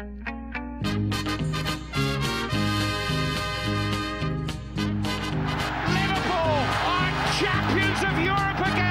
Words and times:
Liverpool 0.00 0.16
are 6.88 7.12
champions 7.38 8.02
of 8.04 8.18
Europe 8.24 8.60
again. 8.66 8.89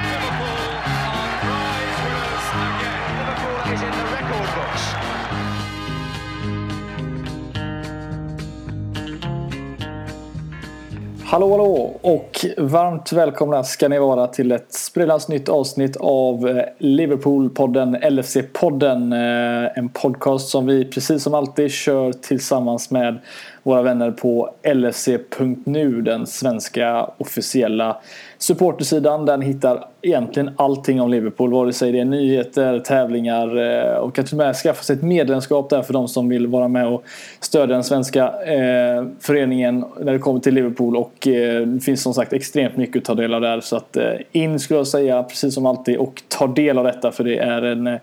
Hallå 11.30 11.50
hallå 11.50 12.00
och 12.02 12.46
varmt 12.56 13.12
välkomna 13.12 13.64
ska 13.64 13.88
ni 13.88 13.98
vara 13.98 14.26
till 14.26 14.52
ett 14.52 14.72
sprillans 14.72 15.28
nytt 15.28 15.48
avsnitt 15.48 15.96
av 15.96 16.48
eh, 16.48 16.64
Liverpool-podden 16.78 17.96
LFC-podden. 18.02 19.12
Eh, 19.12 19.78
en 19.78 19.88
podcast 19.88 20.48
som 20.48 20.66
vi 20.66 20.84
precis 20.84 21.22
som 21.22 21.34
alltid 21.34 21.70
kör 21.70 22.12
tillsammans 22.12 22.90
med 22.90 23.18
våra 23.62 23.82
vänner 23.82 24.10
på 24.10 24.54
lsc.nu, 24.62 26.02
den 26.02 26.26
svenska 26.26 27.10
officiella 27.18 27.96
supportersidan 28.38 29.26
där 29.26 29.36
ni 29.36 29.46
hittar 29.46 29.84
egentligen 30.02 30.50
allting 30.56 31.00
om 31.00 31.10
Liverpool. 31.10 31.52
Vare 31.52 31.72
sig 31.72 31.92
det 31.92 32.00
är 32.00 32.04
nyheter, 32.04 32.78
tävlingar 32.78 33.56
eh, 33.56 33.94
och 33.94 34.18
att 34.18 34.26
till 34.26 34.40
och 34.40 34.46
med 34.46 34.56
skaffa 34.56 34.82
sig 34.82 34.96
ett 34.96 35.02
medlemskap 35.02 35.70
där 35.70 35.82
för 35.82 35.92
de 35.92 36.08
som 36.08 36.28
vill 36.28 36.46
vara 36.46 36.68
med 36.68 36.86
och 36.86 37.04
stödja 37.40 37.74
den 37.74 37.84
svenska 37.84 38.24
eh, 38.26 39.04
föreningen 39.20 39.84
när 40.00 40.12
det 40.12 40.18
kommer 40.18 40.40
till 40.40 40.54
Liverpool. 40.54 40.96
Och 40.96 41.28
eh, 41.28 41.66
det 41.66 41.80
finns 41.80 42.02
som 42.02 42.14
sagt 42.14 42.32
extremt 42.32 42.76
mycket 42.76 42.96
att 42.96 43.04
ta 43.04 43.14
del 43.14 43.34
av 43.34 43.40
där. 43.40 43.60
Så 43.60 43.76
att 43.76 43.96
eh, 43.96 44.12
in 44.32 44.58
skulle 44.58 44.78
jag 44.78 44.86
säga 44.86 45.22
precis 45.22 45.54
som 45.54 45.66
alltid 45.66 45.96
och 45.96 46.22
ta 46.28 46.46
del 46.46 46.78
av 46.78 46.84
detta 46.84 47.12
för 47.12 47.24
det 47.24 47.38
är 47.38 47.62
en 47.62 47.86
eh, 47.86 47.98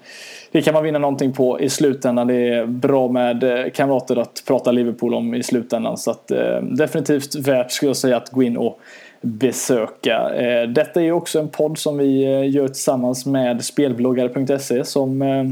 det 0.51 0.61
kan 0.61 0.73
man 0.73 0.83
vinna 0.83 0.99
någonting 0.99 1.33
på 1.33 1.59
i 1.59 1.69
slutändan. 1.69 2.27
Det 2.27 2.53
är 2.53 2.65
bra 2.65 3.07
med 3.07 3.43
eh, 3.43 3.71
kamrater 3.71 4.15
att 4.15 4.43
prata 4.47 4.71
Liverpool 4.71 5.13
om 5.13 5.33
i 5.33 5.43
slutändan. 5.43 5.97
Så 5.97 6.11
att, 6.11 6.31
eh, 6.31 6.61
definitivt 6.61 7.35
värt 7.35 7.71
skulle 7.71 7.89
jag 7.89 7.97
säga 7.97 8.17
att 8.17 8.29
gå 8.29 8.43
in 8.43 8.57
och 8.57 8.79
besöka. 9.21 10.35
Eh, 10.35 10.69
detta 10.69 10.99
är 10.99 11.03
ju 11.03 11.11
också 11.11 11.39
en 11.39 11.47
podd 11.47 11.77
som 11.77 11.97
vi 11.97 12.23
eh, 12.23 12.49
gör 12.49 12.67
tillsammans 12.67 13.25
med 13.25 13.65
spelbloggare.se 13.65 14.85
som 14.85 15.21
eh, 15.21 15.45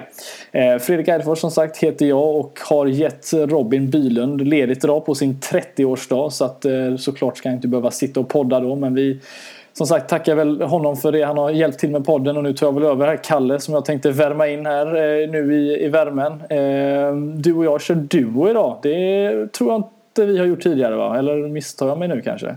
Eh, 0.52 0.78
Fredrik 0.80 1.08
Eidfors 1.08 1.40
som 1.40 1.52
sagt 1.52 1.78
heter 1.78 2.06
jag 2.06 2.36
och 2.36 2.60
har 2.62 2.86
gett 2.86 3.34
Robin 3.34 3.90
Bylund 3.90 4.48
ledigt 4.48 4.84
idag 4.84 5.06
på 5.06 5.16
sin 5.16 5.36
30-årsdag 5.36 6.30
så 6.30 6.46
att 6.46 6.66
eh, 6.66 6.96
såklart 6.98 7.38
ska 7.38 7.50
jag 7.50 7.58
inte 7.58 7.68
behöva 7.68 7.92
sitta 7.92 8.20
och 8.20 8.30
podda 8.30 8.60
då 8.60 8.76
men 8.76 8.96
vi 8.96 9.20
som 9.78 9.88
sagt 9.88 10.10
tackar 10.10 10.36
väl 10.36 10.62
honom 10.62 10.98
för 10.98 11.12
det 11.12 11.22
han 11.24 11.38
har 11.38 11.50
hjälpt 11.50 11.80
till 11.80 11.92
med 11.92 12.06
podden 12.06 12.38
och 12.38 12.44
nu 12.44 12.54
tar 12.54 12.68
jag 12.68 12.74
väl 12.74 12.84
över 12.84 13.08
här 13.08 13.18
Kalle 13.24 13.60
som 13.60 13.74
jag 13.74 13.86
tänkte 13.86 14.12
värma 14.12 14.48
in 14.48 14.66
här 14.66 14.86
eh, 14.88 15.30
nu 15.30 15.56
i, 15.56 15.86
i 15.86 15.90
värmen. 15.90 16.32
Eh, 16.32 17.16
du 17.38 17.54
och 17.54 17.66
jag 17.66 17.82
kör 17.82 17.96
duo 17.96 18.50
idag. 18.50 18.78
Det 18.84 19.48
tror 19.54 19.72
jag 19.72 19.78
inte 19.78 20.26
vi 20.26 20.38
har 20.38 20.46
gjort 20.46 20.62
tidigare 20.62 20.96
va? 20.96 21.18
Eller 21.18 21.48
misstar 21.48 21.88
jag 21.88 22.00
mig 22.00 22.08
nu 22.08 22.22
kanske? 22.22 22.56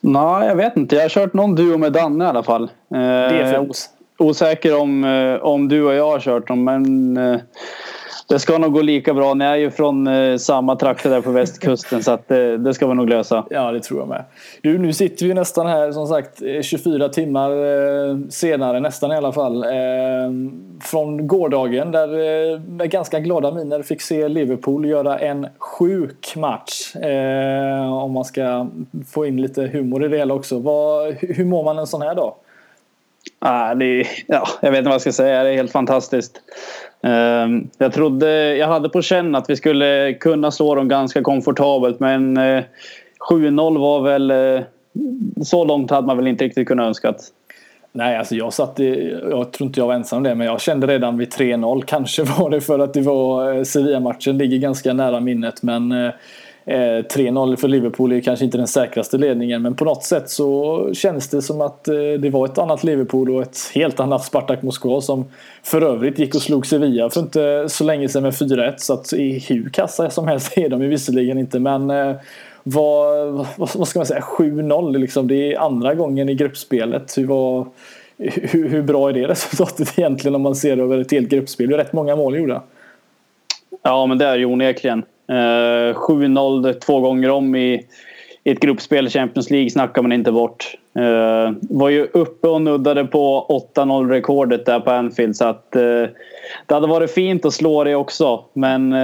Nej, 0.00 0.48
jag 0.48 0.56
vet 0.56 0.76
inte. 0.76 0.96
Jag 0.96 1.02
har 1.02 1.08
kört 1.08 1.32
någon 1.32 1.54
duo 1.54 1.78
med 1.78 1.92
Danne 1.92 2.24
i 2.24 2.28
alla 2.28 2.42
fall. 2.42 2.70
Det 2.88 2.96
är 2.98 3.54
Eh, 3.54 3.62
os. 3.70 3.90
osäker 4.18 4.80
om, 4.80 5.04
eh, 5.04 5.34
om 5.44 5.68
du 5.68 5.84
och 5.84 5.94
jag 5.94 6.10
har 6.10 6.20
kört 6.20 6.48
dem, 6.48 6.64
men 6.64 7.16
eh, 7.16 7.40
det 8.34 8.40
ska 8.40 8.58
nog 8.58 8.72
gå 8.72 8.82
lika 8.82 9.14
bra. 9.14 9.34
Ni 9.34 9.44
är 9.44 9.56
ju 9.56 9.70
från 9.70 10.06
eh, 10.06 10.36
samma 10.36 10.76
trakter 10.76 11.10
där 11.10 11.20
på 11.20 11.30
västkusten 11.30 12.02
så 12.02 12.10
att, 12.10 12.30
eh, 12.30 12.52
det 12.52 12.74
ska 12.74 12.86
vi 12.86 12.94
nog 12.94 13.08
lösa. 13.08 13.46
Ja, 13.50 13.72
det 13.72 13.80
tror 13.80 14.00
jag 14.00 14.08
med. 14.08 14.24
Du, 14.62 14.78
nu 14.78 14.92
sitter 14.92 15.26
vi 15.26 15.34
nästan 15.34 15.66
här 15.66 15.92
som 15.92 16.06
sagt 16.06 16.42
eh, 16.42 16.62
24 16.62 17.08
timmar 17.08 17.50
eh, 17.50 18.18
senare, 18.30 18.80
nästan 18.80 19.12
i 19.12 19.16
alla 19.16 19.32
fall. 19.32 19.64
Eh, 19.64 19.70
från 20.82 21.26
gårdagen 21.26 21.92
där 21.92 22.08
eh, 22.08 22.60
med 22.60 22.90
ganska 22.90 23.20
glada 23.20 23.50
miner 23.50 23.82
fick 23.82 24.00
se 24.00 24.28
Liverpool 24.28 24.86
göra 24.86 25.18
en 25.18 25.46
sjuk 25.58 26.36
match. 26.36 26.96
Eh, 26.96 27.92
om 27.92 28.12
man 28.12 28.24
ska 28.24 28.66
få 29.12 29.26
in 29.26 29.42
lite 29.42 29.62
humor 29.62 30.04
i 30.04 30.08
det 30.08 30.18
hela 30.18 30.34
också. 30.34 30.58
Vad, 30.58 31.14
hur 31.14 31.44
mår 31.44 31.64
man 31.64 31.78
en 31.78 31.86
sån 31.86 32.02
här 32.02 32.14
dag? 32.14 32.34
Ah, 33.38 33.74
det, 33.74 34.06
ja, 34.26 34.48
jag 34.60 34.70
vet 34.70 34.78
inte 34.78 34.88
vad 34.88 34.94
jag 34.94 35.00
ska 35.00 35.12
säga. 35.12 35.42
Det 35.42 35.50
är 35.50 35.54
helt 35.54 35.72
fantastiskt. 35.72 36.40
Ehm, 37.04 37.68
jag 37.78 37.92
trodde, 37.92 38.56
jag 38.56 38.66
hade 38.66 38.88
på 38.88 39.02
känn 39.02 39.34
att 39.34 39.50
vi 39.50 39.56
skulle 39.56 40.14
kunna 40.14 40.50
slå 40.50 40.74
dem 40.74 40.88
ganska 40.88 41.22
komfortabelt 41.22 42.00
men 42.00 42.36
eh, 42.36 42.64
7-0 43.30 43.78
var 43.78 44.00
väl... 44.00 44.30
Eh, 44.30 44.64
så 45.42 45.64
långt 45.64 45.90
hade 45.90 46.06
man 46.06 46.16
väl 46.16 46.26
inte 46.26 46.44
riktigt 46.44 46.68
kunnat 46.68 46.86
önskat. 46.86 47.16
Nej, 47.92 48.16
alltså 48.16 48.34
jag 48.34 48.52
satt 48.52 48.80
i, 48.80 49.18
jag 49.30 49.52
tror 49.52 49.66
inte 49.66 49.80
jag 49.80 49.86
var 49.86 49.94
ensam 49.94 50.16
om 50.16 50.22
det, 50.22 50.34
men 50.34 50.46
jag 50.46 50.60
kände 50.60 50.86
redan 50.86 51.18
vid 51.18 51.32
3-0. 51.32 51.82
Kanske 51.86 52.22
var 52.22 52.50
det 52.50 52.60
för 52.60 52.78
att 52.78 52.94
det 52.94 53.00
var 53.00 53.54
eh, 53.54 53.62
Sevilla-matchen, 53.62 54.38
ligger 54.38 54.58
ganska 54.58 54.92
nära 54.92 55.20
minnet. 55.20 55.62
Men 55.62 55.92
eh, 55.92 56.12
Eh, 56.66 56.76
3-0 56.76 57.56
för 57.56 57.68
Liverpool 57.68 58.12
är 58.12 58.20
kanske 58.20 58.44
inte 58.44 58.58
den 58.58 58.68
säkraste 58.68 59.18
ledningen. 59.18 59.62
Men 59.62 59.74
på 59.74 59.84
något 59.84 60.04
sätt 60.04 60.30
så 60.30 60.90
känns 60.94 61.28
det 61.28 61.42
som 61.42 61.60
att 61.60 61.88
eh, 61.88 61.94
det 61.94 62.30
var 62.30 62.44
ett 62.44 62.58
annat 62.58 62.84
Liverpool 62.84 63.30
och 63.30 63.42
ett 63.42 63.58
helt 63.74 64.00
annat 64.00 64.24
Spartak 64.24 64.62
Moskva 64.62 65.00
som 65.00 65.24
för 65.62 65.82
övrigt 65.82 66.18
gick 66.18 66.34
och 66.34 66.42
slog 66.42 66.66
Sevilla 66.66 67.10
för 67.10 67.20
inte 67.20 67.68
så 67.68 67.84
länge 67.84 68.08
sedan 68.08 68.22
med 68.22 68.32
4-1. 68.32 68.74
Så 68.76 68.92
att 68.94 69.12
i 69.12 69.38
hur 69.48 69.68
kassa 69.68 70.10
som 70.10 70.28
helst 70.28 70.58
är 70.58 70.68
de 70.68 70.82
ju 70.82 70.88
visserligen 70.88 71.38
inte. 71.38 71.58
Men 71.58 71.90
eh, 71.90 72.16
vad, 72.62 73.32
vad, 73.56 73.70
vad 73.74 73.88
ska 73.88 73.98
man 73.98 74.06
säga, 74.06 74.20
7-0 74.20 74.98
liksom. 74.98 75.28
Det 75.28 75.52
är 75.52 75.58
andra 75.58 75.94
gången 75.94 76.28
i 76.28 76.34
gruppspelet. 76.34 77.18
Hur, 77.18 77.26
var, 77.26 77.66
hur, 78.18 78.68
hur 78.68 78.82
bra 78.82 79.08
är 79.08 79.12
det 79.12 79.28
resultatet 79.28 79.98
egentligen 79.98 80.34
om 80.34 80.42
man 80.42 80.54
ser 80.54 80.76
över 80.76 80.98
ett 80.98 81.12
helt 81.12 81.28
gruppspel? 81.28 81.68
Det 81.68 81.74
är 81.74 81.78
rätt 81.78 81.92
många 81.92 82.16
mål 82.16 82.36
gjorda. 82.36 82.62
Ja, 83.82 84.06
men 84.06 84.18
det 84.18 84.24
är 84.24 84.36
ju 84.36 84.44
onekligen. 84.44 85.02
Eh, 85.28 85.94
7-0 85.94 86.72
två 86.72 87.00
gånger 87.00 87.30
om 87.30 87.54
i, 87.54 87.86
i 88.44 88.50
ett 88.50 88.60
gruppspel 88.60 89.06
i 89.06 89.10
Champions 89.10 89.50
League 89.50 89.70
snackar 89.70 90.02
man 90.02 90.12
inte 90.12 90.32
bort. 90.32 90.74
Eh, 90.98 91.52
var 91.60 91.88
ju 91.88 92.06
uppe 92.12 92.48
och 92.48 92.62
nuddade 92.62 93.04
på 93.04 93.46
8-0 93.74 94.08
rekordet 94.08 94.66
där 94.66 94.80
på 94.80 94.90
Anfield 94.90 95.36
så 95.36 95.44
att 95.44 95.76
eh, 95.76 95.82
det 96.66 96.74
hade 96.74 96.86
varit 96.86 97.10
fint 97.10 97.44
att 97.44 97.54
slå 97.54 97.84
det 97.84 97.94
också. 97.94 98.44
Men 98.52 98.94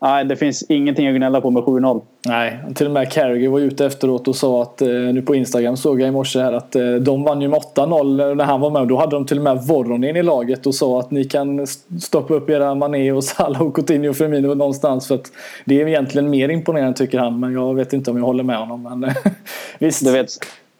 nej, 0.00 0.24
det 0.24 0.36
finns 0.36 0.62
ingenting 0.62 1.08
att 1.08 1.14
gnälla 1.14 1.40
på 1.40 1.50
med 1.50 1.62
7-0. 1.62 2.00
Nej, 2.26 2.58
till 2.74 2.86
och 2.86 2.92
med 2.92 3.12
Carragher 3.12 3.48
var 3.48 3.60
ute 3.60 3.86
efteråt 3.86 4.28
och 4.28 4.36
sa 4.36 4.62
att, 4.62 4.82
eh, 4.82 4.88
nu 4.88 5.22
på 5.22 5.34
Instagram 5.34 5.76
såg 5.76 6.00
jag 6.00 6.08
i 6.08 6.10
morse 6.10 6.40
här 6.40 6.52
att 6.52 6.76
eh, 6.76 6.92
de 6.92 7.24
vann 7.24 7.42
ju 7.42 7.48
med 7.48 7.58
8-0 7.58 8.34
när 8.34 8.44
han 8.44 8.60
var 8.60 8.70
med. 8.70 8.88
Då 8.88 8.96
hade 8.96 9.16
de 9.16 9.26
till 9.26 9.38
och 9.38 9.44
med 9.44 9.58
Voronin 9.58 10.16
i 10.16 10.22
laget 10.22 10.66
och 10.66 10.74
sa 10.74 11.00
att 11.00 11.10
ni 11.10 11.24
kan 11.24 11.66
stoppa 12.00 12.34
upp 12.34 12.50
era 12.50 12.74
Mané 12.74 13.12
och 13.12 13.24
Salah 13.30 13.62
och 13.62 13.74
Coutinho 13.74 14.10
och 14.10 14.16
Firmino 14.16 14.54
någonstans 14.54 15.08
för 15.08 15.14
att 15.14 15.32
det 15.64 15.80
är 15.82 15.86
egentligen 15.86 16.30
mer 16.30 16.48
imponerande 16.48 16.98
tycker 16.98 17.18
han. 17.18 17.40
Men 17.40 17.52
jag 17.52 17.74
vet 17.74 17.92
inte 17.92 18.10
om 18.10 18.16
jag 18.16 18.24
håller 18.24 18.44
med 18.44 18.58
honom. 18.58 18.82
Men 18.82 19.12
visst. 19.78 20.04
Du 20.04 20.12
vet, 20.12 20.28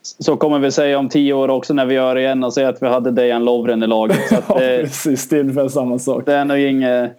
så 0.02 0.36
kommer 0.36 0.58
vi 0.58 0.70
säga 0.70 0.98
om 0.98 1.08
tio 1.08 1.32
år 1.32 1.48
också 1.48 1.74
när 1.74 1.86
vi 1.86 1.94
gör 1.94 2.14
det 2.14 2.20
igen 2.20 2.44
och 2.44 2.54
säga 2.54 2.68
att 2.68 2.82
vi 2.82 2.86
hade 2.86 3.10
Dejan 3.10 3.44
Lovren 3.44 3.82
i 3.82 3.86
laget. 3.86 4.28
Så 4.28 4.34
att, 4.34 4.44
ja, 4.48 4.56
precis. 4.56 5.28
Det 5.28 5.36
är 5.36 5.40
ungefär 5.40 5.68
samma 5.68 5.98
sak. 5.98 6.26
det 6.26 6.34
är 6.34 6.44
nog 6.44 6.58
inget, 6.58 7.12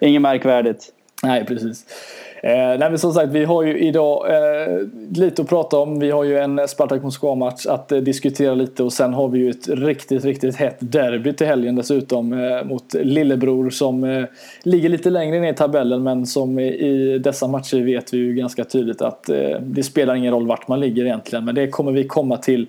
inget 0.00 0.22
märkvärdigt. 0.22 0.93
Nej, 1.24 1.44
precis. 1.44 1.86
Eh, 2.44 2.78
nej, 2.78 2.90
men 2.90 2.98
som 2.98 3.12
sagt, 3.12 3.32
vi 3.32 3.44
har 3.44 3.62
ju 3.62 3.78
idag 3.78 4.26
eh, 4.30 4.78
lite 5.14 5.42
att 5.42 5.48
prata 5.48 5.78
om. 5.78 5.98
Vi 5.98 6.10
har 6.10 6.24
ju 6.24 6.38
en 6.38 6.68
Spartak 6.68 7.02
Moskva-match 7.02 7.66
att 7.66 7.92
eh, 7.92 7.98
diskutera 7.98 8.54
lite 8.54 8.82
och 8.82 8.92
sen 8.92 9.14
har 9.14 9.28
vi 9.28 9.38
ju 9.38 9.50
ett 9.50 9.68
riktigt, 9.68 10.24
riktigt 10.24 10.56
hett 10.56 10.76
derby 10.78 11.32
till 11.32 11.46
helgen 11.46 11.76
dessutom 11.76 12.32
eh, 12.32 12.64
mot 12.64 12.94
Lillebror 12.94 13.70
som 13.70 14.04
eh, 14.04 14.24
ligger 14.62 14.88
lite 14.88 15.10
längre 15.10 15.40
ner 15.40 15.52
i 15.52 15.54
tabellen 15.54 16.02
men 16.02 16.26
som 16.26 16.58
i, 16.58 17.18
dessa 17.18 17.48
matcher 17.48 17.84
vet 17.84 18.14
vi 18.14 18.18
ju 18.18 18.34
ganska 18.34 18.64
tydligt 18.64 19.02
att 19.02 19.28
eh, 19.28 19.60
det 19.60 19.82
spelar 19.82 20.14
ingen 20.14 20.32
roll 20.32 20.46
vart 20.46 20.68
man 20.68 20.80
ligger 20.80 21.04
egentligen. 21.04 21.44
Men 21.44 21.54
det 21.54 21.68
kommer 21.68 21.92
vi 21.92 22.04
komma 22.04 22.36
till 22.36 22.68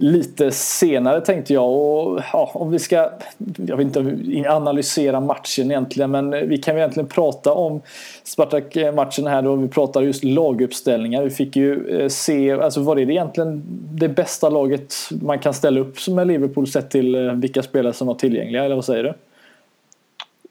lite 0.00 0.50
senare 0.50 1.20
tänkte 1.20 1.54
jag. 1.54 1.70
Och, 1.70 2.20
ja, 2.32 2.50
om 2.54 2.70
vi 2.70 2.78
ska, 2.78 3.10
jag 3.56 3.76
vet 3.76 3.96
inte, 3.96 4.50
analysera 4.50 5.20
matchen 5.20 5.70
egentligen 5.70 6.10
men 6.10 6.30
vi 6.48 6.58
kan 6.58 6.74
ju 6.74 6.80
egentligen 6.80 7.08
prata 7.08 7.52
om 7.52 7.80
Spartak-matchen 8.24 9.26
här 9.26 9.42
då 9.42 9.56
vi 9.56 9.68
pratar 9.68 10.02
just 10.02 10.24
laguppställningar. 10.24 11.22
Vi 11.22 11.30
fick 11.30 11.56
ju 11.56 12.00
eh, 12.00 12.08
se, 12.08 12.52
alltså 12.52 12.80
var 12.80 12.96
det 12.96 13.02
egentligen 13.02 13.62
det 13.92 14.08
bästa 14.08 14.48
laget 14.48 14.94
man 15.22 15.38
kan 15.38 15.54
ställa 15.54 15.80
upp 15.80 16.08
med 16.08 16.26
Liverpool 16.26 16.66
sett 16.66 16.90
till 16.90 17.14
eh, 17.14 17.32
vilka 17.32 17.62
spelare 17.62 17.92
som 17.92 18.06
var 18.06 18.14
tillgängliga 18.14 18.64
eller 18.64 18.74
vad 18.74 18.84
säger 18.84 19.04
du? 19.04 19.14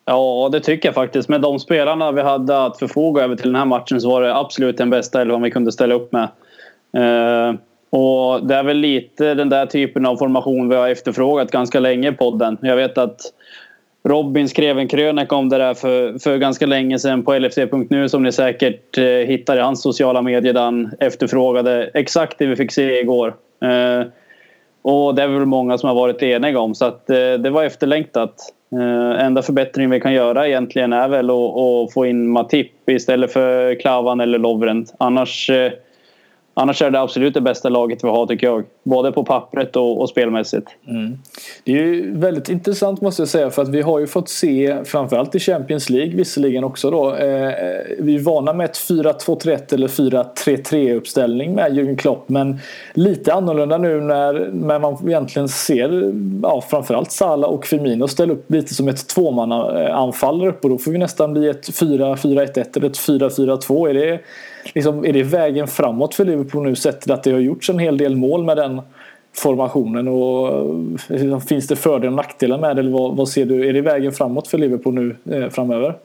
Ja, 0.06 0.50
det 0.52 0.60
tycker 0.60 0.88
jag 0.88 0.96
faktiskt. 0.96 1.30
Med 1.30 1.42
de 1.42 1.60
spelarna 1.60 2.12
vi 2.12 2.22
hade 2.22 2.66
att 2.66 2.80
förfoga 2.80 3.24
över 3.24 3.36
till 3.36 3.48
den 3.48 3.56
här 3.56 3.66
matchen 3.66 4.02
så 4.02 4.10
var 4.10 4.22
det 4.22 4.36
absolut 4.36 4.78
den 4.78 4.90
bästa 4.90 5.22
elvan 5.22 5.42
vi 5.42 5.52
kunde 5.52 5.72
ställa 5.72 5.96
upp 5.96 6.12
med. 6.12 6.30
Eh, 6.94 7.56
och 7.90 8.48
det 8.48 8.56
är 8.56 8.64
väl 8.64 8.78
lite 8.78 9.34
den 9.34 9.50
där 9.50 9.66
typen 9.66 10.06
av 10.06 10.18
formation 10.18 10.70
vi 10.70 10.76
har 10.76 10.90
efterfrågat 10.90 11.52
ganska 11.52 11.80
länge 11.80 12.10
i 12.10 12.12
podden. 12.12 12.58
Jag 12.62 12.76
vet 12.76 12.98
att 12.98 13.22
Robin 14.04 14.50
skrev 14.50 14.80
en 14.80 14.88
krönika 14.88 15.36
om 15.36 15.50
det 15.50 15.58
där 15.58 15.74
för, 15.74 16.20
för 16.20 16.38
ganska 16.38 16.66
länge 16.66 17.00
sedan 17.00 17.24
på 17.24 17.40
LFC.nu 17.40 18.10
som 18.10 18.24
ni 18.24 18.32
säkert 18.32 18.98
eh, 18.98 19.04
hittar 19.04 19.58
i 19.58 19.62
hans 19.62 19.82
sociala 19.82 20.22
medier 20.22 20.54
där 20.54 20.62
han 20.62 20.92
efterfrågade 21.00 21.92
exakt 21.94 22.38
det 22.38 22.46
vi 22.46 22.56
fick 22.56 22.72
se 22.72 23.00
igår. 23.00 23.36
Eh, 23.64 24.08
och 24.82 25.16
det 25.16 25.24
är 25.24 25.28
väl 25.28 25.46
många 25.46 25.78
som 25.78 25.88
har 25.90 25.96
varit 25.96 26.24
eniga 26.24 26.60
om 26.60 26.76
så 26.76 26.86
att 26.86 27.10
eh, 27.10 27.34
det 27.34 27.50
var 27.50 27.64
efterlängtat. 27.64 28.34
Eh, 28.72 29.26
enda 29.26 29.42
förbättringen 29.42 29.92
vi 29.92 30.00
kan 30.00 30.14
göra 30.14 30.48
egentligen 30.48 30.94
är 30.94 31.08
väl 31.08 31.30
att, 31.30 31.36
att 31.36 31.94
få 31.94 32.06
in 32.06 32.30
Matip 32.30 32.90
istället 32.90 33.34
för 33.34 33.80
Klavan 33.80 34.20
eller 34.20 34.40
Lovren. 34.40 34.86
Annars, 34.98 35.50
eh, 35.50 35.72
annars 36.60 36.82
är 36.82 36.92
det 36.92 37.00
absolut 37.00 37.34
det 37.34 37.42
bästa 37.42 37.70
laget 37.70 38.04
vi 38.04 38.08
har 38.08 38.26
tycker 38.26 38.48
jag. 38.48 38.64
Både 38.84 39.12
på 39.12 39.24
pappret 39.24 39.76
och, 39.76 40.02
och 40.02 40.10
spelmässigt. 40.10 40.68
Mm. 40.88 41.18
Det 41.64 41.72
är 41.72 41.76
ju 41.76 42.18
väldigt 42.18 42.50
intressant 42.50 43.02
måste 43.02 43.22
jag 43.22 43.30
säga 43.30 43.50
för 43.50 43.62
att 43.62 43.70
vi 43.70 43.82
har 43.82 44.00
ju 44.00 44.08
fått 44.08 44.30
se 44.30 44.78
framförallt 44.86 45.36
i 45.36 45.40
Champions 45.40 45.90
League 45.90 46.16
visserligen 46.16 46.64
också 46.64 46.92
då. 46.92 47.16
Eh, 47.16 47.48
eh 47.48 47.54
vi 48.00 48.16
är 48.16 48.20
vana 48.20 48.54
med 48.54 48.66
ett 48.66 48.78
4-2-3-1 48.78 49.74
eller 49.74 49.88
4-3-3 49.88 50.96
uppställning 50.96 51.56
med 51.56 51.72
Jürgen 51.72 51.98
Klopp 51.98 52.30
men 52.30 52.60
lite 52.94 53.34
annorlunda 53.34 53.78
nu 53.78 54.02
när, 54.02 54.50
när 54.54 54.80
man 54.80 54.98
egentligen 55.08 55.50
ser 55.50 56.14
ja, 56.44 56.64
framförallt 56.70 57.12
Salah 57.12 57.50
och 57.50 57.66
Firmino 57.66 58.08
ställa 58.08 58.34
upp 58.34 58.52
lite 58.52 58.74
som 58.74 58.88
ett 58.88 59.08
tvåmannaanfall 59.08 60.48
upp 60.48 60.64
och 60.64 60.70
då 60.70 60.78
får 60.78 60.92
vi 60.92 60.98
nästan 60.98 61.34
bli 61.34 61.50
ett 61.50 61.70
4-4-1-1 61.70 62.78
eller 62.78 62.88
ett 62.88 62.98
4-4-2. 62.98 63.90
Är 63.90 63.94
det, 63.94 64.20
liksom, 64.74 65.06
är 65.06 65.14
det 65.14 65.24
vägen 65.24 65.68
framåt 65.68 66.16
för 66.16 66.26
Liverpool 66.26 66.49
nu 66.54 66.76
sett 66.76 67.02
till 67.02 67.12
att 67.12 67.24
det 67.24 67.32
har 67.32 67.40
gjorts 67.40 67.70
en 67.70 67.80
hel 67.80 67.98
del 67.98 68.16
mål 68.16 68.44
med 68.44 68.58
den 68.58 68.82
formationen? 69.34 70.08
Och, 70.08 70.76
liksom, 71.08 71.42
finns 71.42 71.68
det 71.68 71.76
fördelar 71.76 72.08
och 72.08 72.14
nackdelar 72.14 72.58
med 72.58 72.76
det? 72.76 72.80
Eller 72.80 72.92
vad, 72.92 73.16
vad, 73.16 73.30
ser 73.30 73.46
du? 73.46 73.70
Är 73.70 73.74
det 73.74 73.82
vägen 73.82 74.12
framåt 74.12 74.48
för 74.48 74.58
Liverpool 74.58 74.94
nu 74.94 75.36
eh, 75.36 75.50
framöver? 75.50 75.96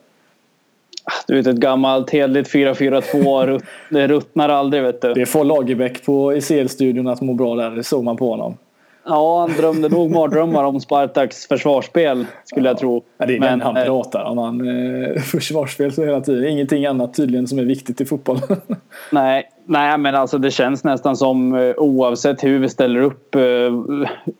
Du 1.26 1.34
vet 1.34 1.46
ett 1.46 1.56
gammalt 1.56 2.10
hederligt 2.10 2.52
4-4-2 2.52 3.62
det 3.90 4.08
ruttnar 4.08 4.48
aldrig 4.48 4.82
vet 4.82 5.02
du. 5.02 5.14
Det 5.14 5.26
får 5.26 5.44
Lagerbäck 5.44 6.04
på 6.04 6.34
i 6.34 6.40
CL-studion 6.40 7.08
att 7.08 7.20
må 7.20 7.34
bra 7.34 7.54
där, 7.54 7.70
det 7.70 7.84
såg 7.84 8.04
man 8.04 8.16
på 8.16 8.30
honom. 8.30 8.56
Ja, 9.06 9.40
han 9.40 9.56
drömde 9.56 9.88
nog 9.88 10.10
mardrömmar 10.10 10.64
om 10.64 10.80
Spartaks 10.80 11.46
försvarsspel 11.46 12.26
skulle 12.44 12.66
ja. 12.66 12.70
jag 12.70 12.78
tro. 12.78 13.04
Ja, 13.18 13.26
det 13.26 13.36
är 13.36 13.40
Men, 13.40 13.60
han 13.60 13.76
eh, 13.76 13.84
pratar 13.84 14.24
om. 14.24 14.38
Han, 14.38 14.68
eh, 14.68 15.20
försvarsspel 15.22 15.92
så 15.92 16.04
hela 16.04 16.20
tiden. 16.20 16.48
Ingenting 16.48 16.86
annat 16.86 17.14
tydligen 17.14 17.48
som 17.48 17.58
är 17.58 17.64
viktigt 17.64 18.00
i 18.00 18.04
fotboll. 18.04 18.38
nej, 19.10 19.50
nej, 19.64 19.98
men 19.98 20.14
alltså 20.14 20.38
det 20.38 20.50
känns 20.50 20.84
nästan 20.84 21.16
som 21.16 21.54
eh, 21.54 21.74
oavsett 21.76 22.44
hur 22.44 22.58
vi 22.58 22.68
ställer 22.68 23.00
upp 23.00 23.34
eh, 23.34 23.42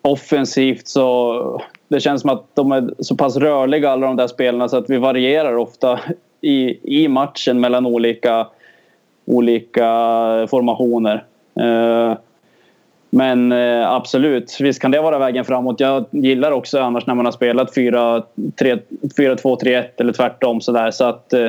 offensivt 0.03 0.89
så 0.89 1.63
det 1.89 2.01
känns 2.01 2.21
som 2.21 2.31
att 2.31 2.45
de 2.55 2.73
är 2.73 2.95
så 2.99 3.17
pass 3.17 3.37
rörliga 3.37 3.91
alla 3.91 4.07
de 4.07 4.17
där 4.17 4.27
spelarna 4.27 4.69
så 4.69 4.77
att 4.77 4.91
vi 4.91 4.99
varierar 4.99 5.57
ofta 5.57 6.01
i, 6.41 6.79
i 7.03 7.09
matchen 7.09 7.61
mellan 7.61 7.87
olika, 7.87 8.47
olika 9.25 9.83
formationer. 10.51 11.25
Eh, 11.61 12.17
men 13.15 13.53
eh, 13.53 13.91
absolut, 13.91 14.57
visst 14.61 14.83
kan 14.83 14.91
det 14.91 15.01
vara 15.01 15.19
vägen 15.19 15.45
framåt. 15.45 15.81
Jag 15.81 16.05
gillar 16.11 16.51
också 16.51 16.81
annars 16.81 17.07
när 17.07 17.15
man 17.15 17.25
har 17.25 17.33
spelat 17.33 17.77
4-2-3-1 17.77 19.85
eller 19.97 20.13
tvärtom 20.13 20.61
sådär. 20.61 20.91
Så 20.91 21.05
att 21.05 21.33
eh, 21.33 21.49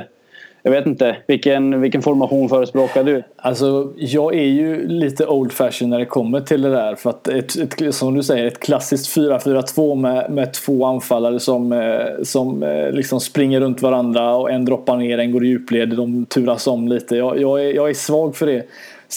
jag 0.66 0.72
vet 0.72 0.86
inte, 0.86 1.18
vilken, 1.28 1.82
vilken 1.82 2.02
formation 2.02 2.50
förespråkar 2.50 3.04
du? 3.04 3.24
Alltså, 3.36 3.94
jag 3.98 4.36
är 4.36 4.46
ju 4.46 4.88
lite 4.88 5.26
old 5.26 5.52
fashion 5.52 5.90
när 5.90 6.00
det 6.00 6.06
kommer 6.06 6.40
till 6.40 6.62
det 6.62 6.70
där. 6.70 6.96
För 6.96 7.10
att 7.10 7.28
ett, 7.28 7.56
ett, 7.56 7.96
som 7.96 8.16
du 8.16 8.24
säger, 8.24 8.46
ett 8.46 8.60
klassiskt 8.60 9.18
4-4-2 9.18 9.96
med, 9.96 10.32
med 10.32 10.54
två 10.54 10.86
anfallare 10.86 11.40
som, 11.40 11.72
eh, 11.72 12.24
som 12.24 12.64
eh, 12.64 12.92
liksom 12.92 13.20
springer 13.20 13.60
runt 13.60 13.82
varandra 13.82 14.36
och 14.36 14.52
en 14.52 14.66
droppar 14.66 14.98
ner, 14.98 15.18
en 15.18 15.32
går 15.32 15.46
i 15.46 15.48
djupled, 15.48 15.90
de 15.90 16.26
turas 16.26 16.68
om 16.68 16.88
lite. 16.88 17.16
Jag, 17.16 17.42
jag, 17.42 17.66
är, 17.66 17.76
jag 17.76 17.90
är 17.90 17.94
svag 17.94 18.36
för 18.36 18.46
det. 18.46 18.68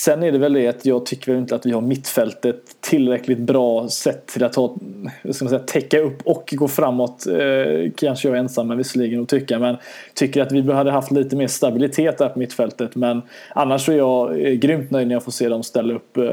Sen 0.04 0.22
är 0.22 0.32
det 0.32 0.38
väl 0.38 0.52
det 0.52 0.68
att 0.68 0.86
jag 0.86 1.06
tycker 1.06 1.36
inte 1.36 1.54
att 1.54 1.66
vi 1.66 1.70
har 1.70 1.80
mittfältet 1.80 2.60
tillräckligt 2.80 3.38
bra 3.38 3.88
sätt 3.88 4.26
till 4.26 4.44
att 4.44 4.54
ha, 4.54 4.76
ska 5.30 5.44
man 5.44 5.50
säga, 5.50 5.58
täcka 5.58 6.00
upp 6.00 6.22
och 6.24 6.54
gå 6.56 6.68
framåt. 6.68 7.26
Eh, 7.26 7.90
kanske 7.96 8.28
jag 8.28 8.36
är 8.36 8.40
ensam 8.40 8.68
men 8.68 8.78
visserligen 8.78 9.22
att 9.22 9.28
tycka 9.28 9.58
men 9.58 9.76
tycker 10.14 10.42
att 10.42 10.52
vi 10.52 10.72
hade 10.72 10.90
haft 10.90 11.10
lite 11.10 11.36
mer 11.36 11.46
stabilitet 11.46 12.18
där 12.18 12.28
på 12.28 12.38
mittfältet. 12.38 12.96
Men 12.96 13.22
annars 13.54 13.84
så 13.84 13.92
är 13.92 13.96
jag 13.96 14.46
eh, 14.46 14.52
grymt 14.52 14.90
nöjd 14.90 15.08
när 15.08 15.14
jag 15.14 15.24
får 15.24 15.32
se 15.32 15.48
dem 15.48 15.62
ställa 15.62 15.94
upp 15.94 16.16
eh, 16.16 16.24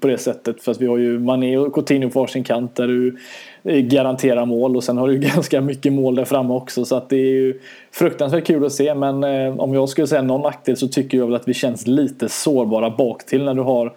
på 0.00 0.08
det 0.08 0.18
sättet. 0.18 0.62
För 0.62 0.72
att 0.72 0.80
vi 0.80 0.86
har 0.86 0.98
ju 0.98 1.18
Mané 1.18 1.56
och 1.56 1.74
Coutinho 1.74 2.10
på 2.10 2.20
varsin 2.20 2.44
kant 2.44 2.76
där 2.76 2.88
du 2.88 3.16
Eh, 3.64 3.78
garanterar 3.78 4.46
mål. 4.46 4.76
Och 4.76 4.84
sen 4.84 4.98
har 4.98 5.08
du 5.08 5.18
ganska 5.34 5.60
mycket 5.60 5.92
mål 5.92 6.14
där 6.14 6.24
framme 6.24 6.54
också. 6.54 6.84
Så 6.84 6.96
att 6.96 7.08
det 7.08 7.16
är 7.16 7.30
ju 7.30 7.60
fruktansvärt 7.92 8.46
kul 8.46 8.64
att 8.64 8.72
se. 8.72 8.94
Men 8.94 9.24
eh, 9.24 9.60
om 9.60 9.74
jag 9.74 9.88
skulle 9.88 10.06
säga 10.06 10.22
någon 10.22 10.40
nackdel 10.40 10.76
så 10.76 10.88
tycker 10.88 11.18
jag 11.18 11.26
väl 11.26 11.34
att 11.34 11.48
vi 11.48 11.54
känns 11.54 11.86
lite 11.86 12.28
sårbara 12.28 12.90
bak 12.90 13.26
till 13.26 13.44
när 13.44 13.54
du 13.54 13.62
har 13.62 13.92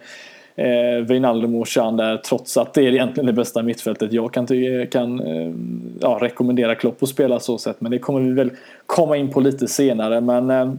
eh, 0.56 1.06
Wijnaldum 1.08 1.54
och 1.54 1.68
Chan 1.68 1.96
där. 1.96 2.16
Trots 2.16 2.56
att 2.56 2.74
det 2.74 2.82
är 2.82 2.92
egentligen 2.92 3.26
det 3.26 3.32
bästa 3.32 3.62
mittfältet 3.62 4.12
jag 4.12 4.32
kan, 4.32 4.46
kan 4.90 5.20
eh, 5.20 5.52
ja, 6.00 6.18
rekommendera 6.20 6.74
Klopp 6.74 7.02
att 7.02 7.08
spela 7.08 7.40
så 7.40 7.58
sätt. 7.58 7.76
Men 7.78 7.90
det 7.90 7.98
kommer 7.98 8.20
vi 8.20 8.32
väl 8.32 8.50
komma 8.86 9.16
in 9.16 9.32
på 9.32 9.40
lite 9.40 9.68
senare. 9.68 10.20
Men 10.20 10.50
eh, 10.50 10.72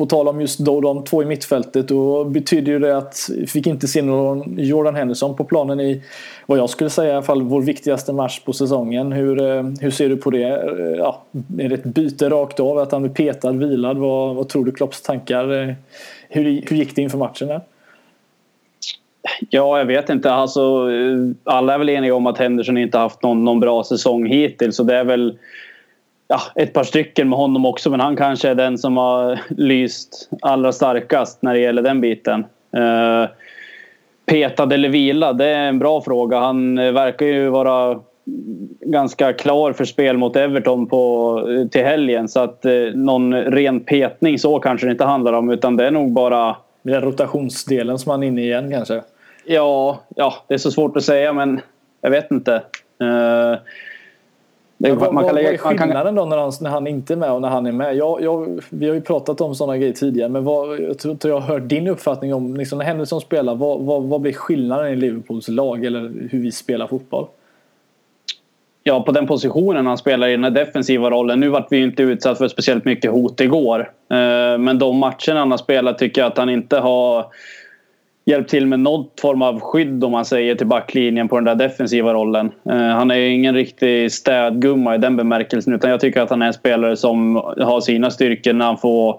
på 0.00 0.06
tal 0.06 0.28
om 0.28 0.40
just 0.40 0.58
då 0.58 0.80
de 0.80 1.04
två 1.04 1.22
i 1.22 1.26
mittfältet 1.26 1.88
då 1.88 2.24
betyder 2.24 2.72
ju 2.72 2.78
det 2.78 2.96
att 2.96 3.30
vi 3.36 3.46
fick 3.46 3.66
inte 3.66 3.88
se 3.88 4.02
någon 4.02 4.54
Jordan 4.58 4.94
Henderson 4.94 5.36
på 5.36 5.44
planen 5.44 5.80
i 5.80 6.02
vad 6.46 6.58
jag 6.58 6.70
skulle 6.70 6.90
säga 6.90 7.10
i 7.10 7.12
alla 7.12 7.22
fall 7.22 7.42
vår 7.42 7.62
viktigaste 7.62 8.12
match 8.12 8.40
på 8.40 8.52
säsongen. 8.52 9.12
Hur, 9.12 9.42
eh, 9.42 9.64
hur 9.80 9.90
ser 9.90 10.08
du 10.08 10.16
på 10.16 10.30
det? 10.30 10.44
Eh, 10.44 10.96
ja, 10.98 11.22
är 11.58 11.68
det 11.68 11.74
ett 11.74 11.84
byte 11.84 12.30
rakt 12.30 12.60
av? 12.60 12.78
Att 12.78 12.92
han 12.92 13.02
blir 13.02 13.12
petad, 13.12 13.52
vilad? 13.52 13.98
Vad, 13.98 14.34
vad 14.34 14.48
tror 14.48 14.64
du 14.64 14.72
Klopps 14.72 15.02
tankar? 15.02 15.62
Eh, 15.62 15.74
hur, 16.28 16.44
hur 16.44 16.76
gick 16.76 16.96
det 16.96 17.02
inför 17.02 17.18
matchen? 17.18 17.48
Där? 17.48 17.60
Ja, 19.50 19.78
jag 19.78 19.86
vet 19.86 20.10
inte. 20.10 20.32
Alltså, 20.32 20.88
alla 21.44 21.74
är 21.74 21.78
väl 21.78 21.88
eniga 21.88 22.14
om 22.14 22.26
att 22.26 22.38
Henderson 22.38 22.78
inte 22.78 22.98
haft 22.98 23.22
någon, 23.22 23.44
någon 23.44 23.60
bra 23.60 23.84
säsong 23.84 24.26
hittills. 24.26 24.76
Så 24.76 24.82
det 24.82 24.96
är 24.96 25.04
väl 25.04 25.38
ja, 26.30 26.40
ett 26.54 26.72
par 26.72 26.84
stycken 26.84 27.28
med 27.28 27.38
honom 27.38 27.66
också 27.66 27.90
men 27.90 28.00
han 28.00 28.16
kanske 28.16 28.48
är 28.48 28.54
den 28.54 28.78
som 28.78 28.96
har 28.96 29.40
lyst 29.48 30.30
allra 30.42 30.72
starkast 30.72 31.42
när 31.42 31.54
det 31.54 31.60
gäller 31.60 31.82
den 31.82 32.00
biten. 32.00 32.44
Uh, 32.76 33.28
petad 34.26 34.72
eller 34.72 34.88
vila, 34.88 35.32
det 35.32 35.46
är 35.46 35.68
en 35.68 35.78
bra 35.78 36.00
fråga. 36.00 36.38
Han 36.38 36.76
verkar 36.76 37.26
ju 37.26 37.48
vara 37.48 38.00
ganska 38.80 39.32
klar 39.32 39.72
för 39.72 39.84
spel 39.84 40.18
mot 40.18 40.36
Everton 40.36 40.86
på, 40.86 41.68
till 41.70 41.84
helgen 41.84 42.28
så 42.28 42.40
att 42.40 42.64
eh, 42.64 42.72
någon 42.94 43.34
ren 43.34 43.80
petning 43.80 44.38
så 44.38 44.58
kanske 44.58 44.86
det 44.86 44.90
inte 44.90 45.04
handlar 45.04 45.32
om 45.32 45.50
utan 45.50 45.76
det 45.76 45.86
är 45.86 45.90
nog 45.90 46.12
bara... 46.12 46.56
Det 46.82 46.92
är 46.92 47.00
rotationsdelen 47.00 47.98
som 47.98 48.10
han 48.10 48.22
är 48.22 48.26
inne 48.26 48.42
igen 48.42 48.70
kanske? 48.70 49.02
Ja, 49.46 50.00
ja, 50.16 50.34
det 50.48 50.54
är 50.54 50.58
så 50.58 50.70
svårt 50.70 50.96
att 50.96 51.04
säga 51.04 51.32
men 51.32 51.60
jag 52.00 52.10
vet 52.10 52.30
inte. 52.30 52.62
Uh, 53.02 53.58
det, 54.82 54.92
vad, 54.92 55.14
man 55.14 55.24
kan 55.24 55.34
lägga, 55.34 55.58
vad 55.64 55.72
är 55.72 55.78
skillnaden 55.78 56.14
då 56.14 56.24
när 56.24 56.36
han, 56.36 56.52
när 56.60 56.70
han 56.70 56.86
inte 56.86 57.14
är 57.14 57.16
med 57.16 57.32
och 57.32 57.40
när 57.40 57.48
han 57.48 57.66
är 57.66 57.72
med? 57.72 57.96
Jag, 57.96 58.22
jag, 58.22 58.60
vi 58.70 58.88
har 58.88 58.94
ju 58.94 59.00
pratat 59.00 59.40
om 59.40 59.54
sådana 59.54 59.78
grejer 59.78 59.92
tidigare 59.92 60.28
men 60.28 60.44
vad, 60.44 60.80
jag 60.80 60.98
tror 60.98 61.12
inte 61.12 61.28
jag 61.28 61.40
har 61.40 61.54
hört 61.54 61.68
din 61.68 61.88
uppfattning 61.88 62.34
om 62.34 62.56
liksom, 62.56 62.78
när 62.78 62.84
Henderson 62.84 63.20
spelar. 63.20 63.54
Vad, 63.54 63.80
vad, 63.80 64.02
vad 64.02 64.20
blir 64.20 64.32
skillnaden 64.32 64.92
i 64.92 64.96
Liverpools 64.96 65.48
lag 65.48 65.84
eller 65.84 66.28
hur 66.30 66.38
vi 66.38 66.52
spelar 66.52 66.86
fotboll? 66.86 67.26
Ja, 68.82 69.02
på 69.02 69.12
den 69.12 69.26
positionen 69.26 69.86
han 69.86 69.98
spelar 69.98 70.28
i 70.28 70.30
den 70.30 70.44
här 70.44 70.50
defensiva 70.50 71.10
rollen. 71.10 71.40
Nu 71.40 71.48
vart 71.48 71.66
vi 71.70 71.76
ju 71.76 71.84
inte 71.84 72.02
utsatt 72.02 72.38
för 72.38 72.48
speciellt 72.48 72.84
mycket 72.84 73.10
hot 73.10 73.40
igår. 73.40 73.80
Eh, 74.10 74.58
men 74.58 74.78
de 74.78 74.96
matcherna 74.96 75.38
han 75.38 75.50
har 75.50 75.58
spelat 75.58 75.98
tycker 75.98 76.20
jag 76.20 76.28
att 76.32 76.38
han 76.38 76.50
inte 76.50 76.78
har 76.78 77.26
hjälpt 78.24 78.50
till 78.50 78.66
med 78.66 78.80
någon 78.80 79.06
form 79.20 79.42
av 79.42 79.60
skydd 79.60 80.04
om 80.04 80.12
man 80.12 80.24
säger 80.24 80.54
till 80.54 80.66
backlinjen 80.66 81.28
på 81.28 81.36
den 81.36 81.44
där 81.44 81.54
defensiva 81.54 82.14
rollen. 82.14 82.50
Eh, 82.70 82.76
han 82.76 83.10
är 83.10 83.14
ju 83.14 83.28
ingen 83.28 83.54
riktig 83.54 84.12
städgumma 84.12 84.94
i 84.94 84.98
den 84.98 85.16
bemärkelsen 85.16 85.74
utan 85.74 85.90
jag 85.90 86.00
tycker 86.00 86.20
att 86.20 86.30
han 86.30 86.42
är 86.42 86.46
en 86.46 86.52
spelare 86.52 86.96
som 86.96 87.36
har 87.36 87.80
sina 87.80 88.10
styrkor 88.10 88.52
när 88.52 88.66
han 88.66 88.78
får, 88.78 89.16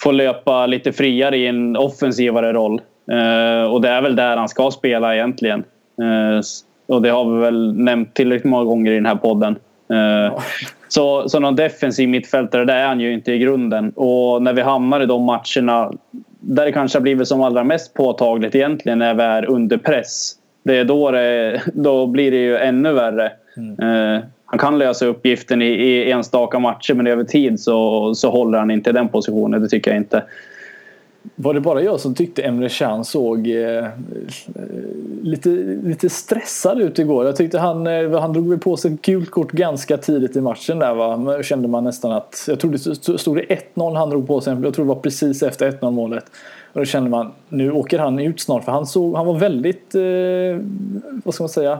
får 0.00 0.12
löpa 0.12 0.66
lite 0.66 0.92
friare 0.92 1.36
i 1.36 1.46
en 1.46 1.76
offensivare 1.76 2.52
roll. 2.52 2.80
Eh, 3.10 3.72
och 3.72 3.80
det 3.80 3.88
är 3.88 4.02
väl 4.02 4.16
där 4.16 4.36
han 4.36 4.48
ska 4.48 4.70
spela 4.70 5.14
egentligen. 5.14 5.64
Eh, 6.00 6.40
och 6.86 7.02
det 7.02 7.08
har 7.08 7.34
vi 7.34 7.40
väl 7.40 7.74
nämnt 7.76 8.14
tillräckligt 8.14 8.50
många 8.50 8.64
gånger 8.64 8.92
i 8.92 8.94
den 8.94 9.06
här 9.06 9.14
podden. 9.14 9.56
Så, 10.88 11.28
så 11.28 11.40
någon 11.40 11.56
defensiv 11.56 12.08
mittfältare 12.08 12.64
det 12.64 12.72
är 12.72 12.86
han 12.86 13.00
ju 13.00 13.12
inte 13.12 13.32
i 13.32 13.38
grunden. 13.38 13.90
Och 13.90 14.42
när 14.42 14.52
vi 14.52 14.62
hamnar 14.62 15.00
i 15.00 15.06
de 15.06 15.22
matcherna 15.24 15.92
där 16.46 16.64
det 16.64 16.72
kanske 16.72 16.98
har 16.98 17.02
blivit 17.02 17.28
som 17.28 17.42
allra 17.42 17.64
mest 17.64 17.94
påtagligt 17.94 18.54
egentligen 18.54 18.98
när 18.98 19.14
vi 19.14 19.22
är 19.22 19.44
under 19.44 19.76
press. 19.76 20.32
Det 20.62 20.76
är 20.76 20.84
då, 20.84 21.10
det, 21.10 21.62
då 21.74 22.06
blir 22.06 22.30
det 22.30 22.36
ju 22.36 22.56
ännu 22.56 22.92
värre. 22.92 23.32
Mm. 23.56 24.14
Eh, 24.14 24.22
han 24.44 24.58
kan 24.58 24.78
lösa 24.78 25.06
uppgiften 25.06 25.62
i, 25.62 25.66
i 25.66 26.10
enstaka 26.10 26.58
matcher 26.58 26.94
men 26.94 27.06
över 27.06 27.24
tid 27.24 27.60
så, 27.60 28.14
så 28.14 28.30
håller 28.30 28.58
han 28.58 28.70
inte 28.70 28.92
den 28.92 29.08
positionen. 29.08 29.62
Det 29.62 29.68
tycker 29.68 29.90
jag 29.90 29.98
inte. 29.98 30.22
Var 31.36 31.54
det 31.54 31.60
bara 31.60 31.82
jag 31.82 32.00
som 32.00 32.14
tyckte 32.14 32.42
Emre 32.42 32.68
Can 32.68 33.04
såg 33.04 33.46
eh, 33.46 33.84
eh, 33.84 33.90
lite, 35.22 35.48
lite 35.82 36.10
stressad 36.10 36.80
ut 36.80 36.98
igår? 36.98 37.26
Jag 37.26 37.36
tyckte 37.36 37.58
han, 37.58 37.86
eh, 37.86 38.20
han 38.20 38.32
drog 38.32 38.62
på 38.62 38.76
sig 38.76 38.94
ett 38.94 39.02
gult 39.02 39.30
kort 39.30 39.52
ganska 39.52 39.96
tidigt 39.96 40.36
i 40.36 40.40
matchen 40.40 40.78
där 40.78 40.94
va? 40.94 41.42
Kände 41.42 41.68
man 41.68 41.84
nästan 41.84 42.12
att, 42.12 42.44
jag 42.48 42.60
tror 42.60 42.70
det 42.72 43.18
stod 43.18 43.36
det 43.36 43.42
1-0 43.74 43.96
han 43.96 44.10
drog 44.10 44.26
på 44.26 44.40
sig, 44.40 44.56
jag 44.62 44.74
tror 44.74 44.84
det 44.84 44.88
var 44.88 45.00
precis 45.00 45.42
efter 45.42 45.70
1-0 45.70 45.90
målet. 45.90 46.24
Och 46.72 46.80
då 46.80 46.84
kände 46.84 47.10
man, 47.10 47.32
nu 47.48 47.72
åker 47.72 47.98
han 47.98 48.18
ut 48.18 48.40
snart 48.40 48.64
för 48.64 48.72
han, 48.72 48.86
såg, 48.86 49.16
han 49.16 49.26
var 49.26 49.38
väldigt, 49.38 49.94
eh, 49.94 50.66
vad 51.24 51.34
ska 51.34 51.44
man 51.44 51.48
säga, 51.48 51.78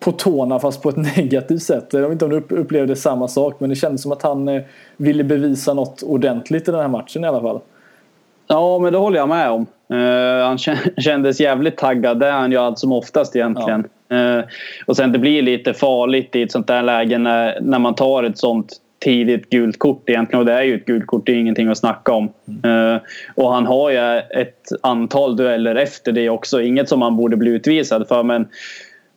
på 0.00 0.12
tårna 0.12 0.58
fast 0.58 0.82
på 0.82 0.88
ett 0.88 0.96
negativt 1.16 1.62
sätt. 1.62 1.86
Jag 1.90 2.00
vet 2.00 2.12
inte 2.12 2.24
om 2.24 2.30
du 2.30 2.56
upplevde 2.56 2.96
samma 2.96 3.28
sak 3.28 3.60
men 3.60 3.70
det 3.70 3.76
kändes 3.76 4.02
som 4.02 4.12
att 4.12 4.22
han 4.22 4.48
eh, 4.48 4.62
ville 4.96 5.24
bevisa 5.24 5.74
något 5.74 6.02
ordentligt 6.02 6.68
i 6.68 6.70
den 6.70 6.80
här 6.80 6.88
matchen 6.88 7.24
i 7.24 7.26
alla 7.26 7.40
fall. 7.40 7.60
Ja, 8.48 8.78
men 8.78 8.92
det 8.92 8.98
håller 8.98 9.18
jag 9.18 9.28
med 9.28 9.50
om. 9.50 9.66
Uh, 9.92 10.44
han 10.44 10.58
kändes 10.98 11.40
jävligt 11.40 11.76
taggad. 11.76 12.20
Det 12.20 12.26
är 12.26 12.32
han 12.32 12.52
ju 12.52 12.58
allt 12.58 12.78
som 12.78 12.92
oftast 12.92 13.36
egentligen. 13.36 13.84
Ja. 14.08 14.38
Uh, 14.38 14.44
och 14.86 14.96
sen 14.96 15.12
det 15.12 15.18
blir 15.18 15.42
lite 15.42 15.74
farligt 15.74 16.36
i 16.36 16.42
ett 16.42 16.52
sånt 16.52 16.66
där 16.66 16.82
läge 16.82 17.18
när, 17.18 17.58
när 17.60 17.78
man 17.78 17.94
tar 17.94 18.22
ett 18.22 18.38
sånt 18.38 18.76
tidigt 19.04 19.50
gult 19.50 19.78
kort 19.78 20.08
egentligen. 20.10 20.40
Och 20.40 20.46
det 20.46 20.52
är 20.52 20.62
ju 20.62 20.74
ett 20.74 20.86
gult 20.86 21.06
kort, 21.06 21.26
det 21.26 21.32
är 21.32 21.36
ingenting 21.36 21.68
att 21.68 21.78
snacka 21.78 22.12
om. 22.12 22.32
Mm. 22.64 22.94
Uh, 22.94 23.00
och 23.34 23.52
han 23.52 23.66
har 23.66 23.90
ju 23.90 24.18
ett 24.18 24.68
antal 24.82 25.36
dueller 25.36 25.74
efter 25.74 26.12
det 26.12 26.30
också. 26.30 26.60
Inget 26.60 26.88
som 26.88 27.02
han 27.02 27.16
borde 27.16 27.36
bli 27.36 27.50
utvisad 27.50 28.08
för 28.08 28.22
men 28.22 28.48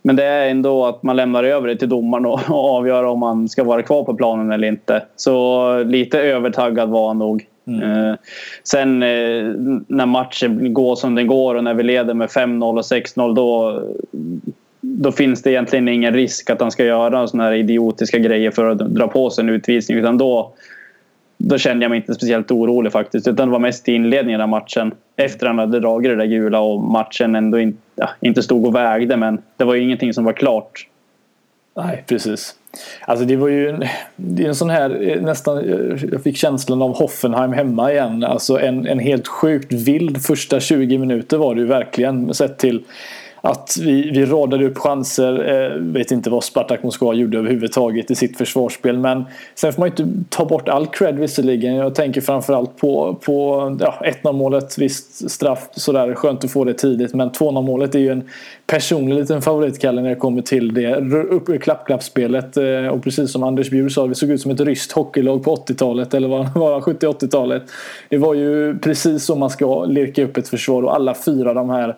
men 0.04 0.16
det 0.16 0.24
är 0.24 0.50
ändå 0.50 0.86
att 0.86 1.04
man 1.04 1.16
lämnar 1.16 1.44
över 1.44 1.68
det 1.68 1.76
till 1.76 1.90
domaren 1.90 2.26
och, 2.26 2.40
och 2.50 2.76
avgör 2.76 3.04
om 3.04 3.20
man 3.20 3.50
ska 3.50 3.64
vara 3.64 3.82
kvar 3.82 4.04
på 4.04 4.14
planen 4.14 4.52
eller 4.52 4.68
inte. 4.68 5.04
Så 5.16 5.84
lite 5.84 6.20
övertaggad 6.20 6.90
var 6.90 7.08
han 7.08 7.18
nog. 7.18 7.46
Mm. 7.68 7.82
Eh, 7.82 8.16
sen 8.64 9.04
eh, 9.04 9.44
när 9.88 10.06
matchen 10.06 10.74
går 10.74 10.96
som 10.96 11.16
den 11.16 11.28
går 11.28 11.56
och 11.56 11.64
när 11.64 11.74
vi 11.74 11.84
leder 11.84 12.14
med 12.14 12.30
5-0 12.30 12.78
och 12.78 12.82
6-0 12.82 13.36
då, 13.36 13.84
då 14.82 15.12
finns 15.12 15.42
det 15.42 15.52
egentligen 15.52 15.88
ingen 15.88 16.14
risk 16.14 16.50
att 16.50 16.62
han 16.62 16.72
ska 16.72 16.86
göra 16.86 17.28
såna 17.28 17.44
här 17.44 17.54
idiotiska 17.54 18.18
grejer 18.18 18.52
för 18.52 18.66
att 18.66 18.78
dra 18.78 19.08
på 19.08 19.30
sig 19.30 19.44
en 19.44 19.50
utvisning. 19.50 19.98
Utan 19.98 20.18
då, 20.18 20.54
då 21.38 21.58
kände 21.58 21.84
jag 21.84 21.90
mig 21.90 21.98
inte 21.98 22.14
speciellt 22.14 22.52
orolig 22.52 22.92
faktiskt. 22.92 23.28
Utan 23.28 23.48
det 23.48 23.52
var 23.52 23.60
mest 23.60 23.90
i 23.90 23.94
inledningen 23.94 24.42
av 24.42 24.50
matchen. 24.50 24.92
Efter 25.16 25.48
han 25.48 25.60
hade 25.60 25.80
dragit 25.80 26.12
det 26.12 26.16
där 26.16 26.26
gula 26.26 26.60
och 26.60 26.82
matchen 26.84 27.36
ändå 27.36 27.60
in, 27.60 27.78
ja, 27.96 28.10
inte 28.22 28.44
stod 28.44 28.66
och 28.66 28.76
vägde. 28.76 29.18
Men 29.18 29.42
det 29.58 29.64
var 29.64 29.76
ju 29.76 29.84
ingenting 29.84 30.14
som 30.14 30.24
var 30.24 30.34
klart. 30.34 30.88
Nej, 31.76 32.04
precis. 32.08 32.56
Alltså 33.02 33.26
det 33.26 33.36
var 33.36 33.48
ju 33.48 33.70
en, 33.70 33.84
det 34.16 34.44
är 34.44 34.48
en 34.48 34.56
sån 34.56 34.70
här 34.70 35.10
eh, 35.10 35.22
nästan, 35.22 35.58
eh, 35.58 36.06
jag 36.12 36.24
fick 36.24 36.38
känslan 36.38 36.82
av 36.82 36.96
Hoffenheim 36.98 37.54
hemma 37.54 37.92
igen. 37.92 38.24
Alltså 38.24 38.60
en, 38.60 38.88
en 38.88 39.00
helt 39.00 39.28
sjukt 39.28 39.74
vild 39.74 40.24
första 40.24 40.60
20 40.60 40.98
minuter 40.98 41.38
var 41.38 41.56
det 41.56 41.62
ju 41.62 41.68
verkligen 41.68 42.34
sett 42.34 42.58
till 42.58 42.84
att 43.42 43.78
vi, 43.82 44.12
vi 44.12 44.26
radade 44.26 44.66
upp 44.66 44.78
chanser. 44.78 45.50
Eh, 45.50 45.78
vet 45.78 46.12
inte 46.12 46.30
vad 46.30 46.44
Spartak 46.44 46.84
Moskva 46.84 47.14
gjorde 47.14 47.38
överhuvudtaget 47.38 48.12
i 48.12 48.16
sitt 48.16 48.38
försvarsspel. 48.38 48.98
Men 48.98 49.26
sen 49.56 49.74
får 49.74 49.82
man 49.82 49.92
ju 49.98 50.04
inte 50.04 50.30
ta 50.30 50.46
bort 50.46 50.70
all 50.70 50.88
cred 50.88 51.20
visserligen. 51.20 51.76
Jag 51.76 51.96
tänker 51.96 52.22
framförallt 52.22 52.78
på, 52.78 53.20
på 53.26 53.78
ja, 53.80 54.02
1-0 54.24 54.34
målet. 54.34 54.78
Visst 54.78 55.32
straff 55.32 55.70
sådär 55.72 56.16
skönt 56.16 56.44
att 56.44 56.52
få 56.52 56.64
det 56.64 56.74
tidigt. 56.74 57.14
Men 57.14 57.30
2-0 57.30 57.62
målet 57.62 57.96
är 57.96 58.00
ju 58.00 58.10
en 58.10 58.30
personlig 58.68 59.16
liten 59.16 59.42
favoritkalle 59.42 60.02
när 60.02 60.10
det 60.10 60.16
kommer 60.16 60.42
till 60.42 60.74
det 60.74 60.96
upp, 60.96 61.50
i 61.50 61.58
klappklappspelet 61.58 62.58
Eh, 62.62 62.88
och 62.88 63.04
precis 63.04 63.32
som 63.32 63.44
Anders 63.44 63.70
Bjur 63.70 63.90
sa, 63.90 64.06
vi 64.06 64.16
såg 64.16 64.30
ut 64.30 64.42
som 64.42 64.52
ett 64.52 64.60
ryskt 64.60 64.92
hockeylag 64.92 65.44
på 65.44 65.56
80-talet. 65.56 66.14
Eller 66.14 66.28
vad 66.28 66.54
var 66.54 66.82
70-80-talet. 66.82 67.64
Det 68.10 68.18
var 68.18 68.34
ju 68.34 68.80
precis 68.80 69.26
så 69.26 69.36
man 69.36 69.50
ska 69.50 69.86
lirka 69.86 70.24
upp 70.24 70.38
ett 70.38 70.48
försvar. 70.48 70.84
Och 70.84 70.96
alla 70.96 71.16
fyra 71.26 71.54
de 71.54 71.70
här 71.70 71.96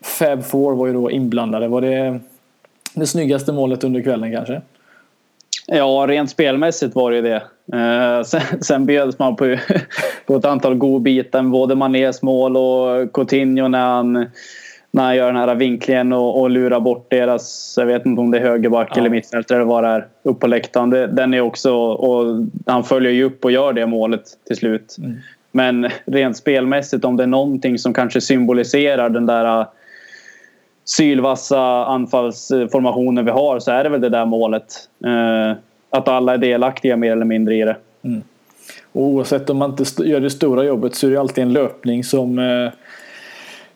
Fab 0.00 0.44
Four 0.44 0.74
var 0.74 0.86
ju 0.86 0.92
då 0.92 1.10
inblandade. 1.10 1.68
Var 1.68 1.80
det 1.80 2.20
det 2.94 3.06
snyggaste 3.06 3.52
målet 3.52 3.84
under 3.84 4.02
kvällen 4.02 4.32
kanske? 4.32 4.60
Ja, 5.66 6.06
rent 6.08 6.30
spelmässigt 6.30 6.94
var 6.94 7.10
det 7.10 7.16
ju 7.16 7.22
det. 7.22 7.42
Eh, 7.72 8.22
sen, 8.22 8.40
sen 8.60 8.86
bjöds 8.86 9.18
man 9.18 9.36
på, 9.36 9.56
på 10.26 10.36
ett 10.36 10.44
antal 10.44 10.74
godbitar. 10.74 11.42
Både 11.42 11.74
Manés 11.74 12.22
mål 12.22 12.56
och 12.56 13.12
Coutinho 13.12 13.68
när 13.68 13.86
han, 13.86 14.12
när 14.90 15.02
han 15.02 15.16
gör 15.16 15.26
den 15.26 15.36
här 15.36 15.54
vinklingen 15.54 16.12
och, 16.12 16.40
och 16.40 16.50
lurar 16.50 16.80
bort 16.80 17.10
deras, 17.10 17.74
jag 17.78 17.86
vet 17.86 18.06
inte 18.06 18.20
om 18.20 18.30
det 18.30 18.38
är 18.38 18.42
högerback 18.42 18.88
ja. 18.94 19.00
eller 19.00 19.10
mittfältare 19.10 19.58
eller 19.58 19.66
vad 19.66 19.84
det 19.84 19.88
är, 19.88 20.06
upp 20.22 20.40
på 20.40 20.46
läktaren. 20.46 20.90
Det, 20.90 21.06
den 21.06 21.34
är 21.34 21.40
också, 21.40 21.74
och 21.76 22.46
han 22.66 22.84
följer 22.84 23.12
ju 23.12 23.24
upp 23.24 23.44
och 23.44 23.52
gör 23.52 23.72
det 23.72 23.86
målet 23.86 24.24
till 24.46 24.56
slut. 24.56 24.96
Mm. 24.98 25.16
Men 25.52 25.88
rent 26.04 26.36
spelmässigt 26.36 27.04
om 27.04 27.16
det 27.16 27.22
är 27.22 27.26
någonting 27.26 27.78
som 27.78 27.94
kanske 27.94 28.20
symboliserar 28.20 29.10
den 29.10 29.26
där 29.26 29.66
sylvassa 30.86 31.86
anfallsformationer 31.86 33.22
vi 33.22 33.30
har 33.30 33.58
så 33.58 33.70
är 33.70 33.84
det 33.84 33.90
väl 33.90 34.00
det 34.00 34.08
där 34.08 34.26
målet. 34.26 34.88
Eh, 35.04 35.56
att 35.90 36.08
alla 36.08 36.34
är 36.34 36.38
delaktiga 36.38 36.96
mer 36.96 37.12
eller 37.12 37.24
mindre 37.24 37.54
i 37.54 37.62
det. 37.62 37.76
Mm. 38.04 38.22
oavsett 38.92 39.50
om 39.50 39.56
man 39.56 39.70
inte 39.70 40.04
gör 40.04 40.20
det 40.20 40.30
stora 40.30 40.64
jobbet 40.64 40.94
så 40.94 41.06
är 41.06 41.10
det 41.10 41.20
alltid 41.20 41.44
en 41.44 41.52
löpning 41.52 42.04
som 42.04 42.38
eh, 42.38 42.70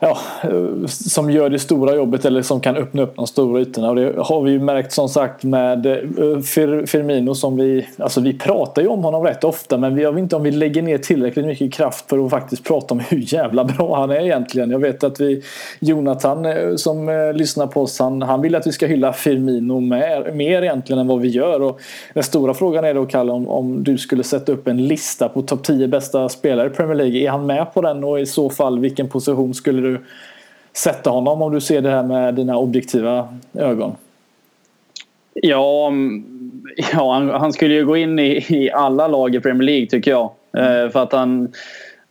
ja, 0.00 0.18
eh, 0.42 0.86
som 0.86 1.30
gör 1.30 1.50
det 1.50 1.58
stora 1.58 1.94
jobbet 1.94 2.24
eller 2.24 2.42
som 2.42 2.60
kan 2.60 2.76
öppna 2.76 3.02
upp 3.02 3.16
de 3.16 3.26
stora 3.26 3.60
ytorna. 3.60 3.88
Och 3.88 3.96
det 3.96 4.14
har 4.18 4.42
vi 4.42 4.50
ju 4.50 4.60
märkt 4.60 4.92
som 4.92 5.08
sagt 5.08 5.44
med 5.44 5.86
eh, 5.86 6.40
Firmino 6.86 7.34
som 7.34 7.56
vi, 7.56 7.86
alltså 7.98 8.20
vi 8.20 8.38
pratar 8.38 8.82
ju 8.82 8.88
om 8.88 9.04
honom 9.04 9.22
rätt 9.22 9.44
ofta 9.44 9.78
men 9.78 9.98
jag 9.98 10.12
vet 10.12 10.22
inte 10.22 10.36
om 10.36 10.42
vi 10.42 10.50
lägger 10.50 10.82
ner 10.82 10.98
tillräckligt 10.98 11.46
mycket 11.46 11.72
kraft 11.72 12.10
för 12.10 12.24
att 12.24 12.30
faktiskt 12.30 12.64
prata 12.64 12.94
om 12.94 13.00
hur 13.00 13.34
jävla 13.34 13.64
bra 13.64 14.00
han 14.00 14.10
är 14.10 14.20
egentligen. 14.20 14.70
Jag 14.70 14.78
vet 14.78 15.04
att 15.04 15.20
vi, 15.20 15.42
Jonathan 15.80 16.44
eh, 16.44 16.74
som 16.76 17.08
eh, 17.08 17.32
lyssnar 17.32 17.66
på 17.66 17.82
oss, 17.82 17.98
han, 17.98 18.22
han 18.22 18.42
vill 18.42 18.54
att 18.54 18.66
vi 18.66 18.72
ska 18.72 18.86
hylla 18.86 19.12
Firmino 19.12 19.80
mer, 19.80 20.32
mer 20.32 20.62
egentligen 20.62 21.00
än 21.00 21.06
vad 21.06 21.20
vi 21.20 21.28
gör. 21.28 21.62
Och 21.62 21.80
den 22.14 22.22
stora 22.22 22.54
frågan 22.54 22.84
är 22.84 22.94
då 22.94 23.06
Kalle 23.06 23.32
om, 23.32 23.48
om 23.48 23.84
du 23.84 23.98
skulle 23.98 24.24
sätta 24.24 24.52
upp 24.52 24.68
en 24.68 24.86
lista 24.86 25.28
på 25.28 25.42
topp 25.42 25.62
10 25.64 25.88
bästa 25.88 26.28
spelare 26.28 26.66
i 26.66 26.70
Premier 26.70 26.94
League. 26.94 27.20
Är 27.20 27.30
han 27.30 27.46
med 27.46 27.74
på 27.74 27.80
den 27.80 28.04
och 28.04 28.20
i 28.20 28.26
så 28.26 28.50
fall 28.50 28.78
vilken 28.78 29.08
position 29.08 29.54
skulle 29.54 29.80
du 29.80 29.89
du 29.90 30.00
sätta 30.72 31.10
honom 31.10 31.42
om 31.42 31.52
du 31.52 31.60
ser 31.60 31.80
det 31.80 31.90
här 31.90 32.02
med 32.02 32.34
dina 32.34 32.56
objektiva 32.56 33.28
ögon? 33.54 33.96
Ja, 35.34 35.88
mm, 35.88 36.24
ja 36.92 37.12
han, 37.12 37.30
han 37.30 37.52
skulle 37.52 37.74
ju 37.74 37.86
gå 37.86 37.96
in 37.96 38.18
i, 38.18 38.46
i, 38.48 38.70
alla 38.70 39.08
lag 39.08 39.34
i 39.34 39.40
Premier 39.40 39.66
League 39.66 39.86
tycker 39.86 40.10
jag. 40.10 40.30
Mm. 40.52 40.84
Eh, 40.84 40.90
för 40.90 41.02
att 41.02 41.12
han, 41.12 41.52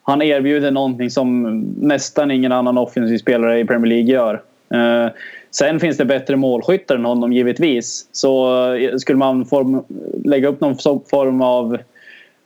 han 0.03 0.21
erbjuder 0.21 0.71
någonting 0.71 1.09
som 1.09 1.59
nästan 1.77 2.31
ingen 2.31 2.51
annan 2.51 2.77
offensiv 2.77 3.17
spelare 3.17 3.59
i 3.59 3.65
Premier 3.65 3.89
League 3.89 4.13
gör. 4.13 4.41
Eh, 4.73 5.11
sen 5.51 5.79
finns 5.79 5.97
det 5.97 6.05
bättre 6.05 6.35
målskyttar 6.35 6.95
än 6.95 7.05
honom 7.05 7.33
givetvis. 7.33 8.07
Så 8.11 8.53
eh, 8.73 8.95
skulle 8.95 9.17
man 9.17 9.45
form, 9.45 9.83
lägga 10.23 10.47
upp 10.47 10.61
någon 10.61 10.75
form 11.09 11.41
av 11.41 11.77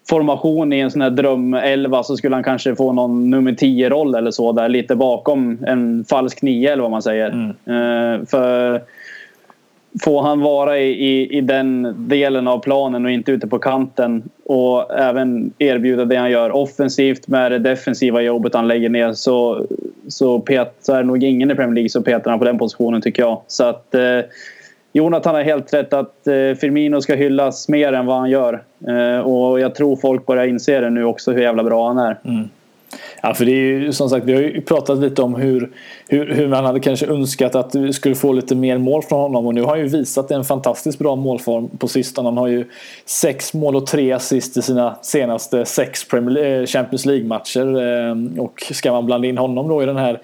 formation 0.09 0.73
i 0.73 0.79
en 0.79 0.91
sån 0.91 1.01
här 1.01 1.09
drömelva 1.09 2.03
så 2.03 2.17
skulle 2.17 2.35
han 2.35 2.43
kanske 2.43 2.75
få 2.75 2.93
någon 2.93 3.29
nummer 3.29 3.51
10-roll 3.51 4.15
eller 4.15 4.31
så 4.31 4.51
där 4.51 4.69
lite 4.69 4.95
bakom 4.95 5.57
en 5.67 6.05
falsk 6.05 6.41
9 6.41 6.71
eller 6.71 6.81
vad 6.81 6.91
man 6.91 7.01
säger. 7.01 7.29
Mm. 7.65 8.19
Uh, 8.19 8.25
för 8.25 8.81
Får 10.01 10.21
han 10.21 10.39
vara 10.39 10.79
i, 10.79 10.89
i, 10.89 11.37
i, 11.37 11.41
den 11.41 11.95
delen 11.97 12.47
av 12.47 12.59
planen 12.59 13.05
och 13.05 13.11
inte 13.11 13.31
ute 13.31 13.47
på 13.47 13.59
kanten 13.59 14.23
och 14.45 14.99
även 14.99 15.53
erbjuda 15.57 16.05
det 16.05 16.15
han 16.15 16.31
gör 16.31 16.55
offensivt 16.55 17.27
med 17.27 17.51
det 17.51 17.59
defensiva 17.59 18.21
jobbet 18.21 18.53
han 18.53 18.67
lägger 18.67 18.89
ner 18.89 19.13
så, 19.13 19.65
så, 20.07 20.39
pet, 20.39 20.75
så 20.81 20.93
är 20.93 20.97
det 20.97 21.07
nog 21.07 21.23
ingen 21.23 21.51
i 21.51 21.55
Premier 21.55 21.73
League 21.75 21.89
som 21.89 22.03
petar 22.03 22.31
han 22.31 22.39
på 22.39 22.45
den 22.45 22.57
positionen 22.57 23.01
tycker 23.01 23.23
jag. 23.23 23.41
Så 23.47 23.63
att 23.63 23.95
uh, 23.95 24.25
Jonathan 24.95 25.35
har 25.35 25.41
helt 25.41 25.73
rätt 25.73 25.93
att 25.93 26.27
eh, 26.27 26.33
Firmino 26.33 27.01
ska 27.01 27.15
hyllas 27.15 27.69
mer 27.69 27.93
än 27.93 28.05
vad 28.05 28.17
han 28.17 28.29
gör. 28.29 28.63
Eh, 28.87 29.19
och 29.19 29.59
jag 29.59 29.75
tror 29.75 29.95
folk 29.95 30.25
börjar 30.25 30.47
inse 30.47 30.79
det 30.79 30.89
nu 30.89 31.03
också 31.03 31.31
hur 31.31 31.41
jävla 31.41 31.63
bra 31.63 31.87
han 31.87 31.97
är. 31.97 32.19
Mm. 32.25 32.49
Ja, 33.21 33.33
för 33.33 33.45
det 33.45 33.51
är 33.51 33.55
ju 33.55 33.93
som 33.93 34.09
sagt, 34.09 34.25
vi 34.25 34.33
har 34.33 34.41
ju 34.41 34.61
pratat 34.61 34.99
lite 34.99 35.21
om 35.21 35.35
hur, 35.35 35.69
hur, 36.07 36.33
hur 36.33 36.47
man 36.47 36.65
hade 36.65 36.79
kanske 36.79 37.05
önskat 37.05 37.55
att 37.55 37.75
vi 37.75 37.93
skulle 37.93 38.15
få 38.15 38.33
lite 38.33 38.55
mer 38.55 38.77
mål 38.77 39.03
från 39.03 39.19
honom 39.19 39.47
och 39.47 39.55
nu 39.55 39.61
har 39.61 39.69
han 39.69 39.79
ju 39.79 39.87
visat 39.87 40.31
en 40.31 40.43
fantastiskt 40.43 40.99
bra 40.99 41.15
målform 41.15 41.69
på 41.77 41.87
sistone. 41.87 42.27
Han 42.27 42.37
har 42.37 42.47
ju 42.47 42.65
sex 43.05 43.53
mål 43.53 43.75
och 43.75 43.87
tre 43.87 44.11
assist 44.11 44.57
i 44.57 44.61
sina 44.61 44.95
senaste 45.01 45.65
sex 45.65 46.13
eh, 46.13 46.65
Champions 46.65 47.05
League-matcher 47.05 48.39
och 48.39 48.63
ska 48.71 48.91
man 48.91 49.05
blanda 49.05 49.27
in 49.27 49.37
honom 49.37 49.67
då 49.67 49.83
i 49.83 49.85
den 49.85 49.97
här 49.97 50.21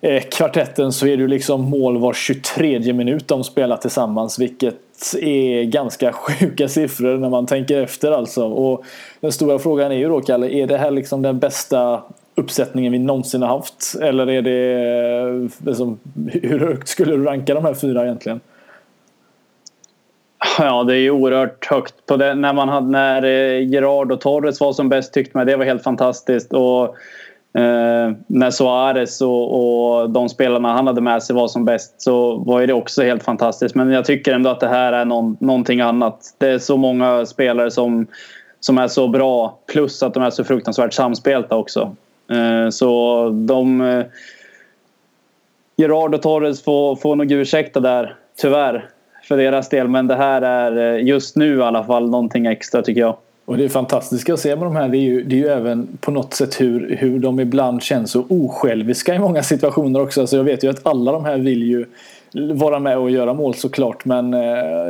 Eh, 0.00 0.22
kvartetten 0.22 0.92
så 0.92 1.06
är 1.06 1.16
det 1.16 1.22
ju 1.22 1.28
liksom 1.28 1.62
mål 1.62 1.98
var 1.98 2.12
23 2.12 2.92
minut 2.92 3.28
de 3.28 3.44
spelar 3.44 3.76
tillsammans. 3.76 4.38
Vilket 4.38 5.14
är 5.20 5.64
ganska 5.64 6.12
sjuka 6.40 6.68
siffror 6.68 7.18
när 7.18 7.30
man 7.30 7.46
tänker 7.46 7.82
efter 7.82 8.12
alltså. 8.12 8.44
Och 8.44 8.84
den 9.20 9.32
stora 9.32 9.58
frågan 9.58 9.92
är 9.92 9.96
ju 9.96 10.08
då 10.08 10.20
Kalle, 10.20 10.50
är 10.50 10.66
det 10.66 10.78
här 10.78 10.90
liksom 10.90 11.22
den 11.22 11.38
bästa 11.38 12.02
uppsättningen 12.34 12.92
vi 12.92 12.98
någonsin 12.98 13.42
har 13.42 13.48
haft? 13.48 13.94
Eller 14.02 14.30
är 14.30 14.42
det 14.42 14.72
eh, 15.18 15.66
liksom, 15.66 15.98
hur 16.42 16.58
högt 16.58 16.88
skulle 16.88 17.16
du 17.16 17.24
ranka 17.24 17.54
de 17.54 17.64
här 17.64 17.74
fyra 17.74 18.04
egentligen? 18.04 18.40
Ja, 20.58 20.84
det 20.84 20.94
är 20.94 21.00
ju 21.00 21.10
oerhört 21.10 21.66
högt. 21.66 22.06
På 22.06 22.16
det, 22.16 22.34
när, 22.34 22.52
man 22.52 22.68
hade, 22.68 22.86
när 22.86 23.22
eh, 23.22 23.68
Gerard 23.68 24.12
och 24.12 24.20
Torres 24.20 24.60
var 24.60 24.72
som 24.72 24.88
bäst 24.88 25.14
tyckte 25.14 25.36
man 25.36 25.46
det 25.46 25.56
var 25.56 25.64
helt 25.64 25.82
fantastiskt. 25.82 26.52
Och 26.52 26.96
eh, 27.54 28.12
när 28.26 28.50
Suarez 28.50 29.20
och, 29.20 30.00
och, 30.00 30.10
de 30.10 30.28
spelarna 30.28 30.72
han 30.72 30.86
hade 30.86 31.00
med 31.00 31.22
sig 31.22 31.36
var 31.36 31.48
som 31.48 31.64
bäst 31.64 32.02
så 32.02 32.36
var 32.36 32.66
det 32.66 32.72
också 32.72 33.02
helt 33.02 33.22
fantastiskt. 33.22 33.74
Men 33.74 33.90
jag 33.90 34.04
tycker 34.04 34.34
ändå 34.34 34.50
att 34.50 34.60
det 34.60 34.68
här 34.68 34.92
är 34.92 35.04
någon, 35.04 35.36
någonting 35.40 35.80
annat. 35.80 36.34
Det 36.38 36.48
är 36.48 36.58
så 36.58 36.76
många 36.76 37.26
spelare 37.26 37.70
som, 37.70 38.06
som 38.60 38.78
är 38.78 38.88
så 38.88 39.08
bra 39.08 39.58
plus 39.66 40.02
att 40.02 40.14
de 40.14 40.22
är 40.22 40.30
så 40.30 40.44
fruktansvärt 40.44 40.92
samspelta 40.92 41.56
också. 41.56 41.96
Eh, 42.30 42.70
så 42.70 43.28
de... 43.30 43.80
Eh, 43.80 44.04
Gerard 45.80 46.14
och 46.14 46.22
Torres 46.22 46.64
får, 46.64 46.96
får 46.96 47.16
nog 47.16 47.32
ursäkta 47.32 47.80
där, 47.80 48.16
tyvärr 48.36 48.88
för 49.28 49.36
deras 49.36 49.68
del. 49.68 49.88
Men 49.88 50.06
det 50.06 50.14
här 50.14 50.42
är 50.42 50.94
eh, 50.94 51.04
just 51.04 51.36
nu 51.36 51.58
i 51.58 51.62
alla 51.62 51.84
fall 51.84 52.10
någonting 52.10 52.46
extra 52.46 52.82
tycker 52.82 53.00
jag. 53.00 53.16
Och 53.48 53.58
det 53.58 53.68
fantastiska 53.68 54.34
att 54.34 54.40
se 54.40 54.56
med 54.56 54.66
de 54.66 54.76
här 54.76 54.88
det 54.88 54.98
är 54.98 55.02
ju, 55.02 55.24
det 55.24 55.34
är 55.34 55.38
ju 55.38 55.48
även 55.48 55.98
på 56.00 56.10
något 56.10 56.34
sätt 56.34 56.60
hur, 56.60 56.96
hur 56.96 57.18
de 57.18 57.40
ibland 57.40 57.82
känns 57.82 58.10
så 58.10 58.24
osjälviska 58.28 59.14
i 59.14 59.18
många 59.18 59.42
situationer 59.42 60.00
också. 60.00 60.20
Alltså 60.20 60.36
jag 60.36 60.44
vet 60.44 60.64
ju 60.64 60.70
att 60.70 60.86
alla 60.86 61.12
de 61.12 61.24
här 61.24 61.38
vill 61.38 61.62
ju 61.62 61.86
vara 62.32 62.78
med 62.78 62.98
och 62.98 63.10
göra 63.10 63.34
mål 63.34 63.54
såklart 63.54 64.04
men 64.04 64.34
eh, 64.34 64.40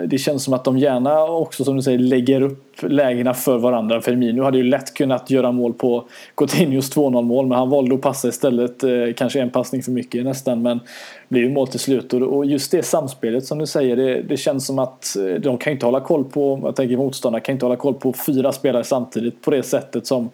det 0.06 0.18
känns 0.18 0.44
som 0.44 0.54
att 0.54 0.64
de 0.64 0.78
gärna 0.78 1.24
också 1.24 1.64
som 1.64 1.76
du 1.76 1.82
säger 1.82 1.98
lägger 1.98 2.40
upp 2.40 2.64
lägena 2.82 3.34
för 3.34 3.58
varandra. 3.58 4.00
Firmino 4.00 4.42
hade 4.42 4.58
ju 4.58 4.64
lätt 4.64 4.94
kunnat 4.94 5.30
göra 5.30 5.52
mål 5.52 5.72
på 5.72 6.04
Coutinhos 6.34 6.96
2-0 6.96 7.22
mål 7.22 7.46
men 7.46 7.58
han 7.58 7.70
valde 7.70 7.94
att 7.94 8.00
passa 8.00 8.28
istället. 8.28 8.82
Eh, 8.82 8.90
kanske 9.16 9.40
en 9.40 9.50
passning 9.50 9.82
för 9.82 9.92
mycket 9.92 10.24
nästan 10.24 10.62
men 10.62 10.80
blev 11.28 11.44
ju 11.44 11.50
mål 11.50 11.68
till 11.68 11.80
slut. 11.80 12.12
Och 12.12 12.46
just 12.46 12.70
det 12.70 12.82
samspelet 12.82 13.44
som 13.44 13.58
du 13.58 13.66
säger 13.66 13.96
det, 13.96 14.22
det 14.22 14.36
känns 14.36 14.66
som 14.66 14.78
att 14.78 15.16
eh, 15.16 15.40
de 15.40 15.58
kan 15.58 15.72
inte 15.72 15.86
hålla 15.86 16.00
koll 16.00 16.24
på, 16.24 16.60
jag 16.64 16.76
tänker 16.76 16.96
motståndarna 16.96 17.40
kan 17.40 17.52
inte 17.52 17.64
hålla 17.64 17.76
koll 17.76 17.94
på 17.94 18.12
fyra 18.26 18.52
spelare 18.52 18.84
samtidigt 18.84 19.42
på 19.42 19.50
det 19.50 19.62
sättet 19.62 20.06
som 20.06 20.30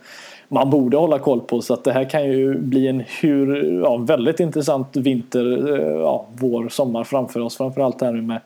man 0.54 0.70
borde 0.70 0.96
hålla 0.96 1.18
koll 1.18 1.40
på. 1.40 1.60
Så 1.60 1.74
att 1.74 1.84
det 1.84 1.92
här 1.92 2.10
kan 2.10 2.24
ju 2.24 2.58
bli 2.58 2.88
en 2.88 3.04
hur, 3.20 3.80
ja, 3.82 3.96
väldigt 3.96 4.40
intressant 4.40 4.96
vinter, 4.96 5.74
eh, 5.74 6.00
ja, 6.00 6.26
vår, 6.32 6.68
sommar 6.68 7.04
framför 7.04 7.40
oss. 7.40 7.56
Framförallt 7.56 8.00
här 8.00 8.12
nu 8.12 8.22
med 8.22 8.40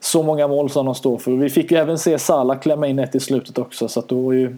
så 0.00 0.22
många 0.22 0.48
mål 0.48 0.70
som 0.70 0.86
de 0.86 0.94
står 0.94 1.18
för. 1.18 1.30
Vi 1.30 1.50
fick 1.50 1.70
ju 1.70 1.78
även 1.78 1.98
se 1.98 2.18
Salah 2.18 2.58
klämma 2.58 2.86
in 2.86 2.98
ett 2.98 3.14
i 3.14 3.20
slutet 3.20 3.58
också. 3.58 3.88
Så 3.88 4.00
att 4.00 4.08
då 4.08 4.20
var 4.20 4.32
ju 4.32 4.56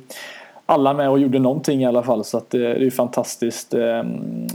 alla 0.66 0.94
med 0.94 1.10
och 1.10 1.18
gjorde 1.18 1.38
någonting 1.38 1.82
i 1.82 1.86
alla 1.86 2.02
fall. 2.02 2.24
Så 2.24 2.36
att 2.36 2.54
eh, 2.54 2.60
det, 2.60 2.66
är 2.66 2.80
ju 2.80 2.90
fantastiskt 2.90 3.74
eh, 3.74 4.04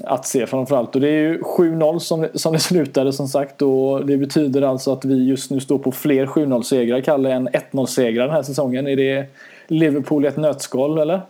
att 0.04 0.26
se 0.26 0.48
framförallt. 0.48 0.96
Och 0.96 1.02
det 1.02 1.08
är 1.08 1.22
ju 1.22 1.42
7-0 1.42 2.00
som, 2.00 2.28
som 2.34 2.54
det 2.54 2.60
slutade 2.60 3.14
som 3.14 3.28
sagt. 3.28 3.62
Och 3.62 4.06
det 4.06 4.18
betyder 4.18 4.62
alltså 4.62 4.94
att 4.94 5.06
vi 5.06 5.28
just 5.28 5.52
nu 5.52 5.60
står 5.60 5.78
på 5.78 5.92
fler 5.92 6.26
7-0 6.26 6.62
segrar, 6.62 7.02
Kalle, 7.02 7.32
än 7.32 7.50
1-0 7.50 7.86
segrar 7.86 8.26
den 8.26 8.36
här 8.36 8.44
säsongen. 8.44 8.88
Är 8.88 8.96
det 8.96 9.26
Liverpool 9.68 10.26
i 10.26 10.28
ett 10.28 10.38
nötskal 10.38 10.98
eller? 10.98 11.22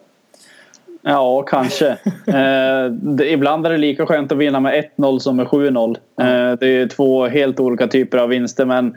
Ja, 1.01 1.41
kanske. 1.41 1.87
eh, 2.27 2.91
det, 2.91 3.31
ibland 3.31 3.65
är 3.65 3.69
det 3.69 3.77
lika 3.77 4.05
skönt 4.05 4.31
att 4.31 4.37
vinna 4.37 4.59
med 4.59 4.85
1-0 4.97 5.19
som 5.19 5.35
med 5.35 5.47
7-0. 5.47 5.97
Eh, 6.21 6.57
det 6.59 6.67
är 6.67 6.87
två 6.87 7.27
helt 7.27 7.59
olika 7.59 7.87
typer 7.87 8.17
av 8.17 8.29
vinster 8.29 8.65
men 8.65 8.95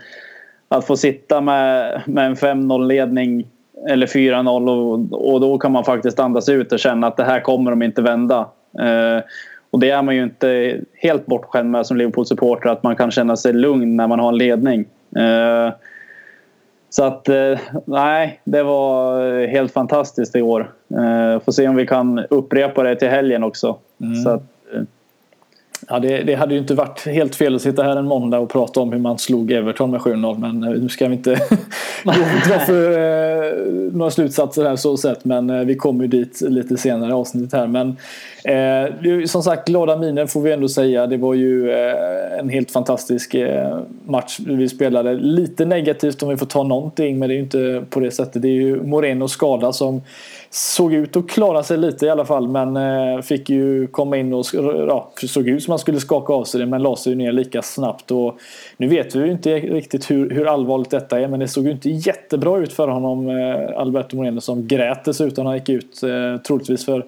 att 0.68 0.86
få 0.86 0.96
sitta 0.96 1.40
med, 1.40 2.02
med 2.06 2.26
en 2.26 2.34
5-0-ledning 2.34 3.46
eller 3.88 4.06
4-0 4.06 4.68
och, 4.68 5.32
och 5.32 5.40
då 5.40 5.58
kan 5.58 5.72
man 5.72 5.84
faktiskt 5.84 6.20
andas 6.20 6.48
ut 6.48 6.72
och 6.72 6.78
känna 6.78 7.06
att 7.06 7.16
det 7.16 7.24
här 7.24 7.40
kommer 7.40 7.70
de 7.70 7.82
inte 7.82 8.02
vända. 8.02 8.48
Eh, 8.80 9.24
och 9.70 9.80
det 9.80 9.90
är 9.90 10.02
man 10.02 10.16
ju 10.16 10.22
inte 10.22 10.80
helt 10.94 11.26
bortskämd 11.26 11.70
med 11.70 11.86
som 11.86 11.96
Liverpool-supporter 11.96 12.68
att 12.68 12.82
man 12.82 12.96
kan 12.96 13.10
känna 13.10 13.36
sig 13.36 13.52
lugn 13.52 13.96
när 13.96 14.06
man 14.06 14.20
har 14.20 14.28
en 14.28 14.38
ledning. 14.38 14.84
Eh, 15.16 15.72
så 16.96 17.04
att 17.04 17.28
eh, 17.28 17.58
nej, 17.84 18.40
det 18.44 18.62
var 18.62 19.46
helt 19.46 19.72
fantastiskt 19.72 20.36
i 20.36 20.42
år. 20.42 20.72
Eh, 20.90 21.42
får 21.44 21.52
se 21.52 21.68
om 21.68 21.76
vi 21.76 21.86
kan 21.86 22.18
upprepa 22.18 22.82
det 22.82 22.96
till 22.96 23.08
helgen 23.08 23.44
också. 23.44 23.76
Mm. 24.00 24.14
Så 24.14 24.30
att, 24.30 24.42
eh. 24.74 24.82
Ja, 25.88 25.98
det, 25.98 26.22
det, 26.22 26.34
hade 26.34 26.54
ju 26.54 26.60
inte 26.60 26.74
varit 26.74 27.06
helt 27.06 27.36
fel 27.36 27.54
att 27.54 27.62
sitta 27.62 27.82
här 27.82 27.96
en 27.96 28.06
måndag 28.06 28.38
och 28.38 28.50
prata 28.50 28.80
om 28.80 28.92
hur 28.92 28.98
man 28.98 29.18
slog 29.18 29.52
Everton 29.52 29.90
med 29.90 30.00
7-0 30.00 30.38
men 30.38 30.60
nu 30.60 30.88
ska 30.88 31.08
vi 31.08 31.14
inte 31.14 31.30
dra 32.48 32.58
för 32.66 32.90
eh, 32.90 33.52
några 33.92 34.10
slutsatser 34.10 34.64
här 34.64 34.76
så 34.76 34.96
sett 34.96 35.24
men 35.24 35.50
eh, 35.50 35.60
vi 35.60 35.74
kommer 35.74 36.04
ju 36.04 36.08
dit 36.08 36.40
lite 36.40 36.76
senare 36.76 37.10
i 37.10 37.12
avsnittet 37.12 37.52
här 37.52 37.66
men 37.66 37.96
eh, 38.44 39.24
som 39.26 39.42
sagt 39.42 39.68
glada 39.68 39.96
miner 39.96 40.26
får 40.26 40.40
vi 40.40 40.52
ändå 40.52 40.68
säga 40.68 41.06
det 41.06 41.16
var 41.16 41.34
ju 41.34 41.70
eh, 41.70 42.38
en 42.38 42.48
helt 42.48 42.70
fantastisk 42.70 43.34
eh, 43.34 43.78
match 44.04 44.38
vi 44.46 44.68
spelade 44.68 45.14
lite 45.14 45.64
negativt 45.64 46.22
om 46.22 46.28
vi 46.28 46.36
får 46.36 46.46
ta 46.46 46.62
någonting 46.62 47.18
men 47.18 47.28
det 47.28 47.34
är 47.34 47.36
ju 47.36 47.42
inte 47.42 47.84
på 47.90 48.00
det 48.00 48.10
sättet 48.10 48.42
det 48.42 48.48
är 48.48 48.52
ju 48.52 48.82
Moreno 48.82 49.28
skada 49.28 49.72
som 49.72 50.02
såg 50.54 50.94
ut 50.94 51.16
att 51.16 51.28
klara 51.28 51.62
sig 51.62 51.78
lite 51.78 52.06
i 52.06 52.10
alla 52.10 52.24
fall 52.24 52.48
men 52.48 52.76
eh, 52.76 53.22
fick 53.22 53.50
ju 53.50 53.86
komma 53.86 54.16
in 54.16 54.32
och 54.32 54.46
ja, 54.88 55.12
såg 55.16 55.48
ut 55.48 55.62
som 55.62 55.72
han 55.72 55.78
skulle 55.78 56.00
skaka 56.00 56.32
av 56.32 56.44
sig 56.44 56.60
det 56.60 56.66
men 56.66 56.82
la 56.82 56.96
sig 56.96 57.12
ju 57.12 57.18
ner 57.18 57.32
lika 57.32 57.62
snabbt. 57.62 58.10
Och 58.10 58.38
nu 58.76 58.88
vet 58.88 59.14
vi 59.14 59.20
ju 59.20 59.30
inte 59.30 59.56
riktigt 59.56 60.10
hur, 60.10 60.30
hur 60.30 60.46
allvarligt 60.46 60.90
detta 60.90 61.20
är 61.20 61.28
men 61.28 61.40
det 61.40 61.48
såg 61.48 61.64
ju 61.64 61.70
inte 61.70 61.90
jättebra 61.90 62.58
ut 62.58 62.72
för 62.72 62.88
honom 62.88 63.28
eh, 63.28 63.80
Alberto 63.80 64.16
Moreno 64.16 64.40
som 64.40 64.66
grät 64.66 65.04
dessutom. 65.04 65.46
Han 65.46 65.54
gick 65.54 65.68
ut 65.68 66.02
eh, 66.02 66.42
troligtvis 66.42 66.84
för 66.84 67.04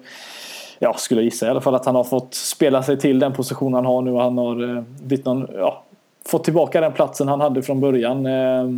jag 0.79 0.99
skulle 0.99 1.21
gissa 1.21 1.47
i 1.47 1.49
alla 1.49 1.61
fall 1.61 1.75
att 1.75 1.85
han 1.85 1.95
har 1.95 2.03
fått 2.03 2.33
spela 2.33 2.83
sig 2.83 2.97
till 2.97 3.19
den 3.19 3.33
position 3.33 3.73
han 3.73 3.85
har 3.85 4.01
nu 4.01 4.11
och 4.11 4.21
han 4.21 4.37
har 4.37 4.77
eh, 4.77 4.83
någon, 5.23 5.47
ja, 5.55 5.83
fått 6.27 6.43
tillbaka 6.43 6.81
den 6.81 6.93
platsen 6.93 7.27
han 7.27 7.41
hade 7.41 7.61
från 7.61 7.79
början. 7.79 8.25
Eh, 8.25 8.69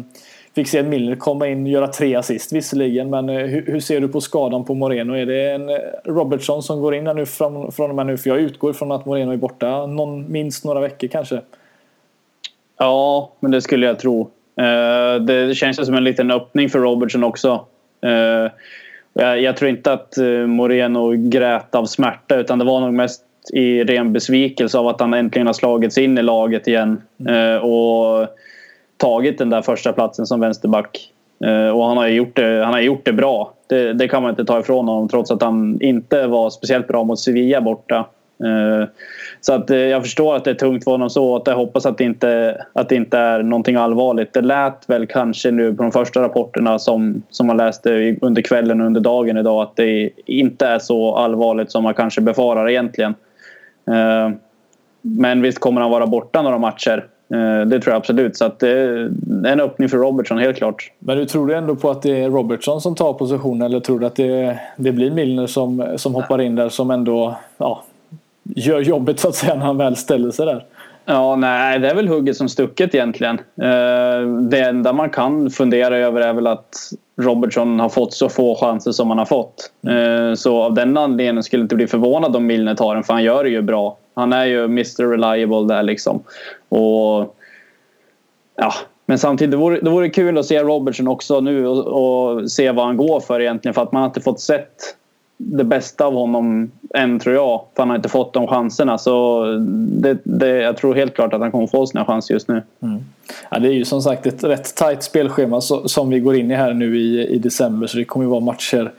fick 0.55 0.67
se 0.67 0.83
Milner 0.83 1.15
komma 1.15 1.47
in 1.47 1.63
och 1.63 1.69
göra 1.69 1.87
tre 1.87 2.15
assist 2.15 2.53
visserligen. 2.53 3.09
Men 3.09 3.29
eh, 3.29 3.35
hur, 3.35 3.65
hur, 3.65 3.79
ser 3.79 4.01
du 4.01 4.07
på 4.07 4.21
skadan 4.21 4.65
på 4.65 4.73
Moreno? 4.73 5.13
Är 5.13 5.25
det 5.25 5.51
en 5.51 5.69
eh, 5.69 5.75
Robertson 6.05 6.63
som 6.63 6.81
går 6.81 6.95
in 6.95 7.03
där 7.03 7.13
nu 7.13 7.25
från, 7.25 7.71
från 7.71 7.89
och 7.89 7.95
med 7.95 8.05
nu? 8.05 8.17
För 8.17 8.29
jag 8.29 8.39
utgår 8.39 8.73
från 8.73 8.91
att 8.91 9.05
Moreno 9.05 9.31
är 9.31 9.37
borta 9.37 9.85
någon, 9.85 10.31
minst 10.31 10.65
några 10.65 10.79
veckor 10.79 11.07
kanske. 11.07 11.41
Ja, 12.77 13.31
men 13.39 13.51
det 13.51 13.61
skulle 13.61 13.85
jag 13.85 13.99
tro. 13.99 14.29
Det 15.21 15.57
känns 15.57 15.85
som 15.85 15.95
en 15.95 16.03
liten 16.03 16.31
öppning 16.31 16.69
för 16.69 16.79
Robertson 16.79 17.23
också. 17.23 17.65
Jag, 19.13 19.41
jag, 19.41 19.57
tror 19.57 19.69
inte 19.69 19.93
att 19.93 20.17
Moreno 20.47 21.11
grät 21.11 21.75
av 21.75 21.85
smärta 21.85 22.35
utan 22.35 22.59
det 22.59 22.65
var 22.65 22.79
nog 22.81 22.93
mest 22.93 23.23
i 23.53 23.83
ren 23.83 24.13
besvikelse 24.13 24.77
av 24.77 24.87
att 24.87 24.99
han 24.99 25.13
äntligen 25.13 25.47
har 25.47 25.53
slagits 25.53 25.97
in 25.97 26.17
i 26.17 26.21
laget 26.21 26.67
igen. 26.67 27.01
Uh, 27.29 27.65
och 27.65 28.27
tagit 28.99 29.37
den 29.37 29.49
där 29.49 29.61
första 29.61 29.93
platsen 29.93 30.25
som 30.25 30.39
vänsterback. 30.39 31.11
Eh, 31.45 31.69
och 31.69 31.85
han 31.85 31.97
har 31.97 32.07
gjort 32.07 32.35
det, 32.35 32.63
han 32.65 32.73
har 32.73 32.81
gjort 32.81 33.05
det 33.05 33.13
bra. 33.13 33.53
Det, 33.67 33.93
det, 33.93 34.07
kan 34.07 34.21
man 34.21 34.29
inte 34.29 34.45
ta 34.45 34.59
ifrån 34.59 34.87
honom 34.87 35.09
trots 35.09 35.31
att 35.31 35.41
han 35.41 35.81
inte 35.81 36.27
var 36.27 36.49
speciellt 36.49 36.87
bra 36.87 37.03
mot 37.03 37.19
Sevilla 37.19 37.61
borta. 37.61 38.05
Eh, 38.43 38.87
så 39.41 39.53
att 39.53 39.69
eh, 39.69 39.77
jag 39.77 40.03
förstår 40.03 40.35
att 40.35 40.43
det 40.43 40.51
är 40.51 40.55
tungt 40.55 40.83
för 40.83 40.91
honom 40.91 41.09
så. 41.09 41.35
Att 41.35 41.47
jag 41.47 41.55
hoppas 41.55 41.85
att 41.85 41.97
det, 41.97 42.03
inte, 42.03 42.61
att 42.73 42.89
det 42.89 42.95
inte 42.95 43.17
är 43.17 43.43
någonting 43.43 43.75
allvarligt. 43.75 44.33
Det 44.33 44.41
lät 44.41 44.89
väl 44.89 45.07
kanske 45.07 45.51
nu 45.51 45.73
på 45.73 45.83
de 45.83 45.91
första 45.91 46.21
rapporterna 46.21 46.79
som, 46.79 47.23
som 47.29 47.47
man 47.47 47.57
läste 47.57 48.15
under 48.21 48.41
kvällen 48.41 48.81
och 48.81 48.87
under 48.87 49.01
dagen 49.01 49.37
idag 49.37 49.61
att 49.61 49.75
det 49.75 50.09
inte 50.25 50.67
är 50.67 50.79
så 50.79 51.15
allvarligt 51.15 51.71
som 51.71 51.83
man 51.83 51.93
kanske 51.93 52.21
befarar 52.21 52.69
egentligen. 52.69 53.15
Eh, 53.87 54.29
men 55.01 55.41
visst 55.41 55.59
kommer 55.59 55.81
han 55.81 55.91
vara 55.91 56.07
borta 56.07 56.41
några 56.41 56.57
matcher. 56.57 57.05
Det 57.65 57.79
tror 57.79 57.93
jag 57.93 57.95
absolut. 57.95 58.37
Så 58.37 58.45
att 58.45 58.59
det 58.59 58.69
är 58.69 59.11
en 59.45 59.59
öppning 59.59 59.89
för 59.89 59.97
Robertson, 59.97 60.37
helt 60.37 60.57
klart. 60.57 60.91
Men 60.99 61.17
du 61.17 61.25
tror 61.25 61.47
du 61.47 61.55
ändå 61.55 61.75
på 61.75 61.89
att 61.89 62.01
det 62.01 62.23
är 62.23 62.29
Robertson 62.29 62.81
som 62.81 62.95
tar 62.95 63.13
positionen 63.13 63.61
eller 63.61 63.79
tror 63.79 63.99
du 63.99 64.05
att 64.05 64.15
det, 64.15 64.59
det 64.77 64.91
blir 64.91 65.11
Milner 65.11 65.47
som, 65.47 65.85
som 65.95 66.15
hoppar 66.15 66.41
in 66.41 66.55
där 66.55 66.69
som 66.69 66.91
ändå 66.91 67.37
ja, 67.57 67.83
gör 68.55 68.81
jobbet 68.81 69.19
så 69.19 69.29
att 69.29 69.35
säga 69.35 69.55
när 69.55 69.65
han 69.65 69.77
väl 69.77 69.95
ställer 69.95 70.31
sig 70.31 70.45
där? 70.45 70.65
Ja, 71.05 71.35
nej, 71.35 71.79
det 71.79 71.89
är 71.89 71.95
väl 71.95 72.07
hugget 72.07 72.37
som 72.37 72.49
stucket 72.49 72.95
egentligen. 72.95 73.39
Eh, 73.39 74.41
det 74.41 74.59
enda 74.59 74.93
man 74.93 75.09
kan 75.09 75.49
fundera 75.49 75.97
över 75.97 76.21
är 76.21 76.33
väl 76.33 76.47
att 76.47 76.75
Robertson 77.21 77.79
har 77.79 77.89
fått 77.89 78.13
så 78.13 78.29
få 78.29 78.55
chanser 78.55 78.91
som 78.91 79.09
han 79.09 79.17
har 79.17 79.25
fått. 79.25 79.71
Eh, 79.87 80.33
så 80.33 80.61
av 80.61 80.73
den 80.73 80.97
anledningen 80.97 81.43
skulle 81.43 81.61
jag 81.61 81.65
inte 81.65 81.75
bli 81.75 81.87
förvånad 81.87 82.35
om 82.35 82.45
Milner 82.45 82.75
tar 82.75 82.95
den 82.95 83.03
för 83.03 83.13
han 83.13 83.23
gör 83.23 83.43
det 83.43 83.49
ju 83.49 83.61
bra. 83.61 83.97
Han 84.15 84.33
är 84.33 84.45
ju 84.45 84.63
Mr 84.63 85.11
Reliable 85.11 85.75
där 85.75 85.83
liksom. 85.83 86.23
Och 86.69 87.35
ja, 88.55 88.73
men 89.05 89.19
samtidigt, 89.19 89.51
det 89.51 89.57
vore, 89.57 89.79
det 89.79 89.89
vore 89.89 90.09
kul 90.09 90.37
att 90.37 90.45
se 90.45 90.63
Robertson 90.63 91.07
också 91.07 91.39
nu 91.39 91.67
och, 91.67 91.87
och, 91.87 92.51
se 92.51 92.71
vad 92.71 92.85
han 92.85 92.97
går 92.97 93.19
för 93.19 93.41
egentligen. 93.41 93.73
För 93.73 93.81
att 93.81 93.91
man 93.91 94.01
har 94.01 94.07
inte 94.07 94.21
fått 94.21 94.39
sett 94.39 94.75
det 95.41 95.63
bästa 95.63 96.05
av 96.05 96.13
honom 96.13 96.71
än 96.93 97.19
tror 97.19 97.35
jag. 97.35 97.61
För 97.75 97.81
han 97.81 97.89
har 97.89 97.95
inte 97.95 98.09
fått 98.09 98.33
de 98.33 98.47
chanserna. 98.47 98.97
Så 98.97 99.45
det, 99.77 100.17
det, 100.23 100.49
jag 100.49 100.77
tror 100.77 100.95
helt 100.95 101.15
klart 101.15 101.33
att 101.33 101.41
han 101.41 101.51
kommer 101.51 101.67
få 101.67 101.87
sina 101.87 102.05
chanser 102.05 102.33
just 102.33 102.47
nu. 102.47 102.63
Mm. 102.83 102.99
Ja, 103.49 103.59
det 103.59 103.67
är 103.67 103.73
ju 103.73 103.85
som 103.85 104.01
sagt 104.01 104.25
ett 104.25 104.43
rätt 104.43 104.75
tajt 104.75 105.03
spelschema 105.03 105.61
som 105.61 106.09
vi 106.09 106.19
går 106.19 106.35
in 106.35 106.51
i 106.51 106.55
här 106.55 106.73
nu 106.73 106.99
i, 106.99 107.27
i 107.27 107.39
december. 107.39 107.87
Så 107.87 107.97
det 107.97 108.05
kommer 108.05 108.25
ju 108.25 108.29
vara 108.29 108.39
matcher 108.39 108.91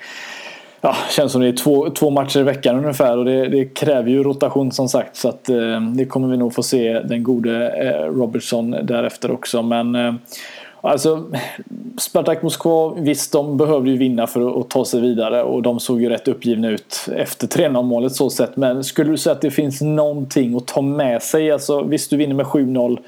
ja, 0.81 0.97
känns 1.11 1.33
som 1.33 1.41
det 1.41 1.49
är 1.49 1.53
två, 1.53 1.91
två 1.91 2.11
matcher 2.11 2.41
i 2.41 2.43
veckan 2.43 2.77
ungefär 2.77 3.19
och 3.19 3.25
det, 3.25 3.49
det 3.49 3.65
kräver 3.65 4.11
ju 4.11 4.23
rotation 4.23 4.73
som 4.73 4.89
sagt. 4.89 5.17
Så 5.17 5.29
att, 5.29 5.49
eh, 5.49 5.81
det 5.97 6.05
kommer 6.05 6.29
vi 6.29 6.37
nog 6.37 6.55
få 6.55 6.63
se 6.63 7.01
den 7.01 7.23
gode 7.23 7.71
eh, 7.71 8.05
Robertson 8.05 8.71
därefter 8.71 9.31
också. 9.31 9.63
Men 9.63 9.95
eh, 9.95 10.15
alltså 10.81 11.25
Spartak 11.99 12.43
Moskva, 12.43 12.95
visst 12.95 13.33
de 13.33 13.57
behövde 13.57 13.91
ju 13.91 13.97
vinna 13.97 14.27
för 14.27 14.61
att, 14.61 14.71
ta 14.71 14.85
sig 14.85 15.01
vidare 15.01 15.43
och 15.43 15.63
de 15.63 15.81
såg 15.81 16.03
ju 16.03 16.09
rätt 16.09 16.29
uppgivna 16.29 16.69
ut 16.69 17.09
efter 17.17 17.47
3-0 17.47 17.83
målet 17.83 18.13
så 18.13 18.31
sett. 18.31 18.57
Men 18.57 18.85
skulle 18.85 19.11
du 19.11 19.19
säga 19.19 19.33
att 19.33 19.41
det 19.41 19.51
finns 19.51 19.81
någonting 19.81 20.57
att 20.57 20.67
ta 20.67 20.83
med 20.83 21.23
sig? 21.23 21.51
Alltså, 21.51 21.83
visst 21.83 22.11
du 22.11 22.17
vinner 22.17 22.35
med 22.35 22.47
7-0. 22.47 22.99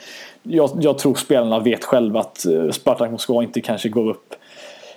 Jag, 0.43 0.71
jag 0.81 0.99
tror 0.99 1.15
spelarna 1.15 1.59
vet 1.59 1.85
själva 1.85 2.21
att 2.21 2.47
eh, 2.47 2.71
Spartak 2.71 3.11
Moskva 3.11 3.43
inte 3.43 3.61
kanske 3.61 3.89
går 3.89 4.11
upp 4.11 4.35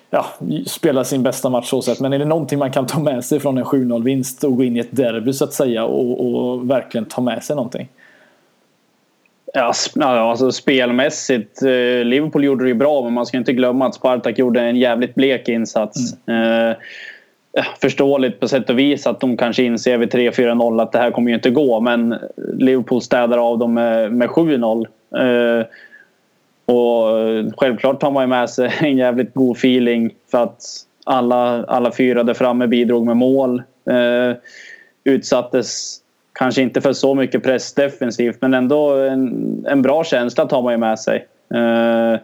ja, 0.09 0.25
spela 0.65 1.03
sin 1.03 1.23
bästa 1.23 1.49
match 1.49 1.69
så 1.69 1.81
sett. 1.81 1.99
Men 1.99 2.13
är 2.13 2.19
det 2.19 2.25
någonting 2.25 2.59
man 2.59 2.71
kan 2.71 2.87
ta 2.87 2.99
med 2.99 3.25
sig 3.25 3.39
från 3.39 3.57
en 3.57 3.63
7-0 3.63 4.03
vinst 4.03 4.43
och 4.43 4.57
gå 4.57 4.63
in 4.63 4.77
i 4.77 4.79
ett 4.79 4.95
derby 4.95 5.33
så 5.33 5.43
att 5.43 5.53
säga 5.53 5.85
och, 5.85 6.25
och 6.25 6.69
verkligen 6.69 7.05
ta 7.05 7.21
med 7.21 7.43
sig 7.43 7.55
någonting? 7.55 7.89
Ja, 9.55 9.73
alltså 10.03 10.51
spelmässigt. 10.51 11.61
Eh, 11.61 12.05
Liverpool 12.05 12.43
gjorde 12.43 12.63
det 12.63 12.67
ju 12.67 12.73
bra 12.73 13.03
men 13.03 13.13
man 13.13 13.25
ska 13.25 13.37
inte 13.37 13.53
glömma 13.53 13.87
att 13.87 13.95
Spartak 13.95 14.39
gjorde 14.39 14.61
en 14.61 14.75
jävligt 14.75 15.15
blek 15.15 15.49
insats. 15.49 15.97
Mm. 16.25 16.69
Eh, 16.69 16.75
förståeligt 17.81 18.39
på 18.39 18.47
sätt 18.47 18.69
och 18.69 18.79
vis 18.79 19.07
att 19.07 19.19
de 19.19 19.37
kanske 19.37 19.63
inser 19.63 19.97
vid 19.97 20.13
3-4-0 20.13 20.81
att 20.81 20.91
det 20.91 20.97
här 20.97 21.11
kommer 21.11 21.29
ju 21.29 21.35
inte 21.35 21.49
gå 21.49 21.79
men 21.79 22.15
Liverpool 22.53 23.01
städar 23.01 23.37
av 23.37 23.57
dem 23.57 23.73
med, 23.73 24.13
med 24.13 24.29
7-0. 24.29 24.85
Eh, 25.17 25.65
och 26.75 27.57
självklart 27.57 27.99
tar 27.99 28.11
man 28.11 28.23
ju 28.23 28.27
med 28.27 28.49
sig 28.49 28.73
en 28.79 28.97
jävligt 28.97 29.33
god 29.33 29.57
feeling 29.57 30.11
för 30.31 30.43
att 30.43 30.61
alla, 31.05 31.63
alla 31.63 31.91
fyra 31.91 32.23
där 32.23 32.33
framme 32.33 32.67
bidrog 32.67 33.05
med 33.05 33.17
mål. 33.17 33.63
Eh, 33.89 34.37
utsattes 35.03 35.99
kanske 36.35 36.61
inte 36.61 36.81
för 36.81 36.93
så 36.93 37.15
mycket 37.15 37.43
press 37.43 37.73
defensivt 37.73 38.37
men 38.41 38.53
ändå 38.53 38.93
en, 38.93 39.65
en 39.69 39.81
bra 39.81 40.03
känsla 40.03 40.45
tar 40.45 40.61
man 40.61 40.73
ju 40.73 40.77
med 40.77 40.99
sig. 40.99 41.27
Eh, 41.53 42.19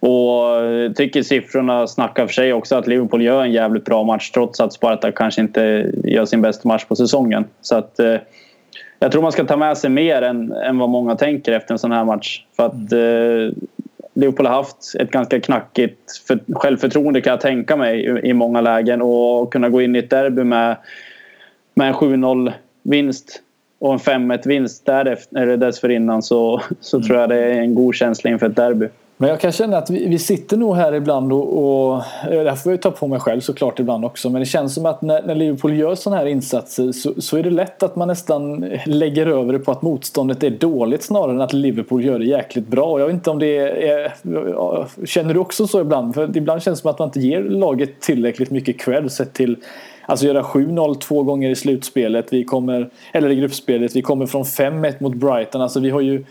och 0.00 0.96
tycker 0.96 1.22
siffrorna 1.22 1.86
snackar 1.86 2.26
för 2.26 2.32
sig 2.32 2.52
också 2.52 2.76
att 2.76 2.86
Liverpool 2.86 3.22
gör 3.22 3.42
en 3.42 3.52
jävligt 3.52 3.84
bra 3.84 4.02
match 4.02 4.30
trots 4.30 4.60
att 4.60 4.72
Sparta 4.72 5.12
kanske 5.12 5.40
inte 5.40 5.90
gör 6.04 6.24
sin 6.24 6.42
bästa 6.42 6.68
match 6.68 6.84
på 6.84 6.96
säsongen. 6.96 7.44
Så 7.60 7.76
att, 7.76 7.98
eh, 7.98 8.16
jag 8.98 9.12
tror 9.12 9.22
man 9.22 9.32
ska 9.32 9.44
ta 9.44 9.56
med 9.56 9.78
sig 9.78 9.90
mer 9.90 10.22
än, 10.22 10.52
än 10.52 10.78
vad 10.78 10.88
många 10.88 11.16
tänker 11.16 11.52
efter 11.52 11.74
en 11.74 11.78
sån 11.78 11.92
här 11.92 12.04
match. 12.04 12.44
För 12.56 12.66
att 12.66 12.92
eh, 12.92 13.64
Liverpool 14.14 14.46
har 14.46 14.54
haft 14.54 14.94
ett 14.98 15.10
ganska 15.10 15.40
knackigt 15.40 16.22
för, 16.26 16.38
självförtroende 16.54 17.20
kan 17.20 17.30
jag 17.30 17.40
tänka 17.40 17.76
mig 17.76 18.04
i, 18.04 18.28
i 18.28 18.32
många 18.32 18.60
lägen 18.60 19.02
och 19.02 19.52
kunna 19.52 19.68
gå 19.68 19.82
in 19.82 19.96
i 19.96 19.98
ett 19.98 20.10
derby 20.10 20.44
med, 20.44 20.76
med 21.74 21.88
en 21.88 21.94
7-0 21.94 22.52
vinst 22.82 23.42
och 23.82 23.92
en 23.92 23.98
5-1 23.98 24.48
vinst 24.48 24.86
därefter, 24.86 25.36
eller 25.36 25.56
dessförinnan 25.56 26.22
så, 26.22 26.60
så 26.80 26.96
mm. 26.96 27.06
tror 27.06 27.20
jag 27.20 27.28
det 27.28 27.36
är 27.36 27.50
en 27.50 27.74
god 27.74 27.94
känsla 27.94 28.30
inför 28.30 28.46
ett 28.46 28.56
derby. 28.56 28.88
Men 29.16 29.30
jag 29.30 29.40
kan 29.40 29.52
känna 29.52 29.78
att 29.78 29.90
vi, 29.90 30.08
vi 30.08 30.18
sitter 30.18 30.56
nog 30.56 30.76
här 30.76 30.94
ibland 30.94 31.32
och, 31.32 31.58
och 31.58 31.96
eh, 32.30 32.42
det 32.42 32.50
här 32.50 32.56
får 32.56 32.72
jag 32.72 32.82
ta 32.82 32.90
på 32.90 33.06
mig 33.06 33.20
själv 33.20 33.40
såklart 33.40 33.78
ibland 33.78 34.04
också. 34.04 34.30
Men 34.30 34.40
det 34.40 34.46
känns 34.46 34.74
som 34.74 34.86
att 34.86 35.02
när, 35.02 35.22
när 35.22 35.34
Liverpool 35.34 35.74
gör 35.74 35.94
sådana 35.94 36.20
här 36.20 36.26
insatser 36.26 36.92
så, 36.92 37.20
så, 37.20 37.36
är 37.36 37.42
det 37.42 37.50
lätt 37.50 37.82
att 37.82 37.96
man 37.96 38.08
nästan 38.08 38.64
lägger 38.86 39.26
över 39.26 39.52
det 39.52 39.58
på 39.58 39.72
att 39.72 39.82
motståndet 39.82 40.42
är 40.42 40.50
dåligt 40.50 41.02
snarare 41.02 41.32
än 41.32 41.40
att 41.40 41.52
Liverpool 41.52 42.04
gör 42.04 42.18
det 42.18 42.24
jäkligt 42.24 42.66
bra. 42.66 42.98
Jag 43.00 43.06
vet 43.06 43.14
inte 43.14 43.30
om 43.30 43.38
det 43.38 43.58
är... 43.88 44.12
Känner 45.06 45.34
du 45.34 45.40
också 45.40 45.66
så 45.66 45.80
ibland? 45.80 46.14
För 46.14 46.36
ibland 46.36 46.62
känns 46.62 46.78
det 46.78 46.82
som 46.82 46.90
att 46.90 46.98
man 46.98 47.08
inte 47.08 47.20
ger 47.20 47.42
laget 47.42 48.00
tillräckligt 48.00 48.50
mycket 48.50 48.80
cred 48.80 49.12
sett 49.12 49.32
till 49.32 49.56
Alltså 50.06 50.26
göra 50.26 50.42
7-0 50.42 50.94
två 50.94 51.22
gånger 51.22 51.50
i 51.50 51.56
slutspelet. 51.56 52.32
Vi 52.32 52.44
kommer, 52.44 52.90
eller 53.12 53.30
i 53.30 53.34
gruppspelet. 53.34 53.96
Vi 53.96 54.02
kommer 54.02 54.26
från 54.26 54.42
5-1 54.42 54.94
mot 55.02 55.14
Brighton. 55.14 55.60
Alltså 55.60 55.80
vi 55.80 55.90
har 55.90 56.00
ju 56.00 56.24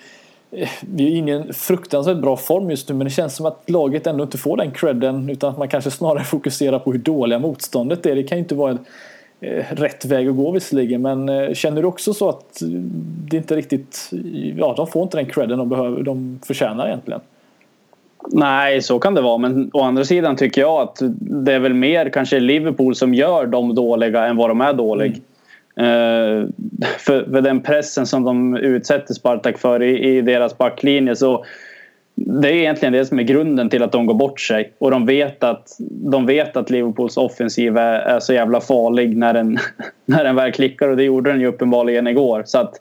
eh, 0.51 0.69
vi 0.81 1.13
är 1.13 1.17
inne 1.17 1.31
i 1.31 1.35
en 1.35 1.53
fruktansvärt 1.53 2.17
bra 2.17 2.37
form 2.37 2.69
just 2.69 2.89
nu 2.89 2.95
men 2.95 3.05
det 3.05 3.11
känns 3.11 3.35
som 3.35 3.45
att 3.45 3.69
laget 3.69 4.07
ändå 4.07 4.23
inte 4.23 4.37
får 4.37 4.57
den 4.57 4.71
credden 4.71 5.29
utan 5.29 5.49
att 5.49 5.57
man 5.57 5.67
kanske 5.67 5.91
snarare 5.91 6.23
fokuserar 6.23 6.79
på 6.79 6.91
hur 6.91 6.99
dåliga 6.99 7.39
motståndet 7.39 8.05
är. 8.05 8.15
Det 8.15 8.23
kan 8.23 8.37
ju 8.37 8.41
inte 8.43 8.55
vara 8.55 8.71
en, 8.71 8.79
eh, 9.41 9.65
rätt 9.69 10.05
väg 10.05 10.27
att 10.27 10.35
gå 10.35 10.51
visserligen 10.51 11.01
men 11.01 11.29
eh, 11.29 11.53
känner 11.53 11.81
du 11.81 11.87
också 11.87 12.13
så 12.13 12.29
att 12.29 12.61
det 13.29 13.37
inte 13.37 13.55
riktigt, 13.55 14.09
ja 14.57 14.73
de 14.77 14.87
får 14.87 15.03
inte 15.03 15.17
den 15.17 15.25
credden 15.25 15.57
de, 15.57 15.69
behöver, 15.69 16.03
de 16.03 16.39
förtjänar 16.43 16.87
egentligen? 16.87 17.21
Nej, 18.27 18.81
så 18.81 18.99
kan 18.99 19.13
det 19.13 19.21
vara. 19.21 19.37
Men 19.37 19.69
å 19.73 19.81
andra 19.81 20.05
sidan 20.05 20.35
tycker 20.35 20.61
jag 20.61 20.81
att 20.81 20.97
det 21.19 21.53
är 21.53 21.59
väl 21.59 21.73
mer 21.73 22.09
kanske 22.09 22.39
Liverpool 22.39 22.95
som 22.95 23.13
gör 23.13 23.45
dem 23.45 23.75
dåliga 23.75 24.25
än 24.25 24.37
vad 24.37 24.49
de 24.49 24.61
är 24.61 24.73
dåliga. 24.73 25.07
Mm. 25.07 25.21
Eh, 25.81 26.47
för, 26.99 27.31
för, 27.31 27.41
den 27.41 27.61
pressen 27.61 28.05
som 28.05 28.23
de 28.23 28.57
utsätter 28.57 29.13
Spartak 29.13 29.57
för 29.57 29.83
i, 29.83 30.17
i, 30.17 30.21
deras 30.21 30.57
backlinje 30.57 31.15
så 31.15 31.45
det 32.15 32.49
är 32.49 32.53
egentligen 32.53 32.93
det 32.93 33.05
som 33.05 33.19
är 33.19 33.23
grunden 33.23 33.69
till 33.69 33.83
att 33.83 33.91
de 33.91 34.05
går 34.05 34.13
bort 34.13 34.39
sig. 34.39 34.73
Och 34.77 34.91
de 34.91 35.05
vet 35.05 35.43
att, 35.43 35.67
de 35.89 36.25
vet 36.25 36.57
att 36.57 36.69
Liverpools 36.69 37.17
offensiv 37.17 37.77
är, 37.77 37.99
är 37.99 38.19
så 38.19 38.33
jävla 38.33 38.61
farlig 38.61 39.17
när 39.17 39.33
den, 39.33 39.57
när 40.05 40.23
den 40.23 40.35
väl 40.35 40.51
klickar 40.51 40.89
och 40.89 40.97
det 40.97 41.03
gjorde 41.03 41.31
den 41.31 41.41
ju 41.41 41.47
uppenbarligen 41.47 42.07
igår. 42.07 42.43
Så 42.45 42.57
att 42.57 42.73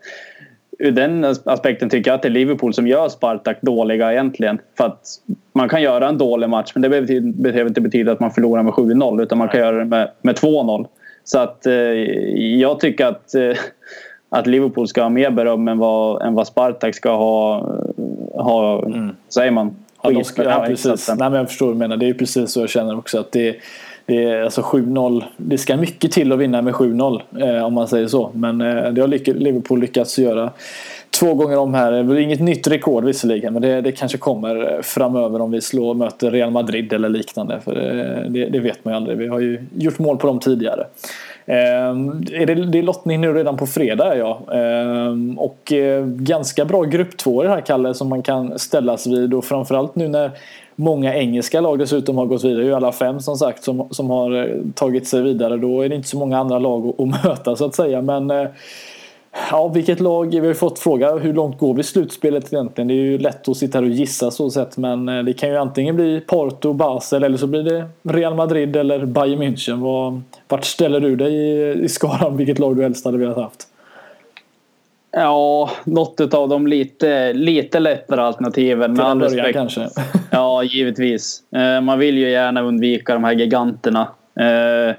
ur 0.81 0.90
den 0.90 1.25
aspekten 1.45 1.90
tycker 1.90 2.11
jag 2.11 2.16
att 2.16 2.23
det 2.23 2.29
är 2.29 2.31
Liverpool 2.31 2.75
som 2.75 2.87
gör 2.87 3.09
Spartak 3.09 3.57
dåliga 3.61 4.12
egentligen. 4.12 4.59
För 4.77 4.85
att 4.85 5.07
man 5.53 5.69
kan 5.69 5.83
göra 5.83 6.09
en 6.09 6.19
dålig 6.19 6.49
match 6.49 6.73
men 6.75 6.83
det 6.83 6.88
behöver 7.21 7.69
inte 7.69 7.81
betyda 7.81 8.12
att 8.12 8.21
man 8.21 8.31
förlorar 8.31 8.62
med 8.62 8.73
7-0 8.73 9.23
utan 9.23 9.38
man 9.38 9.49
kan 9.49 9.61
göra 9.61 9.79
det 9.79 9.85
med, 9.85 10.11
med 10.23 10.35
2-0. 10.35 10.87
Så 11.25 11.38
att 11.38 11.66
eh, 11.66 11.75
jag 11.75 12.81
tycker 12.81 13.07
att, 13.07 13.35
eh, 13.35 13.57
att 14.29 14.47
Liverpool 14.47 14.88
ska 14.88 15.03
ha 15.03 15.09
mer 15.09 15.31
beröm 15.31 15.69
än 15.69 15.79
vad, 15.79 16.23
än 16.23 16.35
vad 16.35 16.47
Spartak 16.47 16.95
ska 16.95 17.16
ha, 17.16 17.66
ha 18.33 18.85
mm. 18.87 19.11
säger 19.29 19.51
man? 19.51 19.77
Ja, 20.03 20.11
de 20.11 20.25
ska, 20.25 20.45
ja, 20.45 20.64
precis. 20.66 21.09
Nej, 21.09 21.16
men 21.19 21.33
jag 21.33 21.49
förstår 21.49 21.66
vad 21.66 21.75
du 21.75 21.79
menar. 21.79 21.97
Det 21.97 22.09
är 22.09 22.14
precis 22.14 22.51
så 22.51 22.61
jag 22.61 22.69
känner 22.69 22.99
också. 22.99 23.19
att 23.19 23.33
det 23.33 23.57
det 24.11 24.25
är 24.25 24.42
alltså 24.42 24.61
7-0. 24.61 25.25
Det 25.37 25.59
ska 25.59 25.77
mycket 25.77 26.12
till 26.12 26.33
att 26.33 26.38
vinna 26.38 26.62
med 26.62 26.75
7-0 26.75 27.20
eh, 27.40 27.64
om 27.64 27.75
man 27.75 27.88
säger 27.88 28.07
så. 28.07 28.31
Men 28.35 28.61
eh, 28.61 28.92
det 28.92 29.01
har 29.01 29.35
Liverpool 29.35 29.81
lyckats 29.81 30.18
göra 30.18 30.51
två 31.20 31.35
gånger 31.35 31.59
om 31.59 31.75
här. 31.75 31.92
Det 31.92 31.99
är 31.99 32.18
inget 32.18 32.40
nytt 32.40 32.66
rekord 32.66 33.05
visserligen 33.05 33.53
men 33.53 33.62
det, 33.62 33.81
det 33.81 33.92
kanske 33.92 34.18
kommer 34.18 34.75
eh, 34.75 34.81
framöver 34.83 35.40
om 35.40 35.51
vi 35.51 35.61
slår, 35.61 35.94
möter 35.94 36.31
Real 36.31 36.51
Madrid 36.51 36.92
eller 36.92 37.09
liknande. 37.09 37.61
För 37.64 37.77
eh, 37.77 38.31
det, 38.31 38.46
det, 38.46 38.61
vet 38.61 38.85
man 38.85 38.94
ju 38.94 38.96
aldrig. 38.96 39.18
Vi 39.18 39.29
har 39.29 39.40
ju 39.40 39.64
gjort 39.79 39.99
mål 39.99 40.16
på 40.16 40.27
dem 40.27 40.40
tidigare. 40.40 40.87
Eh, 41.46 41.90
är 42.40 42.46
det, 42.46 42.55
det 42.55 42.79
är 42.79 42.83
lottning 42.83 43.20
nu 43.20 43.35
redan 43.35 43.57
på 43.57 43.66
fredag 43.66 44.16
ja. 44.16 44.40
Eh, 44.53 45.14
och 45.37 45.73
eh, 45.73 46.05
ganska 46.05 46.64
bra 46.64 46.83
grupp 46.83 47.16
två 47.16 47.42
i 47.42 47.46
det 47.46 47.53
här 47.53 47.61
Kalle 47.61 47.94
som 47.94 48.09
man 48.09 48.23
kan 48.23 48.59
ställas 48.59 49.07
vid 49.07 49.35
och 49.35 49.44
framförallt 49.44 49.94
nu 49.94 50.09
när 50.09 50.31
många 50.81 51.14
engelska 51.14 51.61
lag 51.61 51.79
dessutom 51.79 52.19
har 52.19 52.27
gått 52.27 52.45
vidare. 52.45 52.61
Det 52.61 52.64
är 52.64 52.69
ju 52.69 52.75
alla 52.75 52.93
fem 52.93 53.21
som 53.21 53.37
sagt 53.37 53.64
som, 53.64 53.88
som 53.90 54.11
har 54.11 54.49
eh, 54.49 54.57
tagit 54.75 55.09
sig 55.09 55.23
vidare. 55.23 55.57
Då 55.57 55.83
är 55.83 55.88
det 55.88 55.95
inte 55.95 56.09
så 56.09 56.19
många 56.19 56.38
andra 56.38 56.59
lag 56.59 56.87
att, 56.87 57.01
att 57.01 57.25
möta 57.25 57.57
så 57.57 57.64
att 57.64 57.75
säga. 57.75 58.03
Men 58.03 58.31
eh, 58.31 58.49
Ja, 59.51 59.69
vilket 59.69 60.01
lag? 60.01 60.40
Vi 60.40 60.47
har 60.47 60.55
fått 60.55 60.79
fråga 60.79 61.14
hur 61.14 61.33
långt 61.33 61.59
går 61.59 61.75
vi 61.75 61.81
i 61.81 61.85
slutspelet 61.85 62.53
egentligen? 62.53 62.88
Det 62.88 62.95
är 62.95 62.97
ju 62.97 63.19
lätt 63.19 63.49
att 63.49 63.57
sitta 63.57 63.79
här 63.79 63.85
och 63.85 63.90
gissa 63.90 64.31
så 64.31 64.51
sett 64.51 64.77
men 64.77 65.09
eh, 65.09 65.23
det 65.25 65.33
kan 65.33 65.49
ju 65.49 65.57
antingen 65.57 65.97
bli 65.97 66.21
Porto, 66.21 66.73
Basel 66.73 67.25
eller 67.25 67.37
så 67.37 67.47
blir 67.47 67.62
det 67.62 67.85
Real 68.03 68.35
Madrid 68.35 68.77
eller 68.77 69.05
Bayern 69.05 69.43
München. 69.43 69.81
Var, 69.81 70.21
vart 70.49 70.64
ställer 70.64 71.01
du 71.01 71.16
dig 71.16 71.35
i, 71.35 71.73
i 71.85 71.88
skalan? 71.88 72.37
Vilket 72.37 72.59
lag 72.59 72.77
du 72.77 72.83
helst 72.83 73.05
hade 73.05 73.19
velat 73.19 73.37
haft? 73.37 73.69
Ja, 75.12 75.70
något 75.85 76.35
av 76.35 76.49
de 76.49 76.66
lite, 76.66 77.33
lite 77.33 77.81
lättare 77.81 78.20
alternativen. 78.20 78.94
Till 78.94 79.05
en 79.05 79.18
början 79.18 79.53
kanske? 79.53 79.88
Ja, 80.31 80.62
givetvis. 80.62 81.42
Eh, 81.53 81.81
man 81.81 81.99
vill 81.99 82.18
ju 82.18 82.31
gärna 82.31 82.62
undvika 82.62 83.14
de 83.14 83.25
här 83.25 83.33
giganterna. 83.33 84.09
Eh, 84.40 84.94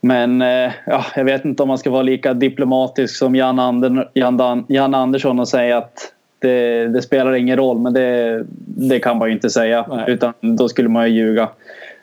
men 0.00 0.42
eh, 0.42 0.72
ja, 0.86 1.04
jag 1.16 1.24
vet 1.24 1.44
inte 1.44 1.62
om 1.62 1.68
man 1.68 1.78
ska 1.78 1.90
vara 1.90 2.02
lika 2.02 2.34
diplomatisk 2.34 3.16
som 3.16 3.36
Jan, 3.36 3.58
Ander, 3.58 4.10
Jan, 4.14 4.64
Jan 4.68 4.94
Andersson 4.94 5.40
och 5.40 5.48
säga 5.48 5.78
att 5.78 6.12
det, 6.38 6.88
det, 6.88 7.02
spelar 7.02 7.34
ingen 7.34 7.56
roll. 7.56 7.78
Men 7.78 7.92
det, 7.92 8.44
det 8.66 8.98
kan 8.98 9.18
man 9.18 9.28
ju 9.28 9.34
inte 9.34 9.50
säga. 9.50 9.86
Nej. 9.88 10.04
Utan 10.06 10.32
då 10.40 10.68
skulle 10.68 10.88
man 10.88 11.10
ju 11.10 11.16
ljuga. 11.16 11.48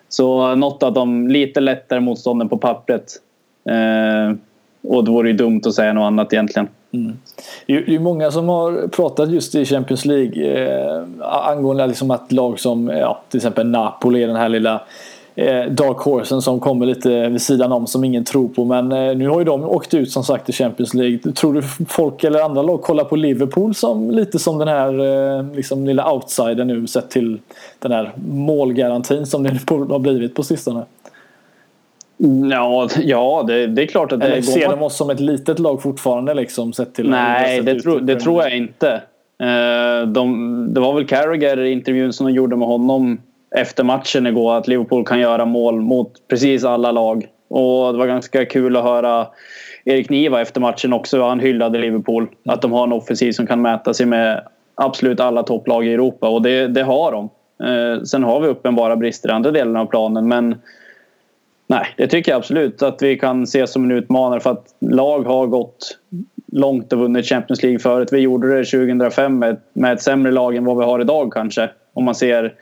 Så 0.10 0.56
något 0.56 0.84
av 0.84 0.94
de 0.94 1.28
lite 1.28 1.60
lättare 1.60 2.00
motstånden 2.00 2.50
på 2.50 2.58
pappret. 2.58 3.16
Och 4.84 5.04
det 5.04 5.12
vore 5.12 5.30
ju 5.30 5.34
dumt 5.34 5.62
att 5.66 5.74
säga 5.74 5.94
något 5.94 6.06
annat 6.08 6.34
egentligen. 6.34 6.68
Mm. 6.94 7.18
Det 7.66 7.96
är 7.96 8.00
många 8.00 8.32
som 8.32 8.50
har 8.50 8.88
pratat 8.88 9.30
just 9.30 9.56
i 9.56 9.66
Champions 9.66 10.06
League 10.06 10.66
eh, 10.66 11.04
angående 11.22 11.88
liksom 11.88 12.12
att 12.12 12.32
lag 12.32 12.60
som 12.60 12.90
eh, 12.90 13.00
ja, 13.00 13.22
till 13.30 13.38
exempel 13.38 13.68
Napoli, 13.68 14.26
den 14.26 14.36
här 14.36 14.50
lilla 14.50 14.82
eh, 15.36 15.66
Dark 15.66 15.98
Horsen 15.98 16.42
som 16.42 16.60
kommer 16.60 16.86
lite 16.86 17.30
vid 17.30 17.42
sidan 17.42 17.72
om 17.72 17.88
som 17.88 18.04
ingen 18.04 18.24
tror 18.24 18.48
på. 18.48 18.66
Men 18.66 18.92
eh, 18.92 19.16
nu 19.16 19.28
har 19.30 19.40
ju 19.40 19.46
de 19.46 19.64
åkt 19.64 19.94
ut 19.94 20.12
som 20.12 20.24
sagt 20.24 20.50
i 20.50 20.54
Champions 20.54 20.94
League. 20.94 21.34
Tror 21.34 21.54
du 21.54 21.62
folk 21.88 22.24
eller 22.24 22.42
andra 22.42 22.62
lag 22.62 22.82
kollar 22.82 23.04
på 23.04 23.16
Liverpool 23.16 23.76
som 23.76 24.12
lite 24.12 24.40
som 24.40 24.58
den 24.58 24.68
här 24.68 25.00
eh, 25.40 25.56
liksom 25.56 25.86
lilla 25.86 26.14
outsider 26.14 26.66
nu 26.66 26.88
sett 26.88 27.10
till 27.10 27.40
den 27.80 27.92
här 27.92 28.14
målgarantin 28.32 29.26
som 29.26 29.44
det 29.44 29.50
har 29.70 30.00
blivit 30.00 30.36
på 30.36 30.44
sistone? 30.44 30.86
Ja, 32.52 32.90
ja 33.04 33.44
det, 33.48 33.68
det 33.68 33.82
är 33.82 33.86
klart 33.86 34.12
att 34.12 34.20
det 34.20 34.26
Eller 34.26 34.42
ser 34.42 34.70
de 34.70 34.82
oss 34.82 34.98
som 34.98 35.10
ett 35.10 35.20
litet 35.20 35.60
lag 35.60 35.82
fortfarande 35.82 36.34
liksom 36.34 36.74
sett 36.74 36.94
till 36.94 37.10
Nej, 37.10 37.62
det, 37.62 37.80
tro, 37.80 38.00
det 38.00 38.20
tror 38.20 38.44
jag 38.44 38.58
inte. 38.58 39.02
Eh, 39.42 40.08
de, 40.08 40.68
det 40.74 40.80
var 40.80 40.94
väl 40.94 41.08
Carragher 41.08 41.60
i 41.60 41.72
intervjun 41.72 42.14
som 42.14 42.26
de 42.26 42.34
gjorde 42.34 42.56
med 42.56 42.68
honom 42.68 43.22
efter 43.56 43.84
matchen 43.84 44.28
igår 44.28 44.56
att 44.56 44.68
Liverpool 44.68 45.06
kan 45.06 45.20
göra 45.20 45.46
mål 45.46 45.82
mot 45.82 46.14
precis 46.28 46.64
alla 46.66 46.92
lag. 46.92 47.28
Och 47.50 47.92
det 47.92 47.98
var 48.00 48.08
ganska 48.08 48.46
kul 48.46 48.78
att 48.78 48.84
höra 48.84 49.28
Erik 49.86 50.10
Niva 50.10 50.42
efter 50.42 50.62
matchen 50.62 50.94
också. 50.94 51.24
Han 51.24 51.40
hyllade 51.40 51.80
Liverpool. 51.80 52.28
Att 52.46 52.62
de 52.62 52.72
har 52.72 52.84
en 52.84 52.94
offensiv 52.94 53.32
som 53.32 53.48
kan 53.48 53.62
mäta 53.62 53.94
sig 53.94 54.06
med 54.06 54.42
absolut 54.76 55.20
alla 55.20 55.44
topplag 55.44 55.88
i 55.88 55.94
Europa 55.94 56.30
och 56.30 56.42
det, 56.42 56.68
det 56.68 56.84
har 56.84 57.12
de. 57.12 57.30
Eh, 57.68 58.04
sen 58.04 58.24
har 58.24 58.40
vi 58.40 58.48
uppenbara 58.48 58.96
brister 58.96 59.30
i 59.30 59.32
andra 59.32 59.52
delen 59.52 59.76
av 59.76 59.86
planen 59.86 60.28
men 60.28 60.56
Nej, 61.72 61.88
det 61.98 62.08
tycker 62.08 62.32
jag 62.32 62.38
absolut 62.38 62.82
att 62.82 63.02
vi 63.02 63.18
kan 63.18 63.48
se 63.48 63.68
som 63.68 63.84
en 63.84 63.92
utmanare 63.92 64.40
för 64.40 64.52
att 64.52 64.66
lag 64.80 65.24
har 65.24 65.48
gått 65.48 65.98
långt 66.52 66.94
och 66.94 67.00
vunnit 67.00 67.26
Champions 67.26 67.64
League 67.64 67.80
förut. 67.80 68.10
Vi 68.12 68.20
gjorde 68.20 68.58
det 68.58 68.66
2005 68.66 69.40
med, 69.40 69.58
med 69.74 69.94
ett 69.94 70.02
sämre 70.02 70.32
lag 70.32 70.56
än 70.56 70.66
vad 70.66 70.78
vi 70.78 70.84
har 70.84 71.00
idag 71.00 71.34
kanske. 71.34 71.70
Om 71.94 72.06
man 72.06 72.16
ser, 72.16 72.54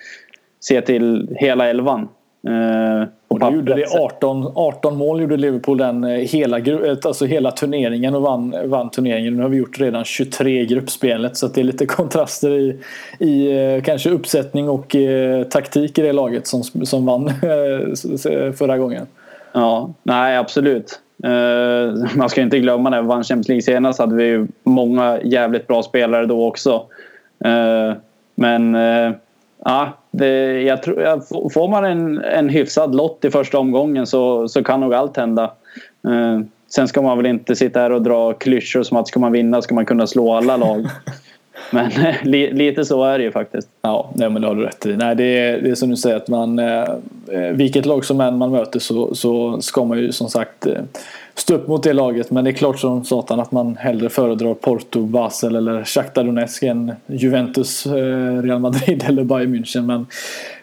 ser 0.66 0.82
till 0.82 1.36
hela 1.40 1.70
elvan. 1.70 2.08
Eh, 2.48 3.08
och 3.28 3.40
då 3.40 3.52
gjorde 3.52 3.76
det 3.76 3.86
18, 3.86 4.52
18 4.56 4.98
mål 4.98 5.22
gjorde 5.22 5.38
Liverpool 5.38 5.78
den 5.78 6.04
eh, 6.04 6.10
hela, 6.10 6.60
alltså 7.04 7.26
hela 7.26 7.52
turneringen 7.52 8.16
och 8.16 8.22
vann, 8.22 8.56
vann 8.66 8.90
turneringen. 8.90 9.38
Nu 9.38 9.42
har 9.42 9.50
vi 9.50 9.58
gjort 9.58 9.80
redan 9.80 10.06
23 10.06 10.62
i 10.62 10.66
gruppspelet 10.66 11.38
så 11.38 11.48
det 11.48 11.62
är 11.62 11.64
lite 11.64 11.86
kontraster 11.86 12.52
i, 12.52 12.80
i 13.20 13.62
eh, 13.76 13.84
kanske 13.84 14.10
uppsättning 14.10 14.70
och 14.70 14.96
eh, 14.96 15.44
taktik 15.44 15.98
i 15.98 16.02
det 16.02 16.14
laget 16.14 16.48
som, 16.48 16.64
som 16.64 17.06
vann 17.06 17.28
eh, 17.28 18.52
förra 18.54 18.78
gången. 18.78 19.08
Ja, 19.52 19.94
nej 20.04 20.38
absolut. 20.38 21.00
Uh, 21.26 22.16
man 22.16 22.30
ska 22.30 22.42
inte 22.42 22.60
glömma 22.60 22.90
när 22.90 23.02
vi 23.02 23.08
vann 23.08 23.24
Champions 23.24 23.48
League 23.48 23.62
senast 23.62 24.00
hade 24.00 24.16
vi 24.16 24.48
många 24.64 25.20
jävligt 25.24 25.68
bra 25.68 25.84
spelare 25.84 26.26
då 26.26 26.48
också. 26.48 26.86
Uh, 27.46 27.94
men 28.36 28.78
ja, 29.66 29.94
det, 30.12 30.62
jag 30.62 30.84
tror, 30.84 31.02
jag, 31.02 31.28
får 31.28 31.68
man 31.68 31.86
en, 31.86 32.22
en 32.22 32.50
hyfsad 32.50 32.96
lott 32.96 33.26
i 33.26 33.32
första 33.32 33.60
omgången 33.60 34.08
så, 34.08 34.48
så 34.48 34.64
kan 34.64 34.80
nog 34.80 34.94
allt 34.94 35.18
hända. 35.18 35.52
sen 36.68 36.88
ska 36.88 37.02
man 37.02 37.18
väl 37.18 37.26
inte 37.26 37.56
sitta 37.56 37.80
här 37.80 37.92
och 37.92 38.02
dra 38.02 38.34
klyschor 38.34 38.84
som 38.84 38.98
att 38.98 39.08
ska 39.08 39.20
man 39.20 39.32
vinna 39.32 39.62
ska 39.62 39.76
man 39.76 39.86
kunna 39.86 40.08
slå 40.08 40.34
alla 40.34 40.58
lag. 40.58 40.88
Men 41.72 41.92
li, 42.24 42.54
lite 42.54 42.86
så 42.86 43.04
är 43.04 43.18
det 43.18 43.24
ju 43.24 43.32
faktiskt. 43.32 43.68
Ja, 43.82 44.10
nej, 44.14 44.30
men 44.30 44.42
det 44.42 44.48
har 44.48 44.56
du 44.56 44.64
rätt 44.64 44.86
i. 44.86 44.96
Nej, 44.96 45.16
det, 45.16 45.24
är, 45.24 45.62
det 45.62 45.70
är 45.70 45.76
som 45.76 45.90
du 45.90 45.96
säger 45.96 46.16
att 46.16 46.28
man, 46.28 46.60
eh, 46.60 46.84
vilket 47.54 47.86
lag 47.86 48.06
som 48.06 48.22
än 48.22 48.38
man 48.38 48.52
möter 48.52 48.80
så, 48.80 49.16
så 49.16 49.62
ska 49.62 49.86
man 49.86 50.00
ju 50.00 50.12
som 50.12 50.30
sagt 50.30 50.66
eh, 50.66 50.82
stå 51.40 51.54
upp 51.54 51.68
mot 51.68 51.84
det 51.84 51.94
laget. 51.94 52.32
Men 52.32 52.44
det 52.44 52.50
är 52.50 52.54
klart 52.54 52.80
som 52.80 53.06
satan 53.06 53.40
att 53.40 53.52
man 53.52 53.78
hellre 53.78 54.10
föredrar 54.10 54.54
Porto, 54.54 55.02
Basel 55.02 55.56
eller 55.56 55.84
Shakhtar 55.84 56.24
Donetsk 56.24 56.64
än 56.64 56.92
Juventus, 57.08 57.86
eh, 57.86 58.42
Real 58.42 58.60
Madrid 58.60 59.06
eller 59.08 59.24
Bayern 59.24 59.56
München. 59.56 59.82
Men 59.82 60.06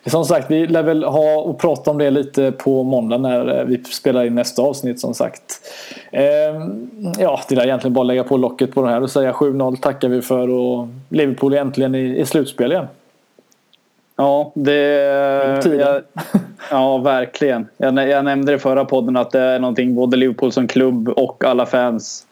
som 0.06 0.24
sagt, 0.24 0.50
vi 0.50 0.66
lär 0.66 0.82
väl 0.82 1.04
ha 1.04 1.40
och 1.40 1.58
prata 1.58 1.90
om 1.90 1.98
det 1.98 2.10
lite 2.10 2.52
på 2.52 2.82
måndag 2.82 3.18
när 3.18 3.58
eh, 3.58 3.64
vi 3.64 3.84
spelar 3.84 4.24
in 4.24 4.34
nästa 4.34 4.62
avsnitt 4.62 5.00
som 5.00 5.14
sagt. 5.14 5.60
Ehm, 6.12 6.90
ja, 7.18 7.40
det 7.48 7.54
är 7.54 7.64
egentligen 7.64 7.94
bara 7.94 8.00
att 8.00 8.06
lägga 8.06 8.24
på 8.24 8.36
locket 8.36 8.74
på 8.74 8.82
det 8.82 8.88
här 8.88 9.02
och 9.02 9.10
säga 9.10 9.32
7-0 9.32 9.76
tackar 9.76 10.08
vi 10.08 10.22
för 10.22 10.48
och 10.50 10.88
Liverpool 11.08 11.54
är 11.54 11.58
äntligen 11.58 11.94
i 11.94 12.26
slutspel 12.26 12.72
igen. 12.72 12.86
Ja, 14.16 14.52
det... 14.54 14.80
Jag, 15.64 16.02
ja, 16.70 16.98
verkligen. 16.98 17.68
Jag, 17.76 18.08
jag 18.08 18.24
nämnde 18.24 18.54
i 18.54 18.58
förra 18.58 18.84
podden 18.84 19.16
att 19.16 19.30
det 19.30 19.40
är 19.40 19.58
någonting 19.58 19.94
både 19.94 20.16
Liverpool 20.16 20.52
som 20.52 20.68
klubb 20.68 21.08
och 21.08 21.44
alla 21.44 21.66
fans 21.66 22.26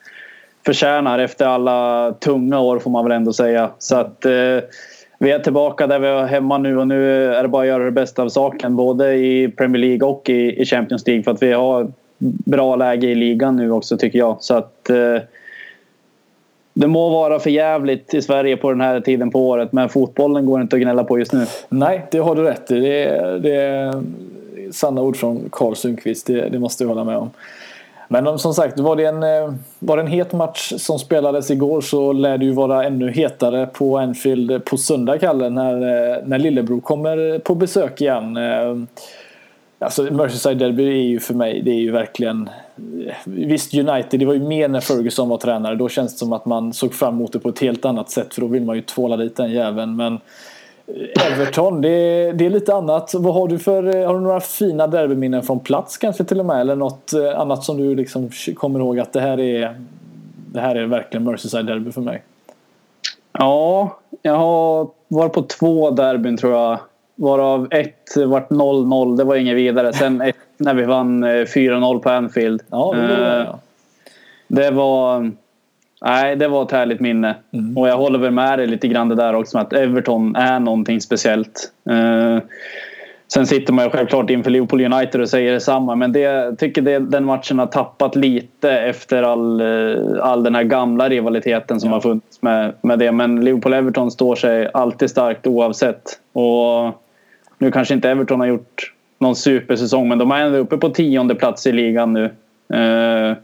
förtjänar 0.67 1.19
efter 1.19 1.47
alla 1.47 2.13
tunga 2.13 2.61
år 2.61 2.79
får 2.79 2.91
man 2.91 3.05
väl 3.05 3.13
ändå 3.13 3.33
säga. 3.33 3.71
Så 3.79 3.97
att 3.97 4.25
eh, 4.25 4.59
vi 5.19 5.31
är 5.31 5.39
tillbaka 5.39 5.87
där 5.87 5.99
vi 5.99 6.09
är 6.09 6.27
hemma 6.27 6.59
nu 6.59 6.79
och 6.79 6.89
nu 6.89 7.33
är 7.35 7.43
det 7.43 7.49
bara 7.49 7.63
att 7.63 7.69
göra 7.69 7.85
det 7.85 7.91
bästa 7.91 8.23
av 8.23 8.29
saken. 8.29 8.77
Både 8.77 9.15
i 9.15 9.49
Premier 9.49 9.81
League 9.81 10.09
och 10.09 10.29
i, 10.29 10.63
i 10.63 10.65
Champions 10.65 11.07
League 11.07 11.23
för 11.23 11.31
att 11.31 11.43
vi 11.43 11.53
har 11.53 11.93
bra 12.45 12.77
läge 12.77 13.07
i 13.07 13.15
ligan 13.15 13.57
nu 13.57 13.71
också 13.71 13.97
tycker 13.97 14.19
jag. 14.19 14.37
Så 14.41 14.55
att 14.55 14.91
eh, 14.91 15.23
det 16.75 16.87
må 16.87 17.09
vara 17.09 17.39
för 17.39 17.51
jävligt 17.51 18.15
i 18.15 18.23
Sverige 18.23 18.57
på 18.57 18.71
den 18.71 18.81
här 18.81 19.01
tiden 19.01 19.31
på 19.31 19.49
året 19.49 19.73
men 19.73 19.89
fotbollen 19.89 20.47
går 20.47 20.61
inte 20.61 20.77
att 20.77 20.83
gnälla 20.83 21.05
på 21.05 21.19
just 21.19 21.33
nu. 21.33 21.47
Nej, 21.69 22.07
det 22.11 22.19
har 22.19 22.35
du 22.35 22.43
rätt 22.43 22.71
i. 22.71 22.81
Det 22.81 23.05
är, 23.05 23.39
det 23.39 23.55
är 23.55 24.03
sanna 24.73 25.03
ord 25.03 25.17
från 25.17 25.49
Karl 25.53 25.75
Sundqvist. 25.75 26.27
Det, 26.27 26.49
det 26.49 26.59
måste 26.59 26.85
jag 26.85 26.89
hålla 26.89 27.05
med 27.05 27.17
om. 27.17 27.31
Men 28.09 28.39
som 28.39 28.55
sagt, 28.55 28.81
var 28.81 28.97
det, 28.97 29.05
en, 29.05 29.23
eh, 29.23 29.55
var 29.79 29.97
det 29.97 30.03
en 30.03 30.09
het 30.09 30.33
match 30.33 30.73
som 30.77 30.99
spelades 30.99 31.51
igår 31.51 31.81
så 31.81 32.13
lär 32.13 32.39
det 32.39 32.45
ju 32.45 32.53
vara 32.53 32.85
ännu 32.85 33.11
hetare 33.11 33.67
på 33.67 33.99
Anfield 33.99 34.65
på 34.65 34.77
söndag, 34.77 35.19
Kalle, 35.19 35.51
när, 35.51 35.75
eh, 35.75 36.17
när 36.25 36.39
Lillebro 36.39 36.81
kommer 36.81 37.39
på 37.39 37.55
besök 37.55 38.01
igen. 38.01 38.37
Eh, 38.37 38.77
alltså 39.79 40.03
Merseyside 40.03 40.59
Derby 40.59 40.89
är 40.89 41.03
ju 41.03 41.21
för 41.21 41.35
mig, 41.35 41.63
det 41.63 41.71
är 41.71 41.81
ju 41.81 41.91
verkligen... 41.91 42.51
Visst 43.25 43.75
United, 43.75 44.21
det 44.21 44.27
var 44.27 44.35
ju 44.35 44.41
mer 44.41 44.69
när 44.69 44.81
Ferguson 44.81 45.29
var 45.29 45.39
tränare. 45.39 45.75
Då 45.75 45.89
känns 45.89 46.13
det 46.13 46.19
som 46.19 46.33
att 46.33 46.45
man 46.45 46.73
såg 46.73 46.95
fram 46.95 47.15
emot 47.15 47.33
det 47.33 47.39
på 47.39 47.49
ett 47.49 47.59
helt 47.59 47.85
annat 47.85 48.11
sätt 48.11 48.35
för 48.35 48.41
då 48.41 48.47
vill 48.47 48.63
man 48.63 48.77
ju 48.77 48.83
tvåla 48.83 49.17
dit 49.17 49.37
den 49.37 49.51
jäveln. 49.51 49.97
Men 49.97 50.15
eh, 50.87 51.33
Everton, 51.33 51.81
det 51.81 51.89
är, 51.89 52.33
det 52.33 52.47
är 52.47 52.51
lite 52.51 52.75
annat. 52.75 53.15
Vad 53.15 53.35
har 53.35 53.49
du 53.49 53.59
för, 53.59 53.97
eh, 53.97 54.07
har 54.07 54.15
du 54.15 54.21
några 54.21 54.41
fina 54.41 54.87
derbyminnen 54.87 55.43
från 55.43 55.61
plats 55.61 55.97
kanske 55.97 56.25
till 56.25 56.41
och 56.41 56.47
med? 56.47 56.61
Eller 56.61 56.77
något 56.77 57.13
eh, 57.13 57.41
annat 57.41 57.65
som 57.65 57.77
du 57.77 57.95
liksom 57.95 58.31
kommer 58.55 58.81
ihåg 58.81 58.99
att 58.99 59.13
det 59.13 59.21
här 59.21 59.41
är, 59.41 59.81
det 60.53 60.61
här 60.61 60.75
är 60.75 60.87
verkligen 60.87 61.25
Merseyside 61.25 61.67
derby 61.67 61.93
för 61.93 62.01
mig? 62.01 62.23
Ja, 63.39 63.99
jag 64.23 64.37
har 64.37 64.89
varit 65.09 65.33
på 65.33 65.43
två 65.43 65.91
derbyn 65.91 66.37
tror 66.37 66.53
jag. 66.53 66.79
Varav 67.17 67.69
ett 67.71 68.17
vart 68.27 68.51
0-0, 68.51 69.17
det 69.17 69.25
var 69.25 69.37
inget 69.37 69.57
vidare. 69.57 69.93
Sen 69.93 70.21
ett 70.21 70.37
när 70.57 70.75
vi 70.75 70.85
vann 70.85 71.25
4-0 71.25 71.95
eh, 71.95 72.01
på 72.01 72.11
Anfield. 72.11 72.63
Ja, 72.71 72.95
det 72.97 73.01
var 73.01 73.09
det. 73.09 73.45
Ja. 73.45 73.59
Det 74.49 74.71
var 74.71 75.31
Nej, 76.07 76.37
det 76.37 76.49
var 76.49 76.63
ett 76.63 76.71
härligt 76.71 77.01
minne. 77.01 77.35
Mm. 77.53 77.79
Och 77.79 77.89
jag 77.89 77.97
håller 77.97 78.19
väl 78.19 78.31
med 78.31 78.59
dig 78.59 78.67
lite 78.67 78.89
grann 78.89 79.09
det 79.09 79.15
där 79.15 79.35
också 79.35 79.59
att 79.59 79.73
Everton 79.73 80.37
är 80.37 80.61
någonting 80.61 81.01
speciellt. 81.01 81.73
Uh, 81.91 82.39
sen 83.29 83.47
sitter 83.47 83.73
man 83.73 83.85
ju 83.85 83.91
självklart 83.91 84.31
inför 84.31 84.51
Liverpool 84.51 84.85
United 84.93 85.21
och 85.21 85.29
säger 85.29 85.53
detsamma. 85.53 85.95
Men 85.95 86.13
det, 86.13 86.21
jag 86.21 86.59
tycker 86.59 86.83
det, 86.83 86.99
den 86.99 87.25
matchen 87.25 87.59
har 87.59 87.67
tappat 87.67 88.17
lite 88.17 88.73
efter 88.73 89.23
all, 89.23 89.63
all 90.21 90.43
den 90.43 90.55
här 90.55 90.63
gamla 90.63 91.09
rivaliteten 91.09 91.81
som 91.81 91.91
ja. 91.91 91.97
har 91.97 92.01
funnits 92.01 92.43
med, 92.43 92.73
med 92.81 92.99
det. 92.99 93.13
Men 93.13 93.49
Liverpool-Everton 93.49 94.11
står 94.11 94.37
sig 94.37 94.71
alltid 94.75 95.11
starkt 95.11 95.47
oavsett. 95.47 96.03
Och 96.33 96.93
nu 97.59 97.71
kanske 97.71 97.95
inte 97.95 98.11
Everton 98.11 98.41
har 98.41 98.47
gjort 98.47 98.93
någon 99.19 99.37
supersäsong 99.37 100.09
men 100.09 100.19
de 100.19 100.31
är 100.31 100.41
ändå 100.41 100.59
uppe 100.59 100.77
på 100.77 100.91
tionde 100.91 101.35
plats 101.35 101.67
i 101.67 101.73
ligan 101.73 102.13
nu. 102.13 102.25
Eh, 102.75 103.37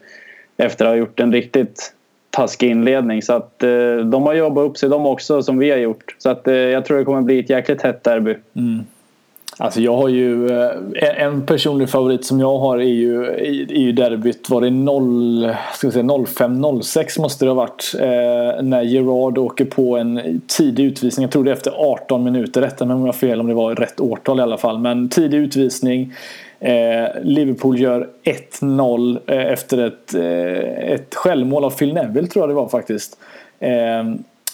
efter 0.57 0.85
att 0.85 0.91
ha 0.91 0.97
gjort 0.97 1.21
en 1.21 1.33
riktigt 1.33 1.93
taskig 2.31 2.71
inledning. 2.71 3.23
Så 3.23 3.33
att 3.33 3.63
eh, 3.63 3.97
de 3.97 4.23
har 4.23 4.35
jobbat 4.35 4.65
upp 4.71 4.77
sig 4.77 4.89
de 4.89 5.07
också 5.07 5.43
som 5.43 5.59
vi 5.59 5.71
har 5.71 5.79
gjort. 5.79 6.17
Så 6.19 6.31
att 6.31 6.49
eh, 6.49 6.55
jag 6.55 6.85
tror 6.85 6.99
det 6.99 7.05
kommer 7.05 7.23
bli 7.23 7.39
ett 7.39 7.51
jäkligt 7.51 7.83
hett 7.83 8.05
derby. 8.05 8.37
Mm. 8.57 8.85
Alltså 9.63 9.81
jag 9.81 9.97
har 9.97 10.09
ju 10.09 10.47
eh, 10.47 11.23
en 11.23 11.47
personlig 11.47 11.91
favorit 11.91 12.25
som 12.25 12.41
jag 12.41 12.59
har 12.59 12.79
är 12.79 12.83
ju, 12.83 13.25
är 13.25 13.81
ju 13.81 13.93
derbyt. 13.93 14.51
Var 14.51 14.61
det 14.61 14.71
0, 14.71 15.55
ska 15.75 15.89
05-06 15.89 17.21
måste 17.21 17.45
det 17.45 17.51
ha 17.51 17.55
varit. 17.55 17.95
Eh, 17.99 18.63
när 18.63 18.83
Gerard 18.83 19.39
åker 19.39 19.65
på 19.65 19.97
en 19.97 20.41
tidig 20.47 20.85
utvisning. 20.85 21.25
Jag 21.25 21.33
tror 21.33 21.45
det 21.45 21.51
är 21.51 21.55
efter 21.55 21.73
18 21.77 22.25
minuter. 22.25 22.61
Rätta 22.61 22.85
mig 22.85 22.95
om 22.95 23.01
jag 23.01 23.09
har 23.09 23.13
fel 23.13 23.41
om 23.41 23.47
det 23.47 23.55
var 23.55 23.75
rätt 23.75 24.01
årtal 24.01 24.39
i 24.39 24.43
alla 24.43 24.59
fall. 24.59 24.79
Men 24.79 25.09
tidig 25.09 25.39
utvisning. 25.39 26.13
Eh, 26.61 27.09
Liverpool 27.23 27.79
gör 27.79 28.09
1-0 28.25 29.19
eh, 29.27 29.53
efter 29.53 29.79
ett, 29.79 30.15
eh, 30.15 30.93
ett 30.93 31.15
självmål 31.15 31.65
av 31.65 31.71
Phil 31.71 31.95
Neville 31.95 32.29
tror 32.29 32.43
jag 32.43 32.51
det 32.51 32.55
var 32.55 32.69
faktiskt. 32.69 33.19
Eh, 33.59 34.05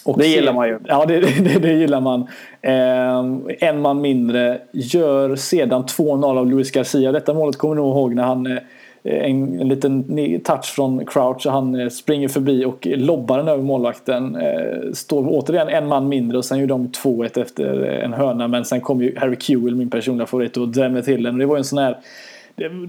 och 0.06 0.18
det 0.18 0.26
gillar 0.26 0.52
man 0.52 0.68
ju. 0.68 0.78
Ja, 0.84 1.04
det, 1.08 1.20
det, 1.20 1.58
det 1.58 1.72
gillar 1.72 2.00
man. 2.00 2.26
en 3.60 3.80
man 3.80 4.00
mindre 4.00 4.58
gör 4.72 5.36
sedan 5.36 5.84
2-0 5.84 6.38
av 6.38 6.46
Luis 6.46 6.70
Garcia. 6.70 7.12
Detta 7.12 7.34
målet 7.34 7.56
kommer 7.56 7.74
ni 7.74 7.80
nog 7.80 7.96
ihåg 7.96 8.14
när 8.14 8.22
han 8.22 8.58
en, 9.06 9.60
en 9.60 9.68
liten 9.68 10.04
touch 10.44 10.64
från 10.64 11.06
Crouch 11.06 11.46
och 11.46 11.52
han 11.52 11.80
eh, 11.80 11.88
springer 11.88 12.28
förbi 12.28 12.64
och 12.64 12.86
lobbar 12.86 13.38
den 13.38 13.48
över 13.48 13.62
målvakten. 13.62 14.36
Eh, 14.36 14.92
står 14.92 15.26
återigen 15.28 15.68
en 15.68 15.86
man 15.86 16.08
mindre 16.08 16.38
och 16.38 16.44
sen 16.44 16.58
gör 16.58 16.66
de 16.66 16.88
2-1 16.88 17.40
efter 17.40 17.82
en 17.82 18.12
hörna 18.12 18.48
men 18.48 18.64
sen 18.64 18.80
kom 18.80 19.02
ju 19.02 19.16
Harry 19.18 19.36
Kewell, 19.40 19.74
min 19.74 19.90
personliga 19.90 20.26
favorit, 20.26 20.56
och 20.56 20.68
drämde 20.68 21.02
till 21.02 21.22
den. 21.22 21.38
Det 21.38 21.46
var 21.46 21.56
en 21.56 21.64
sån 21.64 21.78
här 21.78 21.98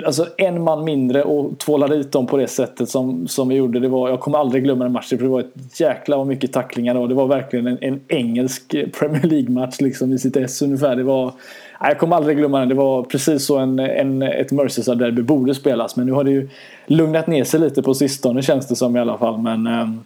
Alltså 0.05 0.27
en 0.37 0.63
man 0.63 0.83
mindre 0.83 1.23
och 1.23 1.57
tvålade 1.57 1.97
dit 1.97 2.11
dem 2.11 2.27
på 2.27 2.37
det 2.37 2.47
sättet 2.47 2.89
som, 2.89 3.27
som 3.27 3.49
vi 3.49 3.55
gjorde. 3.55 3.79
Det 3.79 3.87
var, 3.87 4.09
jag 4.09 4.19
kommer 4.19 4.37
aldrig 4.37 4.63
glömma 4.63 4.83
den 4.83 4.93
matchen 4.93 5.17
för 5.17 5.25
det 5.25 5.31
var 5.31 5.39
ett 5.39 5.79
jäkla 5.79 6.17
vad 6.17 6.27
mycket 6.27 6.53
tacklingar 6.53 6.95
och 6.95 7.09
det 7.09 7.15
var 7.15 7.27
verkligen 7.27 7.67
en, 7.67 7.77
en 7.81 7.99
engelsk 8.07 8.75
Premier 8.99 9.23
League-match 9.23 9.75
liksom 9.79 10.13
i 10.13 10.19
sitt 10.19 10.35
S 10.35 10.61
ungefär. 10.61 10.95
Det 10.95 11.03
var, 11.03 11.25
nej, 11.25 11.89
jag 11.89 11.97
kommer 11.97 12.15
aldrig 12.15 12.37
glömma 12.37 12.59
den. 12.59 12.69
Det 12.69 12.75
var 12.75 13.03
precis 13.03 13.45
så 13.45 13.57
en, 13.57 13.79
en, 13.79 14.21
ett 14.21 14.51
Merseyside-derby 14.51 15.21
borde 15.21 15.55
spelas. 15.55 15.95
Men 15.95 16.05
nu 16.05 16.11
har 16.11 16.23
det 16.23 16.31
ju 16.31 16.49
lugnat 16.85 17.27
ner 17.27 17.43
sig 17.43 17.59
lite 17.59 17.83
på 17.83 17.93
sistone 17.93 18.41
känns 18.41 18.67
det 18.67 18.75
som 18.75 18.95
i 18.95 18.99
alla 18.99 19.17
fall. 19.17 19.37
Men, 19.37 19.67
ehm, 19.67 20.03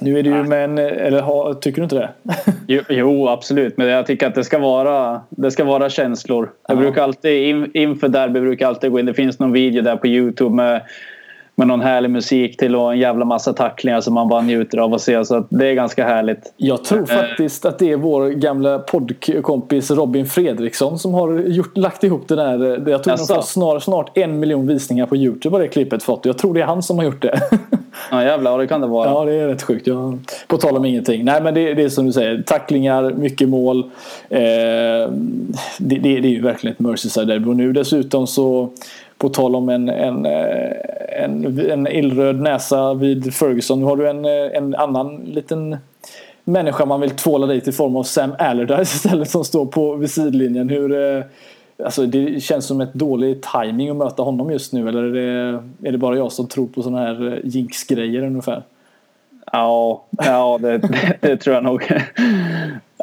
nu 0.00 0.18
är 0.18 0.22
det 0.22 0.30
ju 0.30 0.42
men 0.42 0.78
eller 0.78 1.20
ha, 1.20 1.54
tycker 1.54 1.76
du 1.76 1.82
inte 1.82 1.96
det? 1.96 2.10
jo, 2.66 2.82
jo, 2.88 3.28
absolut. 3.28 3.76
Men 3.76 3.88
jag 3.88 4.06
tycker 4.06 4.26
att 4.26 4.34
det 4.34 4.44
ska 4.44 4.58
vara, 4.58 5.20
det 5.30 5.50
ska 5.50 5.64
vara 5.64 5.90
känslor. 5.90 6.50
Jag 6.68 6.76
ja. 6.76 6.80
brukar 6.80 7.02
alltid, 7.02 7.48
in, 7.48 7.70
inför 7.74 8.08
derby 8.08 8.40
brukar 8.40 8.66
jag 8.66 8.70
alltid 8.74 8.90
gå 8.90 9.00
in. 9.00 9.06
Det 9.06 9.14
finns 9.14 9.38
någon 9.38 9.52
video 9.52 9.82
där 9.82 9.96
på 9.96 10.06
Youtube 10.06 10.54
med, 10.54 10.82
med 11.54 11.66
någon 11.66 11.80
härlig 11.80 12.10
musik 12.10 12.56
till 12.56 12.76
och 12.76 12.92
en 12.92 12.98
jävla 12.98 13.24
massa 13.24 13.52
tacklingar 13.52 14.00
som 14.00 14.14
man 14.14 14.28
bara 14.28 14.40
njuter 14.40 14.78
av 14.78 14.94
att 14.94 15.00
se. 15.00 15.24
Så 15.24 15.46
det 15.50 15.66
är 15.66 15.74
ganska 15.74 16.04
härligt. 16.04 16.52
Jag 16.56 16.84
tror 16.84 17.00
eh. 17.00 17.06
faktiskt 17.06 17.64
att 17.64 17.78
det 17.78 17.92
är 17.92 17.96
vår 17.96 18.28
gamla 18.28 18.78
poddkompis 18.78 19.90
Robin 19.90 20.26
Fredriksson 20.26 20.98
som 20.98 21.14
har 21.14 21.38
gjort, 21.38 21.76
lagt 21.76 22.04
ihop 22.04 22.28
det 22.28 22.36
där. 22.36 22.88
Jag 22.90 23.02
tror 23.02 23.16
de 23.16 23.26
får 23.34 23.42
snart, 23.42 23.82
snart 23.82 24.18
en 24.18 24.40
miljon 24.40 24.66
visningar 24.66 25.06
på 25.06 25.16
Youtube 25.16 25.56
har 25.56 25.60
det 25.60 25.68
klippet 25.68 26.02
fått. 26.02 26.24
Jag 26.24 26.38
tror 26.38 26.54
det 26.54 26.60
är 26.60 26.66
han 26.66 26.82
som 26.82 26.98
har 26.98 27.04
gjort 27.04 27.22
det. 27.22 27.40
Ja 28.10 28.24
jävlar, 28.24 28.58
det 28.58 28.66
kan 28.66 28.80
det 28.80 28.86
vara. 28.86 29.08
Ja 29.08 29.24
det 29.24 29.34
är 29.34 29.48
rätt 29.48 29.62
sjukt. 29.62 29.86
Ja. 29.86 30.14
På 30.46 30.56
tal 30.56 30.76
om 30.76 30.84
ingenting. 30.84 31.24
Nej 31.24 31.42
men 31.42 31.54
det, 31.54 31.74
det 31.74 31.82
är 31.82 31.88
som 31.88 32.06
du 32.06 32.12
säger. 32.12 32.42
Tacklingar, 32.42 33.10
mycket 33.10 33.48
mål. 33.48 33.78
Eh, 34.28 34.40
det, 35.78 35.98
det, 35.98 35.98
det, 35.98 36.28
är 36.28 36.32
ju 36.32 36.42
verkligen 36.42 36.74
ett 36.74 36.80
Merseyside-derby. 36.80 37.48
Och 37.48 37.56
nu 37.56 37.72
dessutom 37.72 38.26
så 38.26 38.70
på 39.18 39.28
tal 39.28 39.56
om 39.56 39.68
en, 39.68 39.88
en, 39.88 40.26
eh, 40.26 41.24
en, 41.24 41.60
en 41.70 41.86
illröd 41.86 42.40
näsa 42.40 42.94
vid 42.94 43.34
Ferguson. 43.34 43.80
Nu 43.80 43.86
har 43.86 43.96
du 43.96 44.08
en, 44.08 44.24
eh, 44.24 44.56
en 44.56 44.74
annan 44.74 45.16
liten 45.16 45.76
människa 46.44 46.84
man 46.84 47.00
vill 47.00 47.10
tvåla 47.10 47.46
dit 47.46 47.68
i 47.68 47.72
form 47.72 47.96
av 47.96 48.02
Sam 48.02 48.34
Allardyce 48.38 48.82
istället 48.96 49.30
som 49.30 49.44
står 49.44 49.66
på 49.66 49.94
vid 49.94 50.10
sidlinjen. 50.10 50.68
Hur, 50.68 51.16
eh, 51.16 51.24
Alltså 51.84 52.06
det 52.06 52.42
känns 52.42 52.66
som 52.66 52.80
ett 52.80 52.94
dålig 52.94 53.42
timing 53.42 53.90
att 53.90 53.96
möta 53.96 54.22
honom 54.22 54.50
just 54.50 54.72
nu 54.72 54.88
eller 54.88 55.02
är 55.02 55.12
det, 55.12 55.62
är 55.88 55.92
det 55.92 55.98
bara 55.98 56.16
jag 56.16 56.32
som 56.32 56.46
tror 56.46 56.66
på 56.66 56.82
sådana 56.82 57.02
här 57.02 57.32
eh, 57.32 57.38
jinx-grejer 57.44 58.22
ungefär? 58.22 58.62
Ja, 59.52 60.02
ja 60.24 60.58
det, 60.62 60.80
det, 61.20 61.36
tror 61.36 61.54
jag 61.54 61.64
nog. 61.64 61.92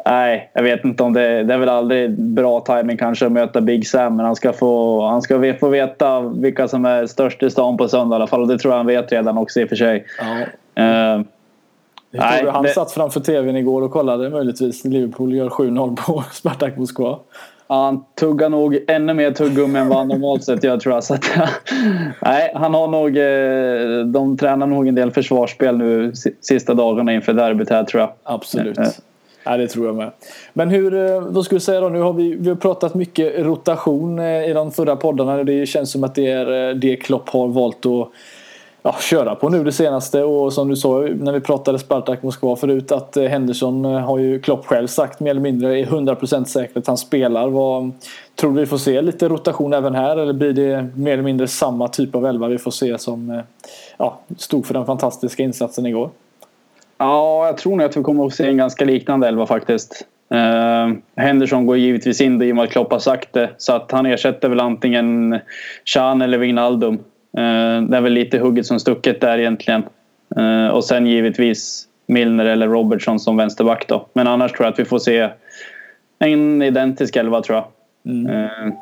Nej, 0.06 0.50
jag 0.54 0.62
vet 0.62 0.84
inte 0.84 1.02
om 1.02 1.12
det, 1.12 1.42
det 1.42 1.54
är 1.54 1.58
väl 1.58 1.68
aldrig 1.68 2.10
bra 2.20 2.60
timing 2.60 2.96
kanske 2.96 3.26
att 3.26 3.32
möta 3.32 3.60
Big 3.60 3.88
Sam 3.88 4.16
men 4.16 4.26
han 4.26 4.36
ska 4.36 4.52
få, 4.52 5.02
han 5.06 5.22
ska 5.22 5.54
få 5.60 5.68
veta 5.68 6.20
vilka 6.20 6.68
som 6.68 6.84
är 6.84 7.06
störst 7.06 7.42
i 7.42 7.50
stan 7.50 7.76
på 7.76 7.88
söndag 7.88 8.14
i 8.14 8.16
alla 8.16 8.26
fall 8.26 8.42
och 8.42 8.48
det 8.48 8.58
tror 8.58 8.72
jag 8.72 8.78
han 8.78 8.86
vet 8.86 9.12
redan 9.12 9.38
också 9.38 9.60
i 9.60 9.64
och 9.64 9.68
för 9.68 9.76
sig. 9.76 10.06
Ja. 10.74 11.14
Uh, 11.14 11.22
Nej, 12.10 12.46
han 12.46 12.62
det... 12.62 12.68
satt 12.68 12.92
framför 12.92 13.20
tvn 13.20 13.56
igår 13.56 13.82
och 13.82 13.90
kollade 13.90 14.30
möjligtvis 14.30 14.84
Liverpool 14.84 15.34
gör 15.34 15.48
7-0 15.48 15.96
på 15.96 16.24
Spartak 16.32 16.76
Moskva. 16.76 17.18
Ja, 17.68 17.84
han 17.84 18.04
tuggar 18.20 18.48
nog 18.48 18.78
ännu 18.88 19.14
mer 19.14 19.30
tuggummi 19.30 19.78
än 19.78 19.88
vad 19.88 19.98
han 19.98 20.08
normalt 20.08 20.44
sett 20.44 20.64
gör 20.64 20.78
tror 20.78 20.94
jag. 20.94 21.04
Så 21.04 21.14
att, 21.14 21.24
nej, 22.22 22.52
han 22.54 22.74
har 22.74 22.88
nog, 22.88 23.18
eh, 23.18 24.06
de 24.06 24.36
tränar 24.36 24.66
nog 24.66 24.88
en 24.88 24.94
del 24.94 25.10
försvarsspel 25.10 25.78
nu 25.78 26.12
sista 26.40 26.74
dagarna 26.74 27.14
inför 27.14 27.32
derbyt 27.32 27.70
här 27.70 27.84
tror 27.84 28.00
jag. 28.00 28.10
Absolut. 28.22 28.78
Ja, 29.44 29.56
det 29.56 29.68
tror 29.68 29.86
jag 29.86 29.94
med. 29.94 30.10
Men 30.52 30.70
hur, 30.70 30.94
eh, 30.94 31.20
vad 31.20 31.44
skulle 31.44 31.56
du 31.56 31.64
säga 31.64 31.80
då? 31.80 31.88
Nu 31.88 32.00
har 32.00 32.12
vi, 32.12 32.34
vi 32.34 32.48
har 32.48 32.56
pratat 32.56 32.94
mycket 32.94 33.38
rotation 33.38 34.20
i 34.20 34.52
de 34.52 34.72
förra 34.72 34.96
poddarna. 34.96 35.44
Det 35.44 35.66
känns 35.66 35.92
som 35.92 36.04
att 36.04 36.14
det 36.14 36.26
är 36.26 36.74
det 36.74 36.96
Klopp 36.96 37.28
har 37.28 37.48
valt 37.48 37.86
att 37.86 38.10
ja, 38.86 38.96
köra 39.00 39.34
på 39.34 39.48
nu 39.48 39.64
det 39.64 39.72
senaste 39.72 40.22
och 40.22 40.52
som 40.52 40.68
du 40.68 40.76
sa 40.76 41.00
när 41.00 41.32
vi 41.32 41.40
pratade 41.40 41.78
Spartak 41.78 42.22
Moskva 42.22 42.56
förut 42.56 42.92
att 42.92 43.16
eh, 43.16 43.24
Henderson 43.24 43.84
eh, 43.84 43.90
har 43.90 44.18
ju 44.18 44.40
Klopp 44.40 44.66
själv 44.66 44.86
sagt 44.86 45.20
mer 45.20 45.30
eller 45.30 45.40
mindre 45.40 45.80
är 45.80 45.86
100% 45.86 46.44
säkert 46.44 46.76
att 46.76 46.86
han 46.86 46.96
spelar. 46.96 47.48
Vad, 47.48 47.92
tror 48.34 48.54
du 48.54 48.60
vi 48.60 48.66
får 48.66 48.78
se 48.78 49.02
lite 49.02 49.28
rotation 49.28 49.72
även 49.72 49.94
här 49.94 50.16
eller 50.16 50.32
blir 50.32 50.52
det 50.52 50.88
mer 50.96 51.12
eller 51.12 51.22
mindre 51.22 51.48
samma 51.48 51.88
typ 51.88 52.14
av 52.14 52.26
elva 52.26 52.48
vi 52.48 52.58
får 52.58 52.70
se 52.70 52.98
som 52.98 53.30
eh, 53.30 53.40
ja, 53.96 54.18
stod 54.36 54.66
för 54.66 54.74
den 54.74 54.86
fantastiska 54.86 55.42
insatsen 55.42 55.86
igår? 55.86 56.10
Ja, 56.98 57.46
jag 57.46 57.56
tror 57.56 57.76
nog 57.76 57.86
att 57.86 57.96
vi 57.96 58.02
kommer 58.02 58.26
att 58.26 58.34
se 58.34 58.46
en 58.46 58.56
ganska 58.56 58.84
liknande 58.84 59.28
elva 59.28 59.46
faktiskt. 59.46 60.06
Uh, 60.34 60.96
Henderson 61.16 61.66
går 61.66 61.76
givetvis 61.76 62.20
in 62.20 62.42
i 62.42 62.52
och 62.52 62.56
med 62.56 62.64
att 62.64 62.70
Klopp 62.70 62.92
har 62.92 62.98
sagt 62.98 63.32
det. 63.32 63.50
Så 63.58 63.72
att 63.72 63.92
han 63.92 64.06
ersätter 64.06 64.48
väl 64.48 64.60
antingen 64.60 65.38
Chan 65.84 66.22
eller 66.22 66.38
Wijnaldum. 66.38 66.98
Eh, 67.36 67.82
det 67.82 67.96
är 67.96 68.00
väl 68.00 68.12
lite 68.12 68.38
hugget 68.38 68.66
som 68.66 68.80
stucket 68.80 69.20
där 69.20 69.38
egentligen. 69.38 69.82
Eh, 70.36 70.68
och 70.68 70.84
sen 70.84 71.06
givetvis 71.06 71.86
Milner 72.06 72.44
eller 72.44 72.68
Robertson 72.68 73.20
som 73.20 73.36
vänsterback 73.36 73.88
då. 73.88 74.06
Men 74.12 74.26
annars 74.26 74.52
tror 74.52 74.66
jag 74.66 74.72
att 74.72 74.78
vi 74.78 74.84
får 74.84 74.98
se 74.98 75.28
en 76.18 76.62
identisk 76.62 77.16
elva 77.16 77.42
tror 77.42 77.56
jag. 77.56 77.66
Mm. 78.12 78.44
Eh, 78.44 78.72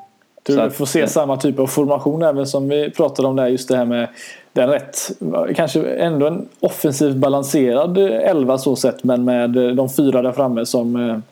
du 0.43 0.61
att, 0.61 0.75
får 0.75 0.87
se 0.87 1.09
samma 1.09 1.37
typ 1.37 1.59
av 1.59 1.67
formation 1.67 2.23
även 2.23 2.47
som 2.47 2.69
vi 2.69 2.91
pratade 2.91 3.29
om 3.29 3.37
där. 3.37 3.47
Just 3.47 3.69
det 3.69 3.77
här 3.77 3.85
med 3.85 4.09
den 4.53 4.69
rätt, 4.69 5.11
kanske 5.57 5.83
ändå 5.83 6.27
en 6.27 6.49
offensivt 6.61 7.17
balanserad 7.17 7.99
elva 7.99 8.59
så 8.59 8.77
sett. 8.77 9.05
Men 9.05 9.25
med 9.25 9.51
de 9.51 9.89
fyra 9.91 10.23
där 10.23 10.33
framme 10.33 10.67
som, 10.67 11.23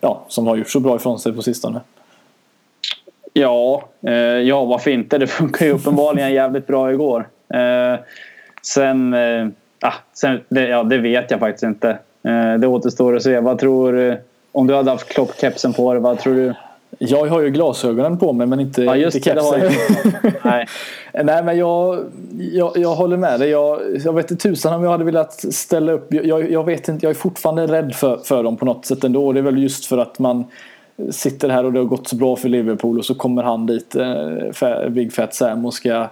ja, 0.00 0.24
som 0.28 0.46
har 0.46 0.56
gjort 0.56 0.70
så 0.70 0.80
bra 0.80 0.96
ifrån 0.96 1.18
sig 1.18 1.32
på 1.32 1.42
sistone. 1.42 1.80
Ja, 3.38 3.88
eh, 4.06 4.14
ja 4.14 4.64
varför 4.64 4.90
inte? 4.90 5.18
Det 5.18 5.26
funkar 5.26 5.66
ju 5.66 5.72
uppenbarligen 5.72 6.32
jävligt 6.32 6.66
bra 6.66 6.92
igår. 6.92 7.28
Eh, 7.54 8.00
sen, 8.62 9.14
eh, 9.14 9.46
ah, 9.80 9.92
sen 10.12 10.40
det, 10.48 10.68
ja, 10.68 10.82
det 10.82 10.98
vet 10.98 11.30
jag 11.30 11.40
faktiskt 11.40 11.62
inte. 11.62 11.98
Eh, 12.22 12.54
det 12.54 12.66
återstår 12.66 13.16
att 13.16 13.22
se. 13.22 13.40
Vad 13.40 13.58
tror 13.58 14.16
Om 14.52 14.66
du 14.66 14.74
hade 14.74 14.90
haft 14.90 15.08
kloppkepsen 15.08 15.72
på 15.72 15.92
dig, 15.92 16.02
vad 16.02 16.18
tror 16.18 16.34
du? 16.34 16.54
Jag 16.98 17.26
har 17.26 17.40
ju 17.40 17.50
glasögonen 17.50 18.18
på 18.18 18.32
mig 18.32 18.46
men 18.46 18.60
inte, 18.60 18.82
ja, 18.82 18.96
just 18.96 19.16
inte 19.16 19.30
kepsen. 19.30 19.72
Nej. 20.42 20.66
Nej 21.24 21.42
men 21.42 21.58
jag, 21.58 22.04
jag, 22.52 22.72
jag 22.76 22.94
håller 22.94 23.16
med 23.16 23.40
dig. 23.40 23.50
Jag, 23.50 23.80
jag 24.04 24.12
vet 24.12 24.30
inte 24.30 24.48
tusan 24.48 24.74
om 24.74 24.84
jag 24.84 24.90
hade 24.90 25.04
velat 25.04 25.54
ställa 25.54 25.92
upp. 25.92 26.14
Jag, 26.14 26.50
jag 26.50 26.64
vet 26.64 26.88
inte, 26.88 27.06
jag 27.06 27.10
är 27.10 27.14
fortfarande 27.14 27.66
rädd 27.66 27.94
för, 27.94 28.16
för 28.16 28.42
dem 28.42 28.56
på 28.56 28.64
något 28.64 28.86
sätt 28.86 29.04
ändå. 29.04 29.32
Det 29.32 29.40
är 29.40 29.42
väl 29.42 29.62
just 29.62 29.86
för 29.86 29.98
att 29.98 30.18
man 30.18 30.44
sitter 31.10 31.48
här 31.48 31.64
och 31.64 31.72
det 31.72 31.78
har 31.78 31.86
gått 31.86 32.08
så 32.08 32.16
bra 32.16 32.36
för 32.36 32.48
Liverpool 32.48 32.98
och 32.98 33.04
så 33.04 33.14
kommer 33.14 33.42
han 33.42 33.66
dit, 33.66 33.96
eh, 33.96 34.88
Big 34.88 35.12
Fat 35.12 35.34
Sam 35.34 35.66
och 35.66 35.74
ska 35.74 36.08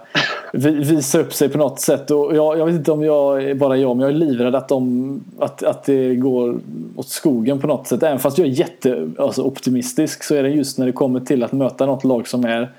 visa 0.53 1.19
upp 1.19 1.33
sig 1.33 1.49
på 1.49 1.57
något 1.57 1.79
sätt. 1.79 2.11
Och 2.11 2.35
jag, 2.35 2.57
jag 2.57 2.65
vet 2.65 2.75
inte 2.75 2.91
om 2.91 3.03
jag 3.03 3.43
är 3.43 3.55
bara 3.55 3.77
jag, 3.77 3.97
men 3.97 4.01
jag 4.01 4.09
är 4.09 4.19
livrädd 4.19 4.55
att, 4.55 4.67
de, 4.67 5.23
att, 5.39 5.63
att 5.63 5.83
det 5.83 6.15
går 6.15 6.59
åt 6.95 7.07
skogen 7.07 7.59
på 7.59 7.67
något 7.67 7.87
sätt. 7.87 8.03
Även 8.03 8.19
fast 8.19 8.37
jag 8.37 8.47
är 8.47 8.51
jätteoptimistisk 8.51 10.17
alltså, 10.17 10.33
så 10.33 10.35
är 10.35 10.43
det 10.43 10.49
just 10.49 10.77
när 10.77 10.85
det 10.85 10.91
kommer 10.91 11.19
till 11.19 11.43
att 11.43 11.51
möta 11.51 11.85
något 11.85 12.03
lag 12.03 12.27
som 12.27 12.45
är 12.45 12.71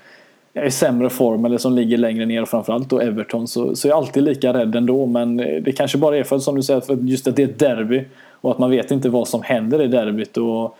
i 0.65 0.71
sämre 0.71 1.09
form 1.09 1.45
eller 1.45 1.57
som 1.57 1.73
ligger 1.73 1.97
längre 1.97 2.25
ner 2.25 2.45
framförallt 2.45 2.89
då 2.89 2.99
Everton 2.99 3.47
så, 3.47 3.75
så 3.75 3.87
är 3.87 3.89
jag 3.89 3.97
alltid 3.97 4.23
lika 4.23 4.53
rädd 4.53 4.75
ändå 4.75 5.05
men 5.05 5.37
det 5.37 5.71
kanske 5.77 5.97
bara 5.97 6.17
är 6.17 6.23
för 6.23 6.39
som 6.39 6.55
du 6.55 6.63
säger 6.63 6.81
för 6.81 6.95
just 6.95 7.27
att 7.27 7.35
det 7.35 7.43
är 7.43 7.47
ett 7.47 7.59
derby 7.59 8.05
och 8.41 8.51
att 8.51 8.57
man 8.57 8.69
vet 8.69 8.91
inte 8.91 9.09
vad 9.09 9.27
som 9.27 9.41
händer 9.41 9.81
i 9.81 9.87
derbyt 9.87 10.37
och 10.37 10.77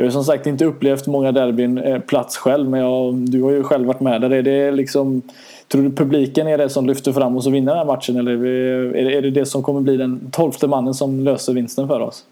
jag 0.00 0.06
har 0.06 0.10
som 0.10 0.24
sagt 0.24 0.46
inte 0.46 0.64
upplevt 0.64 1.06
många 1.06 1.32
derbyn 1.32 1.78
eh, 1.78 1.98
plats 1.98 2.36
själv 2.36 2.70
men 2.70 2.80
jag, 2.80 3.14
du 3.14 3.42
har 3.42 3.50
ju 3.50 3.62
själv 3.62 3.86
varit 3.86 4.00
med 4.00 4.20
där. 4.20 4.32
Är 4.32 4.42
det 4.42 4.70
liksom, 4.70 5.22
tror 5.68 5.82
du 5.82 5.90
publiken 5.90 6.46
är 6.46 6.58
det 6.58 6.68
som 6.68 6.86
lyfter 6.86 7.12
fram 7.12 7.36
oss 7.36 7.46
och 7.46 7.54
vinner 7.54 7.72
den 7.72 7.78
här 7.78 7.94
matchen 7.94 8.16
eller 8.16 8.32
är 8.32 9.04
det, 9.04 9.14
är 9.16 9.22
det 9.22 9.30
det 9.30 9.46
som 9.46 9.62
kommer 9.62 9.80
bli 9.80 9.96
den 9.96 10.30
tolfte 10.30 10.66
mannen 10.66 10.94
som 10.94 11.20
löser 11.20 11.52
vinsten 11.52 11.88
för 11.88 12.00
oss? 12.00 12.24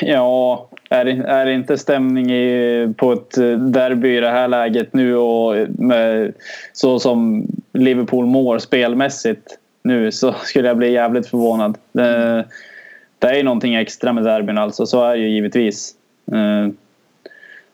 Ja, 0.00 0.68
är 0.90 1.04
det, 1.04 1.12
är 1.12 1.46
det 1.46 1.52
inte 1.52 1.78
stämning 1.78 2.32
i, 2.32 2.94
på 2.96 3.12
ett 3.12 3.38
eh, 3.38 3.58
derby 3.58 4.16
i 4.16 4.20
det 4.20 4.30
här 4.30 4.48
läget 4.48 4.94
nu 4.94 5.16
och 5.16 5.56
eh, 5.56 5.68
med, 5.68 6.32
så 6.72 6.98
som 6.98 7.46
Liverpool 7.72 8.26
mår 8.26 8.58
spelmässigt 8.58 9.58
nu 9.82 10.12
så 10.12 10.32
skulle 10.32 10.68
jag 10.68 10.76
bli 10.76 10.92
jävligt 10.92 11.26
förvånad. 11.26 11.78
Det, 11.92 12.44
det 13.18 13.26
är 13.26 13.34
ju 13.34 13.42
någonting 13.42 13.74
extra 13.74 14.12
med 14.12 14.24
derbyn 14.24 14.58
alltså, 14.58 14.86
så 14.86 15.04
är 15.04 15.16
det 15.16 15.22
ju 15.22 15.28
givetvis. 15.28 15.94
Eh, 16.32 16.72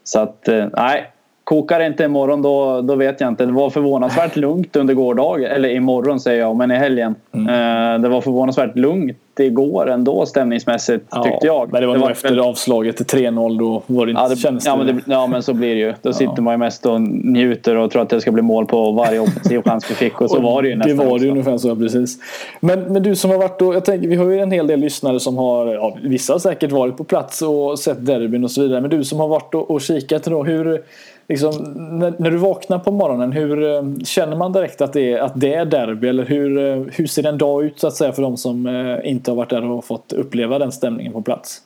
så 0.05 0.21
att, 0.21 0.49
eh, 0.49 0.67
nej. 0.77 1.11
Kokar 1.45 1.79
det 1.79 1.87
inte 1.87 2.05
imorgon 2.05 2.43
då, 2.43 2.81
då 2.81 2.95
vet 2.95 3.21
jag 3.21 3.29
inte. 3.29 3.47
Det 3.47 3.53
var 3.53 3.71
förvånansvärt 3.71 4.37
lugnt 4.37 4.77
under 4.77 4.95
gårdagen. 4.95 5.51
Eller 5.51 5.69
imorgon 5.69 6.21
säger 6.21 6.41
jag, 6.41 6.57
men 6.57 6.70
i 6.70 6.75
helgen. 6.77 7.14
Mm. 7.33 7.49
Eh, 7.49 8.01
det 8.03 8.09
var 8.09 8.20
förvånansvärt 8.20 8.77
lugnt 8.77 9.18
lite 9.39 9.53
igår 9.53 9.91
ändå 9.91 10.26
stämningsmässigt 10.26 11.05
Ja, 11.11 11.22
tyckte 11.22 11.47
jag. 11.47 11.72
Men 11.72 11.80
det 11.80 11.86
var 11.86 11.95
nog 11.95 12.03
väl- 12.03 12.12
efter 12.12 12.39
avslaget 12.39 12.97
till 12.97 13.07
3-0 13.07 13.59
då 13.59 13.82
var 13.86 14.07
det 14.07 14.11
inte 14.11 14.22
Ja, 14.22 14.28
det, 14.28 14.36
kändes 14.36 14.66
ja, 14.66 14.76
men 14.76 14.86
det, 14.86 15.03
ja 15.07 15.26
men 15.26 15.43
så 15.43 15.55
blir 15.55 15.74
det 15.74 15.80
ju. 15.80 15.95
Då 16.03 16.12
sitter 16.12 16.43
man 16.43 16.55
ju 16.55 16.59
mest 16.59 16.86
och 16.86 17.01
njuter 17.01 17.76
och 17.76 17.91
tror 17.91 18.03
att 18.03 18.09
det 18.09 18.20
ska 18.20 18.32
bli 18.32 18.43
mål 18.43 18.66
på 18.66 18.93
varje 18.93 19.20
offensiv 19.20 19.62
chans 19.62 19.91
vi 19.91 19.95
fick. 19.95 20.20
Och 20.20 20.30
så 20.30 20.41
var 20.41 20.62
det 20.62 20.68
ju 20.68 20.74
Det 20.74 20.86
nästan 20.86 21.09
var 21.09 21.18
det 21.18 21.24
ju 21.24 21.30
ungefär 21.30 21.59
så, 21.59 21.76
precis. 21.76 22.18
Men, 22.61 22.80
men 22.80 23.03
du 23.03 23.16
som 23.16 23.30
har 23.30 23.39
varit 23.39 23.62
och, 23.62 23.74
jag 23.74 23.84
tänker, 23.84 24.09
vi 24.09 24.16
har 24.16 24.26
ju 24.26 24.41
en 24.41 24.51
hel 24.51 24.66
del 24.66 24.80
lyssnare 24.80 25.20
som 25.20 25.36
har, 25.36 25.66
ja, 25.74 25.97
vissa 26.03 26.32
har 26.32 26.39
säkert 26.41 26.72
varit 26.72 26.97
på 26.97 27.05
plats 27.05 27.43
och 27.43 27.78
sett 27.78 28.07
derbyn 28.07 28.45
och 28.45 28.51
så 28.51 28.62
vidare. 28.62 28.80
Men 28.80 28.91
du 28.91 29.05
som 29.05 29.20
har 29.20 29.28
varit 29.28 29.55
och, 29.55 29.70
och 29.70 29.80
kikat 29.80 30.24
då, 30.24 30.45
hur, 30.45 30.82
liksom, 31.29 31.74
när, 31.99 32.14
när 32.18 32.31
du 32.31 32.37
vaknar 32.37 32.79
på 32.79 32.91
morgonen, 32.91 33.33
hur 33.33 33.62
eh, 33.74 33.83
känner 34.05 34.37
man 34.37 34.53
direkt 34.53 34.81
att 34.81 34.93
det 34.93 35.12
är, 35.12 35.18
att 35.18 35.41
det 35.41 35.55
är 35.55 35.64
derby? 35.64 36.09
Eller 36.09 36.24
hur, 36.24 36.59
eh, 36.59 36.83
hur 36.93 37.07
ser 37.07 37.26
en 37.26 37.39
dag 37.39 37.64
ut 37.64 37.81
så 37.81 37.87
att 37.87 37.95
säga 37.95 38.12
för 38.12 38.22
de 38.22 38.37
som 38.37 38.66
eh, 38.66 39.11
inte 39.11 39.31
har 39.31 39.37
varit 39.37 39.51
där 39.51 39.64
och 39.64 39.85
fått 39.85 40.12
uppleva 40.12 40.59
den 40.59 40.72
stämningen 40.72 41.12
på 41.12 41.22
plats? 41.22 41.62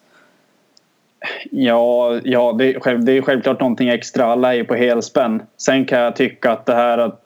Ja, 1.50 2.20
ja 2.24 2.52
det, 2.52 2.74
är, 2.74 2.80
själv- 2.80 3.04
det 3.04 3.12
är 3.12 3.22
självklart 3.22 3.60
någonting 3.60 3.88
extra. 3.88 4.24
Alla 4.24 4.52
är 4.52 4.56
ju 4.56 4.64
på 4.64 4.74
helspänn. 4.74 5.42
Sen 5.56 5.84
kan 5.84 6.00
jag 6.00 6.16
tycka 6.16 6.52
att 6.52 6.66
det 6.66 6.74
här 6.74 6.98
att 6.98 7.22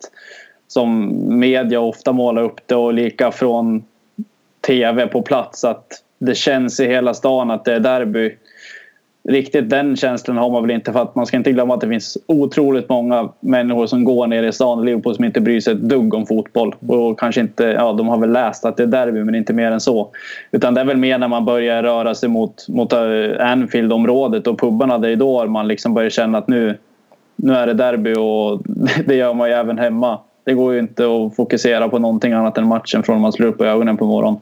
som 0.69 1.15
media 1.39 1.81
ofta 1.81 2.13
målar 2.13 2.43
upp 2.43 2.61
det 2.67 2.75
och 2.75 2.95
lika 2.95 3.31
från 3.31 3.85
tv 4.67 5.07
på 5.07 5.23
plats 5.23 5.65
att 5.65 6.03
det 6.19 6.35
känns 6.35 6.81
i 6.81 6.87
hela 6.87 7.15
stan 7.15 7.51
att 7.51 7.65
det 7.65 7.75
är 7.75 7.81
derby. 7.81 8.37
Riktigt 9.29 9.71
den 9.71 9.97
känslan 9.97 10.37
har 10.37 10.51
man 10.51 10.63
väl 10.63 10.71
inte 10.71 10.93
för 10.93 11.03
att 11.03 11.15
man 11.15 11.27
ska 11.27 11.37
inte 11.37 11.53
glömma 11.53 11.75
att 11.75 11.81
det 11.81 11.89
finns 11.89 12.19
otroligt 12.27 12.89
många 12.89 13.29
människor 13.41 13.87
som 13.87 14.05
går 14.05 14.27
ner 14.27 14.43
i 14.43 14.53
stan 14.53 14.83
i 14.83 14.87
Liverpool 14.87 15.15
som 15.15 15.25
inte 15.25 15.41
bryr 15.41 15.61
sig 15.61 15.73
ett 15.73 15.81
dugg 15.81 16.15
om 16.15 16.27
fotboll. 16.27 16.75
Och 16.89 17.21
kanske 17.21 17.41
inte, 17.41 17.65
ja 17.65 17.93
de 17.93 18.09
har 18.09 18.19
väl 18.19 18.33
läst 18.33 18.65
att 18.65 18.77
det 18.77 18.83
är 18.83 18.87
derby 18.87 19.25
men 19.25 19.35
inte 19.35 19.53
mer 19.53 19.73
än 19.73 19.81
så. 19.81 20.09
Utan 20.51 20.75
det 20.75 20.81
är 20.81 20.85
väl 20.85 20.97
mer 20.97 21.19
när 21.19 21.29
man 21.29 21.45
börjar 21.45 21.83
röra 21.83 22.15
sig 22.15 22.29
mot, 22.29 22.69
mot 22.69 22.93
eh, 22.93 22.99
Anfield-området 23.39 24.47
och 24.47 24.61
pubarna. 24.61 24.99
Det 24.99 25.11
är 25.11 25.17
då 25.17 25.47
man 25.47 25.69
liksom 25.69 25.95
börjar 25.95 26.11
känna 26.11 26.39
att 26.39 26.49
nu, 26.49 26.79
nu 27.37 27.55
är 27.55 27.67
det 27.67 27.75
derby 27.75 28.15
och 28.15 28.63
det 29.07 29.15
gör 29.15 29.35
man 29.35 29.49
ju 29.49 29.55
även 29.55 29.79
hemma. 29.79 30.19
Det 30.45 30.55
går 30.55 30.73
ju 30.73 30.79
inte 30.79 31.05
att 31.05 31.37
fokusera 31.37 31.89
på 31.89 31.99
någonting 31.99 32.33
annat 32.33 32.59
än 32.59 32.67
matchen 32.67 33.03
från 33.03 33.21
man 33.21 33.33
slår 33.33 33.49
upp 33.49 33.61
ögonen 33.61 33.97
på 33.97 34.07
morgonen. 34.07 34.41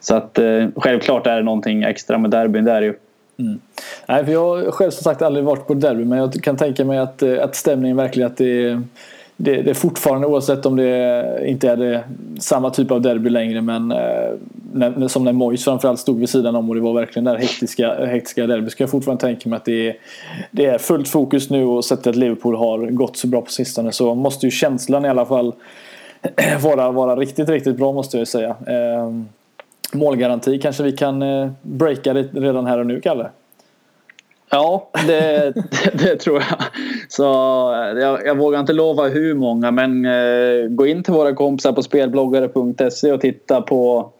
Så 0.00 0.14
att 0.14 0.38
eh, 0.38 0.66
självklart 0.76 1.26
är 1.26 1.36
det 1.36 1.42
någonting 1.42 1.82
extra 1.82 2.18
med 2.18 2.30
derbyn. 2.30 2.64
Det 2.64 2.72
är 2.72 2.80
det 2.80 2.86
ju. 2.86 2.94
Mm. 3.38 3.60
Nej, 4.06 4.24
för 4.24 4.32
jag 4.32 4.56
har 4.56 4.70
själv 4.70 4.90
som 4.90 5.02
sagt 5.02 5.22
aldrig 5.22 5.44
varit 5.44 5.66
på 5.66 5.74
derby 5.74 6.04
men 6.04 6.18
jag 6.18 6.32
kan 6.32 6.56
tänka 6.56 6.84
mig 6.84 6.98
att, 6.98 7.22
eh, 7.22 7.44
att 7.44 7.56
stämningen 7.56 7.96
verkligen 7.96 8.30
att 8.30 8.36
det 8.36 8.66
är, 8.68 8.82
det, 9.36 9.62
det 9.62 9.70
är 9.70 9.74
fortfarande 9.74 10.26
oavsett 10.26 10.66
om 10.66 10.76
det 10.76 11.42
inte 11.46 11.68
är 11.68 11.76
det, 11.76 12.04
samma 12.40 12.70
typ 12.70 12.90
av 12.90 13.00
derby 13.00 13.30
längre 13.30 13.62
men 13.62 13.92
eh, 13.92 14.30
när, 14.72 15.08
som 15.08 15.24
när 15.24 15.32
Mois 15.32 15.64
framförallt 15.64 16.00
stod 16.00 16.18
vid 16.18 16.28
sidan 16.28 16.56
om 16.56 16.68
och 16.68 16.74
det 16.74 16.80
var 16.80 16.94
verkligen 16.94 17.24
det 17.24 17.30
här 17.30 17.38
hektiska, 17.38 18.06
hektiska 18.06 18.46
derby 18.46 18.70
så 18.70 18.76
kan 18.76 18.84
jag 18.84 18.90
fortfarande 18.90 19.20
tänka 19.20 19.48
mig 19.48 19.56
att 19.56 19.64
det 19.64 19.88
är, 19.88 19.96
det 20.50 20.66
är 20.66 20.78
fullt 20.78 21.08
fokus 21.08 21.50
nu 21.50 21.64
och 21.64 21.84
sett 21.84 22.06
att 22.06 22.16
Liverpool 22.16 22.56
har 22.56 22.78
gått 22.78 23.16
så 23.16 23.26
bra 23.26 23.40
på 23.40 23.50
sistone 23.50 23.92
så 23.92 24.14
måste 24.14 24.46
ju 24.46 24.50
känslan 24.50 25.04
i 25.04 25.08
alla 25.08 25.26
fall 25.26 25.52
vara, 26.62 26.90
vara 26.90 27.16
riktigt, 27.16 27.48
riktigt 27.48 27.76
bra 27.76 27.92
måste 27.92 28.16
jag 28.16 28.20
ju 28.20 28.26
säga. 28.26 28.56
Ehm, 28.66 29.28
Eh, 29.92 29.98
målgaranti 29.98 30.58
kanske 30.58 30.82
vi 30.82 30.92
kan 30.92 31.22
eh, 31.22 31.50
breaka 31.62 32.12
det 32.12 32.22
redan 32.32 32.66
här 32.66 32.78
och 32.78 32.86
nu 32.86 33.00
Kalle? 33.00 33.30
Ja, 34.50 34.90
det, 35.06 35.52
det, 35.54 35.64
det 36.04 36.16
tror 36.16 36.36
jag. 36.50 36.58
Så 37.08 37.24
eh, 37.74 38.02
jag, 38.02 38.26
jag 38.26 38.36
vågar 38.36 38.60
inte 38.60 38.72
lova 38.72 39.08
hur 39.08 39.34
många 39.34 39.70
men 39.70 40.04
eh, 40.04 40.68
gå 40.68 40.86
in 40.86 41.02
till 41.02 41.14
våra 41.14 41.34
kompisar 41.34 41.72
på 41.72 41.82
spelbloggare.se 41.82 43.12
och 43.12 43.20
titta 43.20 43.62
på, 43.62 44.10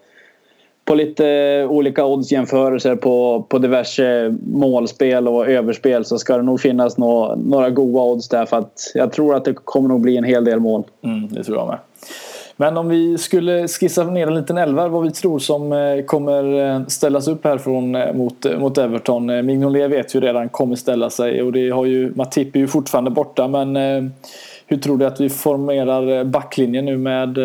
på 0.85 0.95
lite 0.95 1.67
olika 1.69 2.05
oddsjämförelser 2.05 2.95
på, 2.95 3.45
på 3.49 3.57
diverse 3.57 4.35
målspel 4.45 5.27
och 5.27 5.47
överspel 5.47 6.05
så 6.05 6.17
ska 6.17 6.37
det 6.37 6.43
nog 6.43 6.61
finnas 6.61 6.97
nå, 6.97 7.35
några 7.35 7.69
goda 7.69 7.99
odds 7.99 8.29
där 8.29 8.45
för 8.45 8.57
att 8.57 8.91
jag 8.93 9.11
tror 9.11 9.35
att 9.35 9.45
det 9.45 9.53
kommer 9.53 9.89
nog 9.89 10.01
bli 10.01 10.17
en 10.17 10.23
hel 10.23 10.45
del 10.45 10.59
mål. 10.59 10.83
Mm, 11.03 11.27
det 11.27 11.43
tror 11.43 11.57
jag 11.57 11.67
med. 11.67 11.77
Men 12.63 12.77
om 12.77 12.89
vi 12.89 13.17
skulle 13.17 13.67
skissa 13.67 14.03
ner 14.03 14.27
en 14.27 14.35
liten 14.35 14.57
elva 14.57 14.87
vad 14.87 15.03
vi 15.03 15.11
tror 15.11 15.39
som 15.39 15.73
eh, 15.73 16.05
kommer 16.05 16.69
eh, 16.75 16.85
ställas 16.87 17.27
upp 17.27 17.45
här 17.45 17.57
från, 17.57 17.95
eh, 17.95 18.13
mot, 18.13 18.45
mot 18.59 18.77
Everton. 18.77 19.45
Mignolet 19.45 19.91
vet 19.91 20.15
ju 20.15 20.19
redan 20.19 20.49
kommer 20.49 20.75
ställa 20.75 21.09
sig 21.09 21.43
och 21.43 21.51
det 21.51 21.69
har 21.69 21.85
ju 21.85 22.13
Matip 22.15 22.55
är 22.55 22.59
ju 22.59 22.67
fortfarande 22.67 23.11
borta 23.11 23.47
men 23.47 23.75
hur 24.67 24.77
tror 24.77 24.97
du 24.97 25.05
att 25.05 25.21
vi 25.21 25.29
formerar 25.29 26.23
backlinjen 26.23 26.85
nu 26.85 26.97
med, 26.97 27.37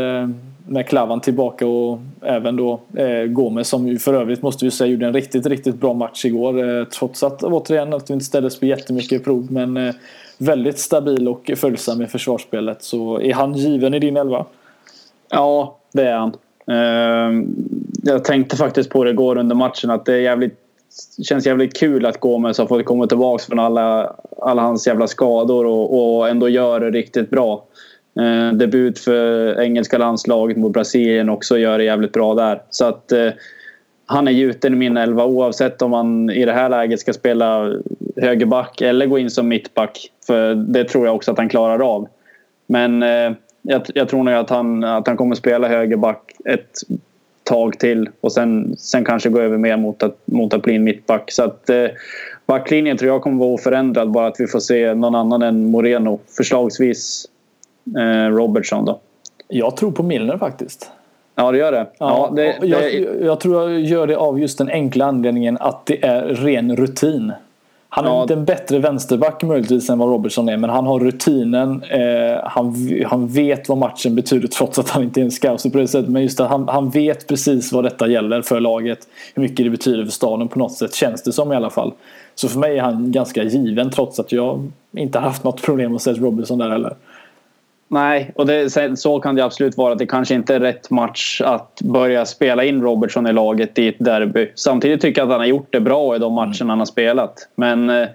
med 0.67 0.87
Klavan 0.89 1.21
tillbaka 1.21 1.67
och 1.67 1.99
även 2.23 2.57
då 2.57 2.81
eh, 2.97 3.25
Gomes 3.25 3.69
som 3.69 3.89
ju 3.89 3.99
för 3.99 4.15
övrigt 4.15 4.43
måste 4.43 4.65
vi 4.65 4.71
säga 4.71 4.91
gjorde 4.91 5.07
en 5.07 5.15
riktigt, 5.15 5.47
riktigt 5.47 5.81
bra 5.81 5.95
match 5.95 6.25
igår. 6.25 6.79
Eh, 6.79 6.85
trots 6.85 7.23
att 7.23 7.43
återigen 7.43 7.95
att 7.95 8.11
vi 8.11 8.15
inte 8.15 8.27
ställdes 8.27 8.61
på 8.61 8.67
jättemycket 8.67 9.25
prov 9.25 9.47
men 9.51 9.77
eh, 9.77 9.95
väldigt 10.39 10.79
stabil 10.79 11.29
och 11.29 11.51
följsam 11.57 12.03
i 12.03 12.07
försvarsspelet. 12.07 12.83
Så 12.83 13.21
är 13.21 13.35
han 13.35 13.55
given 13.55 13.95
i 13.95 13.99
din 13.99 14.17
elva? 14.17 14.47
Ja, 15.31 15.79
det 15.93 16.03
är 16.03 16.17
han. 16.17 16.33
Ehm, 16.71 17.55
jag 18.03 18.25
tänkte 18.25 18.57
faktiskt 18.57 18.91
på 18.91 19.05
det 19.05 19.11
igår 19.11 19.39
under 19.39 19.57
matchen 19.57 19.91
att 19.91 20.05
det 20.05 20.15
är 20.15 20.21
jävligt, 20.21 20.59
känns 21.29 21.47
jävligt 21.47 21.77
kul 21.77 22.07
att 22.07 22.21
Gomes 22.21 22.59
har 22.59 22.67
fått 22.67 22.85
komma 22.85 23.07
tillbaka 23.07 23.45
från 23.45 23.59
alla, 23.59 24.17
alla 24.43 24.63
hans 24.63 24.87
jävla 24.87 25.07
skador 25.07 25.67
och, 25.67 26.17
och 26.19 26.29
ändå 26.29 26.49
gör 26.49 26.81
det 26.81 26.91
riktigt 26.91 27.31
bra. 27.31 27.65
Eh, 28.21 28.53
debut 28.53 28.99
för 28.99 29.61
engelska 29.61 29.99
landslaget 29.99 30.57
mot 30.57 30.73
Brasilien 30.73 31.29
också 31.29 31.59
gör 31.59 31.79
det 31.79 31.85
jävligt 31.85 32.13
bra 32.13 32.35
där. 32.35 32.63
Så 32.71 32.85
att 32.85 33.13
eh, 33.13 33.29
han 34.07 34.29
är 34.29 34.33
gjuten 34.33 34.73
i 34.73 34.77
min 34.77 34.97
elva 34.97 35.25
oavsett 35.25 35.83
om 35.83 35.93
han 35.93 36.31
i 36.31 36.45
det 36.45 36.53
här 36.53 36.69
läget 36.69 37.01
ska 37.01 37.13
spela 37.13 37.75
högerback 38.17 38.81
eller 38.81 39.07
gå 39.07 39.19
in 39.19 39.31
som 39.31 39.49
mittback. 39.49 40.11
För 40.27 40.55
det 40.55 40.85
tror 40.85 41.07
jag 41.07 41.17
också 41.17 41.33
att 41.33 41.39
han 41.39 41.49
klarar 41.49 41.95
av. 41.95 42.09
Men 42.67 43.03
eh, 43.03 43.33
jag, 43.63 43.83
jag 43.95 44.09
tror 44.09 44.23
nog 44.23 44.35
att 44.35 44.51
han, 44.51 44.85
att 44.85 45.07
han 45.07 45.17
kommer 45.17 45.35
spela 45.35 45.69
högerback 45.69 46.33
ett 46.45 46.79
tag 47.49 47.79
till 47.79 48.09
och 48.21 48.33
sen, 48.33 48.77
sen 48.77 49.05
kanske 49.05 49.29
gå 49.29 49.41
över 49.41 49.59
mer 49.59 49.77
mot 49.77 50.03
att, 50.03 50.17
mot 50.25 50.55
att 50.55 50.63
bli 50.63 50.75
en 50.75 50.85
mittback. 50.85 51.31
Så 51.31 51.43
att 51.43 51.71
eh, 51.71 51.87
backlinjen 52.47 52.97
tror 52.97 53.13
jag 53.13 53.23
kommer 53.23 53.39
vara 53.39 53.51
oförändrad 53.51 54.11
bara 54.11 54.27
att 54.27 54.41
vi 54.41 54.47
får 54.47 54.61
se 54.61 54.95
någon 54.95 55.15
annan 55.15 55.43
än 55.43 55.71
Moreno. 55.71 56.21
Förslagsvis 56.37 57.27
eh, 57.99 58.31
Robertson 58.31 58.85
då. 58.85 59.01
Jag 59.49 59.77
tror 59.77 59.91
på 59.93 60.03
Milner 60.03 60.39
faktiskt. 60.39 60.91
Ja, 61.35 61.53
det 61.53 61.59
gör 61.59 61.73
det. 61.73 61.87
Ja, 61.99 62.33
det, 62.37 62.59
och 62.59 62.67
jag, 62.67 62.81
det 62.83 63.25
jag 63.25 63.41
tror 63.41 63.71
jag 63.71 63.81
gör 63.81 64.07
det 64.07 64.17
av 64.17 64.41
just 64.41 64.59
den 64.59 64.69
enkla 64.69 65.05
anledningen 65.05 65.59
att 65.61 65.87
det 65.87 66.05
är 66.05 66.23
ren 66.23 66.77
rutin. 66.77 67.33
Han 67.91 68.05
är 68.05 68.09
Ja. 68.09 68.23
inte 68.23 68.35
en 68.35 68.45
bättre 68.45 68.79
vänsterback 68.79 69.43
möjligtvis 69.43 69.91
än 69.91 69.99
vad 69.99 70.09
Robertson 70.09 70.49
är 70.49 70.57
men 70.57 70.71
han 70.71 70.87
har 70.87 71.01
rutinen. 71.01 71.83
Eh, 71.83 72.39
han, 72.45 72.75
han 73.07 73.29
vet 73.29 73.69
vad 73.69 73.79
matchen 73.79 74.15
betyder 74.15 74.49
trots 74.49 74.79
att 74.79 74.91
han 74.91 75.03
inte 75.03 75.21
är 75.21 75.25
en 75.25 75.31
scouser 75.31 75.71
på 75.71 75.79
det 75.79 75.89
sättet. 75.89 76.11
Men 76.11 76.23
just 76.23 76.41
att 76.41 76.51
han, 76.51 76.69
han 76.69 76.91
vet 76.91 77.27
precis 77.27 77.73
vad 77.73 77.85
detta 77.85 78.09
gäller 78.09 78.43
för 78.43 78.61
laget. 78.61 78.99
Hur 79.35 79.43
mycket 79.43 79.65
det 79.67 79.71
betyder 79.71 80.05
för 80.05 80.13
staden 80.13 80.49
på 80.49 80.59
något 80.59 80.73
sätt 80.73 80.95
känns 80.95 81.23
det 81.23 81.33
som 81.33 81.53
i 81.53 81.57
alla 81.57 81.71
fall. 81.71 81.93
Så 82.35 82.49
för 82.49 82.59
mig 82.59 82.79
är 82.79 82.83
han 82.83 83.13
ganska 83.13 83.43
given 83.43 83.91
trots 83.91 84.21
att 84.21 84.33
jag 84.33 84.71
inte 84.97 85.19
har 85.19 85.27
haft 85.27 85.45
något 85.45 85.63
problem 85.63 85.93
med 85.93 86.01
Seth 86.01 86.23
Robertson 86.23 86.59
där 86.59 86.71
heller. 86.71 86.95
Nej, 87.89 88.33
och 88.35 88.47
det, 88.47 88.71
så 88.99 89.21
kan 89.21 89.35
det 89.35 89.45
absolut 89.45 89.77
vara. 89.77 89.93
att 89.93 89.99
Det 89.99 90.07
kanske 90.07 90.35
inte 90.35 90.55
är 90.55 90.61
rätt 90.61 90.91
match 90.91 91.41
att 91.45 91.81
börja 91.83 92.27
spela 92.27 92.65
in 92.65 92.83
Robertson 92.83 93.27
i 93.27 93.33
laget 93.33 93.79
i 93.79 93.89
ett 93.89 93.99
derby. 93.99 94.53
Samtidigt 94.55 95.01
tycker 95.01 95.21
jag 95.21 95.27
att 95.27 95.33
han 95.33 95.41
har 95.41 95.47
gjort 95.47 95.69
det 95.71 95.81
bra 95.81 96.17
i 96.17 96.19
de 96.19 96.33
matcherna 96.33 96.67
han 96.69 96.79
har 96.79 96.87
spelat. 96.87 97.49
Men 97.55 97.91
eh, 97.91 98.09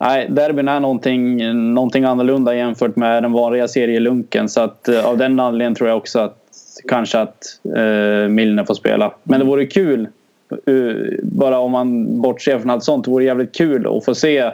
nej, 0.00 0.26
derbyn 0.30 0.68
är 0.68 0.80
någonting, 0.80 1.36
någonting 1.74 2.04
annorlunda 2.04 2.54
jämfört 2.54 2.96
med 2.96 3.22
den 3.22 3.32
vanliga 3.32 3.68
serielunken. 3.68 4.48
Så 4.48 4.60
att, 4.60 4.88
eh, 4.88 5.06
av 5.06 5.18
den 5.18 5.40
anledningen 5.40 5.74
tror 5.74 5.88
jag 5.88 5.98
också 5.98 6.18
att 6.18 6.44
kanske 6.88 7.18
att 7.18 7.44
eh, 7.76 8.28
Milner 8.28 8.64
får 8.64 8.74
spela. 8.74 9.14
Men 9.22 9.40
det 9.40 9.46
vore 9.46 9.66
kul, 9.66 10.08
eh, 10.66 11.18
bara 11.22 11.58
om 11.58 11.72
man 11.72 12.20
bortser 12.20 12.58
från 12.58 12.70
allt 12.70 12.84
sånt, 12.84 13.04
det 13.04 13.10
vore 13.10 13.24
jävligt 13.24 13.56
kul 13.56 13.96
att 13.96 14.04
få 14.04 14.14
se 14.14 14.50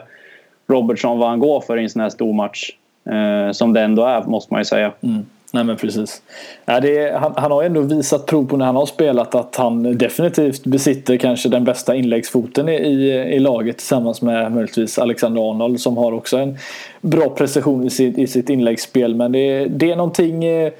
Robertson 0.67 1.19
vad 1.19 1.29
han 1.29 1.39
går 1.39 1.61
för 1.61 1.77
i 1.77 1.83
en 1.83 1.89
sån 1.89 2.01
här 2.01 2.09
stor 2.09 2.33
match. 2.33 2.71
Eh, 3.11 3.51
som 3.51 3.73
det 3.73 3.81
ändå 3.81 4.03
är, 4.05 4.23
måste 4.23 4.53
man 4.53 4.61
ju 4.61 4.65
säga. 4.65 4.91
Mm. 5.01 5.25
Nej 5.53 5.63
men 5.63 5.75
precis. 5.77 6.21
Ja, 6.65 6.79
det 6.79 6.97
är, 6.97 7.17
han, 7.17 7.33
han 7.35 7.51
har 7.51 7.63
ändå 7.63 7.81
visat 7.81 8.25
prov 8.25 8.45
på 8.47 8.57
när 8.57 8.65
han 8.65 8.75
har 8.75 8.85
spelat 8.85 9.35
att 9.35 9.55
han 9.55 9.97
definitivt 9.97 10.63
besitter 10.65 11.17
kanske 11.17 11.49
den 11.49 11.63
bästa 11.63 11.95
inläggsfoten 11.95 12.69
i, 12.69 12.73
i, 12.75 13.11
i 13.35 13.39
laget 13.39 13.77
tillsammans 13.77 14.21
med 14.21 14.51
möjligtvis 14.51 14.99
Alexander 14.99 15.49
Arnold 15.49 15.79
som 15.79 15.97
har 15.97 16.11
också 16.11 16.37
en 16.37 16.57
bra 17.01 17.29
precision 17.29 17.83
i 17.85 17.89
sitt, 17.89 18.17
i 18.17 18.27
sitt 18.27 18.49
inläggsspel. 18.49 19.15
Men 19.15 19.31
det, 19.31 19.39
är- 19.39 19.67
det 19.69 19.91
är 19.91 19.95
någonting 19.95 20.45
eh, 20.45 20.71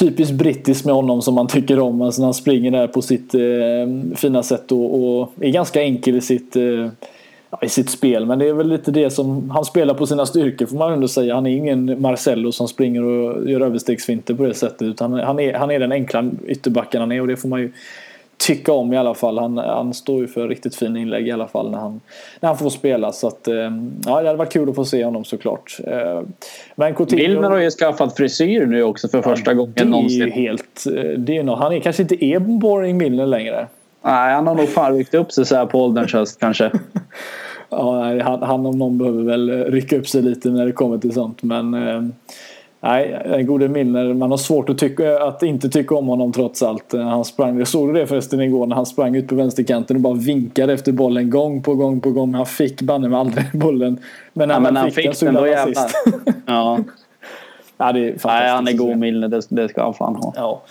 typiskt 0.00 0.34
brittiskt 0.34 0.84
med 0.86 0.94
honom 0.94 1.22
som 1.22 1.34
man 1.34 1.46
tycker 1.46 1.78
om. 1.80 2.02
Alltså 2.02 2.20
när 2.20 2.26
han 2.26 2.34
springer 2.34 2.70
där 2.70 2.86
på 2.86 3.02
sitt 3.02 3.34
eh, 3.34 3.40
fina 4.16 4.42
sätt 4.42 4.72
och, 4.72 4.94
och 5.20 5.32
är 5.40 5.50
ganska 5.50 5.82
enkel 5.82 6.16
i 6.16 6.20
sitt 6.20 6.56
eh, 6.56 6.88
ja, 7.50 7.58
i 7.62 7.68
sitt 7.68 7.90
spel. 7.90 8.26
Men 8.26 8.38
det 8.38 8.48
är 8.48 8.52
väl 8.52 8.68
lite 8.68 8.90
det 8.90 9.10
som 9.10 9.50
han 9.50 9.64
spelar 9.64 9.94
på 9.94 10.06
sina 10.06 10.26
styrkor 10.26 10.66
får 10.66 10.76
man 10.76 10.92
ändå 10.92 11.08
säga. 11.08 11.34
Han 11.34 11.46
är 11.46 11.56
ingen 11.56 12.00
Marcello 12.02 12.52
som 12.52 12.68
springer 12.68 13.04
och 13.04 13.50
gör 13.50 13.60
överstegsfinter 13.60 14.34
på 14.34 14.42
det 14.42 14.54
sättet. 14.54 14.82
Utan 14.82 15.12
han 15.12 15.40
är, 15.40 15.54
han 15.54 15.70
är 15.70 15.78
den 15.78 15.92
enkla 15.92 16.24
ytterbacken 16.46 17.00
han 17.00 17.12
är 17.12 17.20
och 17.20 17.26
det 17.26 17.36
får 17.36 17.48
man 17.48 17.60
ju 17.60 17.72
tycka 18.36 18.72
om 18.72 18.92
i 18.92 18.96
alla 18.96 19.14
fall. 19.14 19.38
Han, 19.38 19.58
han 19.58 19.94
står 19.94 20.20
ju 20.20 20.28
för 20.28 20.48
riktigt 20.48 20.76
fina 20.76 20.98
inlägg 20.98 21.28
i 21.28 21.30
alla 21.30 21.48
fall 21.48 21.70
när 21.70 21.78
han, 21.78 22.00
när 22.40 22.48
han 22.48 22.58
får 22.58 22.70
spela. 22.70 23.12
Så 23.12 23.26
att, 23.26 23.48
ja, 24.06 24.20
det 24.20 24.26
hade 24.26 24.36
varit 24.36 24.52
kul 24.52 24.68
att 24.68 24.74
få 24.74 24.84
se 24.84 25.04
honom 25.04 25.24
såklart. 25.24 25.78
Men 26.74 26.94
Coutinho... 26.94 27.28
Milner 27.28 27.50
har 27.50 27.58
ju 27.58 27.70
skaffat 27.70 28.16
frisyr 28.16 28.66
nu 28.66 28.82
också 28.82 29.08
för 29.08 29.22
första 29.22 29.50
ja, 29.50 29.54
gången 29.54 29.72
det 29.76 29.84
någonsin. 29.84 30.22
Är 30.22 30.26
ju 30.26 30.32
helt, 30.32 30.84
det 31.18 31.36
är 31.36 31.42
nog, 31.42 31.56
han 31.56 31.72
är 31.72 31.80
kanske 31.80 32.02
inte 32.02 32.24
är 32.24 32.38
boring 32.38 32.98
Milner 32.98 33.26
längre. 33.26 33.66
Nej, 34.02 34.34
han 34.34 34.46
har 34.46 34.54
nog 34.54 34.68
fan 34.68 34.96
ryckt 34.96 35.14
upp 35.14 35.32
sig 35.32 35.46
så 35.46 35.56
här 35.56 35.66
på 35.66 35.84
ålderns 35.84 36.12
höst 36.12 36.40
kanske. 36.40 36.70
ja, 37.70 38.22
han, 38.22 38.42
han 38.42 38.66
om 38.66 38.78
någon 38.78 38.98
behöver 38.98 39.22
väl 39.22 39.64
rycka 39.64 39.98
upp 39.98 40.08
sig 40.08 40.22
lite 40.22 40.50
när 40.50 40.66
det 40.66 40.72
kommer 40.72 40.98
till 40.98 41.12
sånt. 41.12 41.42
Men 41.42 41.74
Nej, 42.82 43.22
den 43.24 43.46
gode 43.46 43.68
Milner, 43.68 44.14
man 44.14 44.30
har 44.30 44.38
svårt 44.38 44.68
att, 44.68 44.78
tycka, 44.78 45.22
att 45.22 45.42
inte 45.42 45.68
tycka 45.68 45.94
om 45.94 46.06
honom 46.06 46.32
trots 46.32 46.62
allt. 46.62 46.92
Han 46.92 47.24
sprang, 47.24 47.58
jag 47.58 47.68
såg 47.68 47.94
det 47.94 48.06
förresten 48.06 48.40
igår 48.40 48.66
när 48.66 48.76
han 48.76 48.86
sprang 48.86 49.16
ut 49.16 49.28
på 49.28 49.34
vänsterkanten 49.34 49.96
och 49.96 50.02
bara 50.02 50.14
vinkade 50.14 50.72
efter 50.72 50.92
bollen 50.92 51.30
gång 51.30 51.62
på 51.62 51.74
gång 51.74 52.00
på 52.00 52.10
gång. 52.10 52.34
Han 52.34 52.46
fick 52.46 52.82
banne 52.82 53.08
med 53.08 53.18
aldrig 53.18 53.44
bollen. 53.52 53.98
Men 54.32 54.48
när 54.48 54.54
ja, 54.54 54.60
han, 54.60 54.62
men 54.62 54.76
han 54.76 54.90
fick, 54.90 55.04
den 55.04 55.14
så 55.14 55.26
gjorde 55.26 55.56
han 55.56 55.70
assist. 55.70 55.94
ja. 56.46 56.78
ja, 57.76 57.92
det 57.92 58.00
är 58.00 58.16
Nej, 58.24 58.50
han 58.50 58.68
är 58.68 58.72
god 58.72 58.96
Milner, 58.96 59.28
det, 59.28 59.42
det 59.48 59.68
ska 59.68 59.82
han 59.82 59.94
fan 59.94 60.16
ha. 60.16 60.32
Ja. 60.36 60.62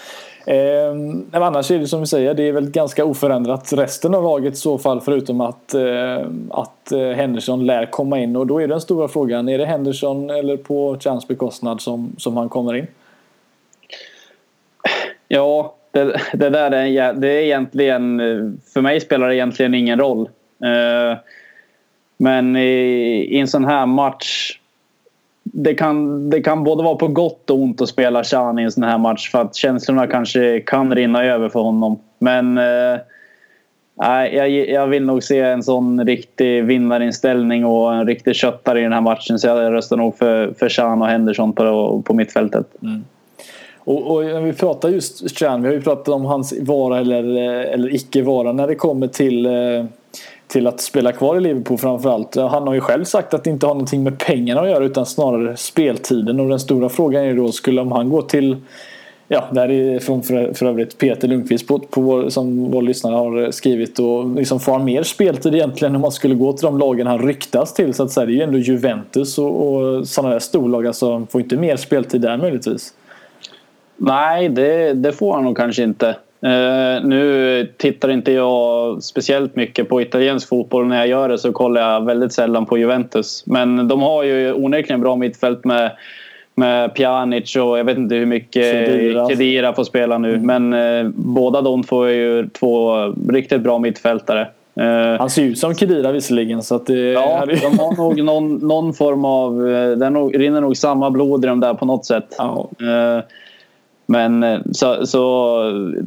Eh, 0.46 0.92
annars 1.32 1.72
är 1.72 1.80
det 1.80 1.88
som 1.88 2.00
vi 2.00 2.06
säger, 2.06 2.34
det 2.34 2.44
är 2.44 2.52
väl 2.52 2.70
ganska 2.70 3.06
oförändrat 3.06 3.74
resten 3.74 4.16
av 4.16 4.24
laget 4.24 4.54
i 4.54 4.58
så 4.58 4.78
fall 4.78 5.02
förutom 5.02 5.42
att, 5.42 5.74
eh, 5.74 6.28
att 6.50 6.92
eh, 6.92 7.10
Henderson 7.10 7.66
lär 7.66 7.86
komma 7.86 8.20
in 8.20 8.36
och 8.36 8.48
då 8.48 8.62
är 8.62 8.68
den 8.68 8.82
stora 8.82 9.08
frågan, 9.08 9.50
är 9.50 9.58
det 9.58 9.66
Henderson 9.66 10.30
eller 10.30 10.58
på 10.58 10.98
Chans 11.00 11.28
bekostnad 11.28 11.82
som, 11.82 12.16
som 12.18 12.38
han 12.38 12.50
kommer 12.50 12.76
in? 12.76 12.88
Ja, 15.28 15.76
det, 15.92 16.22
det 16.34 16.50
där 16.50 16.72
är, 16.72 17.14
det 17.14 17.28
är 17.28 17.44
egentligen, 17.44 18.20
för 18.74 18.82
mig 18.82 19.02
spelar 19.02 19.28
det 19.28 19.36
egentligen 19.36 19.74
ingen 19.74 20.00
roll. 20.00 20.30
Eh, 20.64 21.18
men 22.18 22.56
i, 22.56 23.28
i 23.32 23.40
en 23.40 23.48
sån 23.48 23.66
här 23.66 23.86
match 23.86 24.59
det 25.54 25.74
kan, 25.74 26.30
det 26.30 26.42
kan 26.42 26.64
både 26.64 26.84
vara 26.84 26.96
på 26.96 27.08
gott 27.08 27.50
och 27.50 27.58
ont 27.58 27.82
att 27.82 27.90
spela 27.90 28.24
Chan 28.24 28.60
i 28.60 28.64
en 28.64 28.72
sån 28.72 28.84
här 28.84 28.98
match 28.98 29.32
för 29.32 29.42
att 29.42 29.56
känslorna 29.56 30.08
kanske 30.08 30.60
kan 30.60 30.96
rinna 30.96 31.24
över 31.24 31.50
för 31.50 31.60
honom. 31.60 32.00
Men 32.20 32.58
eh, 32.58 33.00
jag, 34.32 34.50
jag 34.50 34.88
vill 34.88 35.06
nog 35.06 35.24
se 35.24 35.40
en 35.40 35.64
sån 35.64 36.06
riktig 36.06 36.64
vinnarinställning 36.64 37.66
och 37.66 37.94
en 37.94 38.08
riktig 38.08 38.36
köttare 38.36 38.80
i 38.80 38.84
den 38.84 38.94
här 38.94 39.02
matchen 39.02 39.40
så 39.40 39.48
jag 39.48 39.74
röstar 39.74 39.98
nog 39.98 40.18
för, 40.18 40.54
för 40.60 40.70
Chan 40.70 41.02
och 41.02 41.08
Henderson 41.08 41.54
på, 41.54 42.02
på 42.06 42.14
mittfältet. 42.14 42.68
Mm. 42.82 43.04
Och, 43.78 44.12
och 44.12 44.24
när 44.24 44.42
vi 44.42 44.54
pratar 44.54 44.90
just 44.90 45.40
Chan, 45.40 45.62
vi 45.62 45.68
har 45.68 45.76
ju 45.76 45.82
pratat 45.82 46.08
om 46.08 46.26
hans 46.26 46.54
vara 46.62 47.00
eller, 47.00 47.24
eller 47.64 47.96
icke 47.96 48.22
vara 48.22 48.52
när 48.52 48.68
det 48.68 48.76
kommer 48.76 49.08
till 49.08 49.46
eh, 49.46 49.86
till 50.50 50.68
att 50.68 50.82
spela 50.82 51.12
kvar 51.12 51.38
i 51.38 51.40
Liverpool 51.40 51.78
framförallt. 51.78 52.36
Han 52.36 52.68
har 52.68 52.74
ju 52.74 52.82
själv 52.82 53.04
sagt 53.04 53.34
att 53.34 53.44
det 53.44 53.50
inte 53.50 53.66
har 53.66 53.74
någonting 53.74 54.04
med 54.04 54.18
pengarna 54.18 54.62
att 54.62 54.70
göra 54.70 54.86
utan 54.86 55.06
snarare 55.06 55.58
speltiden. 55.58 56.40
Och 56.40 56.50
den 56.50 56.60
stora 56.60 56.90
frågan 56.90 57.24
är 57.24 57.36
då, 57.36 57.52
skulle 57.52 57.82
om 57.82 57.92
han 57.92 58.10
gå 58.10 58.22
till 58.22 58.58
Ja, 59.32 59.48
det 59.52 59.60
här 59.60 59.72
är 59.72 60.00
från 60.00 60.24
för, 60.24 60.54
för 60.54 60.66
övrigt 60.66 60.98
Peter 60.98 61.28
Lundqvist 61.28 61.68
på, 61.68 61.80
på 61.80 62.02
vår, 62.02 62.30
som 62.30 62.72
vår 62.72 62.82
lyssnare 62.82 63.16
har 63.16 63.52
skrivit. 63.52 64.00
Och 64.00 64.36
liksom 64.36 64.60
får 64.60 64.72
han 64.72 64.84
mer 64.84 65.04
speltid 65.04 65.56
egentligen 65.56 65.96
om 65.96 66.02
man 66.02 66.12
skulle 66.12 66.36
gå 66.36 66.54
till 66.54 66.66
de 66.66 66.80
lagen 66.80 67.08
han 67.08 67.20
ryktas 67.20 67.74
till? 67.74 67.94
Så 67.94 68.04
att 68.04 68.12
säga, 68.12 68.26
det 68.26 68.32
är 68.32 68.36
ju 68.36 68.42
ändå 68.42 68.58
Juventus 68.58 69.38
och, 69.38 69.74
och 69.74 70.08
sådana 70.08 70.34
där 70.34 70.40
storlag. 70.40 70.88
Alltså, 70.88 71.28
får 71.30 71.42
inte 71.42 71.58
mer 71.58 71.76
speltid 71.76 72.22
där 72.22 72.38
möjligtvis? 72.38 72.94
Nej, 73.98 74.50
det, 74.50 74.94
det 74.94 75.12
får 75.12 75.34
han 75.34 75.44
nog 75.44 75.58
kanske 75.58 75.84
inte. 75.84 76.16
Uh, 76.46 77.06
nu 77.06 77.74
tittar 77.78 78.10
inte 78.10 78.32
jag 78.32 79.04
speciellt 79.04 79.56
mycket 79.56 79.90
på 79.90 80.02
italiensk 80.02 80.50
fotboll. 80.50 80.88
När 80.88 80.98
jag 80.98 81.08
gör 81.08 81.30
det 81.30 81.38
så 81.38 81.52
kollar 81.52 81.94
jag 81.94 82.06
väldigt 82.06 82.34
sällan 82.34 82.66
på 82.66 82.78
Juventus. 82.78 83.44
Men 83.46 83.88
de 83.88 84.02
har 84.02 84.24
ju 84.24 84.54
onekligen 84.54 85.02
bra 85.02 85.16
mittfält 85.16 85.66
med, 85.66 85.92
med 86.56 86.96
Pjanic 86.96 87.56
och 87.56 87.80
jag 87.80 87.84
vet 87.84 87.98
inte 87.98 88.16
hur 88.16 88.26
mycket 88.26 88.88
Kedira 89.30 89.74
får 89.74 89.84
spela 89.84 90.18
nu. 90.18 90.36
Mm. 90.36 90.70
Men 90.70 90.74
uh, 91.06 91.12
båda 91.16 91.62
de 91.62 91.84
två 91.84 92.04
är 92.04 92.14
ju 92.14 92.50
två 92.50 93.06
riktigt 93.30 93.62
bra 93.62 93.80
mittfältare. 93.80 94.48
Uh, 94.80 95.20
Han 95.20 95.30
ser 95.30 95.44
ut 95.44 95.60
som 95.60 95.76
Kedira 95.76 96.12
visserligen. 96.12 96.64
Så 96.64 96.76
att 96.76 96.86
det, 96.86 97.12
ja, 97.12 97.46
de 97.62 97.80
har 97.80 97.98
nog 97.98 98.24
någon, 98.24 98.56
någon 98.56 98.94
form 98.94 99.26
av... 99.26 99.58
Det 100.00 100.38
rinner 100.40 100.62
nog 100.62 100.78
samma 100.78 101.12
blod 101.12 101.46
i 101.46 101.48
dem 101.48 101.60
där 101.60 101.74
på 101.74 101.86
något 101.86 102.06
sätt. 102.06 102.36
Ja. 102.38 102.70
Men 104.10 104.44
eh, 104.44 104.60
så, 104.72 105.06
så, 105.06 105.56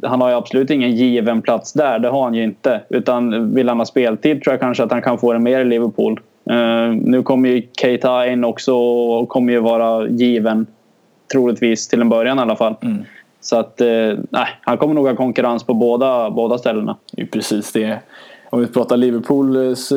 han 0.02 0.20
har 0.20 0.28
ju 0.28 0.34
absolut 0.34 0.70
ingen 0.70 0.96
given 0.96 1.42
plats 1.42 1.72
där, 1.72 1.98
det 1.98 2.08
har 2.08 2.22
han 2.22 2.34
ju 2.34 2.44
inte. 2.44 2.80
Utan 2.88 3.54
vill 3.54 3.68
han 3.68 3.78
ha 3.78 3.84
speltid 3.84 4.42
tror 4.42 4.52
jag 4.52 4.60
kanske 4.60 4.82
att 4.82 4.92
han 4.92 5.02
kan 5.02 5.18
få 5.18 5.32
det 5.32 5.38
mer 5.38 5.60
i 5.60 5.64
Liverpool. 5.64 6.20
Uh, 6.50 6.94
nu 6.94 7.22
kommer 7.22 7.48
ju 7.48 7.62
Keita 7.80 8.26
in 8.26 8.44
också 8.44 8.74
och 8.74 9.28
kommer 9.28 9.52
ju 9.52 9.60
vara 9.60 10.08
given. 10.08 10.66
Troligtvis 11.32 11.88
till 11.88 12.00
en 12.00 12.08
början 12.08 12.38
i 12.38 12.42
alla 12.42 12.56
fall. 12.56 12.74
Mm. 12.82 13.04
Så 13.40 13.56
att 13.58 13.80
uh, 13.80 14.18
nej, 14.30 14.46
han 14.60 14.78
kommer 14.78 14.94
nog 14.94 15.08
ha 15.08 15.16
konkurrens 15.16 15.64
på 15.64 15.74
båda, 15.74 16.30
båda 16.30 16.58
ställena. 16.58 16.96
Det 17.12 17.22
är 17.22 17.26
precis 17.26 17.72
det. 17.72 17.98
Om 18.50 18.60
vi 18.60 18.66
pratar 18.66 18.96
Liverpools 18.96 19.92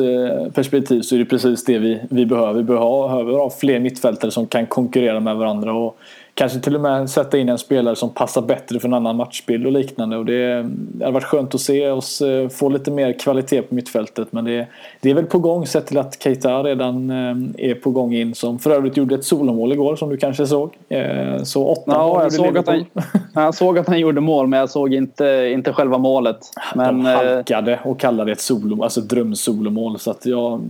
perspektiv 0.54 1.00
så 1.00 1.14
är 1.14 1.18
det 1.18 1.24
precis 1.24 1.64
det 1.64 1.78
vi, 1.78 2.00
vi 2.10 2.26
behöver. 2.26 2.52
Vi 2.52 2.62
behöver 2.62 3.32
ha 3.32 3.50
fler 3.50 3.80
mittfältare 3.80 4.30
som 4.30 4.46
kan 4.46 4.66
konkurrera 4.66 5.20
med 5.20 5.36
varandra. 5.36 5.72
Och 5.72 5.98
Kanske 6.38 6.60
till 6.60 6.74
och 6.74 6.80
med 6.80 7.10
sätta 7.10 7.38
in 7.38 7.48
en 7.48 7.58
spelare 7.58 7.96
som 7.96 8.10
passar 8.10 8.42
bättre 8.42 8.80
för 8.80 8.88
en 8.88 8.94
annan 8.94 9.16
matchbild 9.16 9.66
och 9.66 9.72
liknande. 9.72 10.16
Och 10.16 10.24
det, 10.24 10.62
det 10.68 11.04
hade 11.04 11.14
varit 11.14 11.24
skönt 11.24 11.54
att 11.54 11.60
se 11.60 11.90
oss 11.90 12.20
eh, 12.20 12.48
få 12.48 12.68
lite 12.68 12.90
mer 12.90 13.18
kvalitet 13.18 13.62
på 13.62 13.74
mittfältet. 13.74 14.28
Men 14.32 14.44
det, 14.44 14.66
det 15.00 15.10
är 15.10 15.14
väl 15.14 15.26
på 15.26 15.38
gång 15.38 15.66
sett 15.66 15.86
till 15.86 15.98
att 15.98 16.22
Keita 16.22 16.62
redan 16.62 17.10
eh, 17.10 17.70
är 17.70 17.74
på 17.74 17.90
gång 17.90 18.14
in. 18.14 18.34
Som 18.34 18.58
för 18.58 18.70
övrigt 18.70 18.96
gjorde 18.96 19.14
ett 19.14 19.24
solomål 19.24 19.72
igår 19.72 19.96
som 19.96 20.08
du 20.08 20.16
kanske 20.16 20.46
såg. 20.46 20.76
Eh, 20.88 21.42
så 21.42 21.66
åtta 21.66 21.82
ja, 21.86 22.06
mål 22.06 22.22
jag 22.22 22.32
såg, 22.32 22.58
att 22.58 22.68
han, 22.68 22.84
jag 23.34 23.54
såg 23.54 23.78
att 23.78 23.88
han 23.88 23.98
gjorde 23.98 24.20
mål 24.20 24.46
men 24.46 24.60
jag 24.60 24.70
såg 24.70 24.94
inte, 24.94 25.50
inte 25.52 25.72
själva 25.72 25.98
målet. 25.98 26.38
Men, 26.74 26.96
de 26.96 27.04
halkade 27.04 27.80
och 27.84 28.00
kallade 28.00 28.28
det 28.30 28.32
ett 28.32 28.40
solo, 28.40 28.82
alltså 28.82 29.00
drömsolomål. 29.00 29.98
Så 29.98 30.10
att 30.10 30.26
jag, 30.26 30.60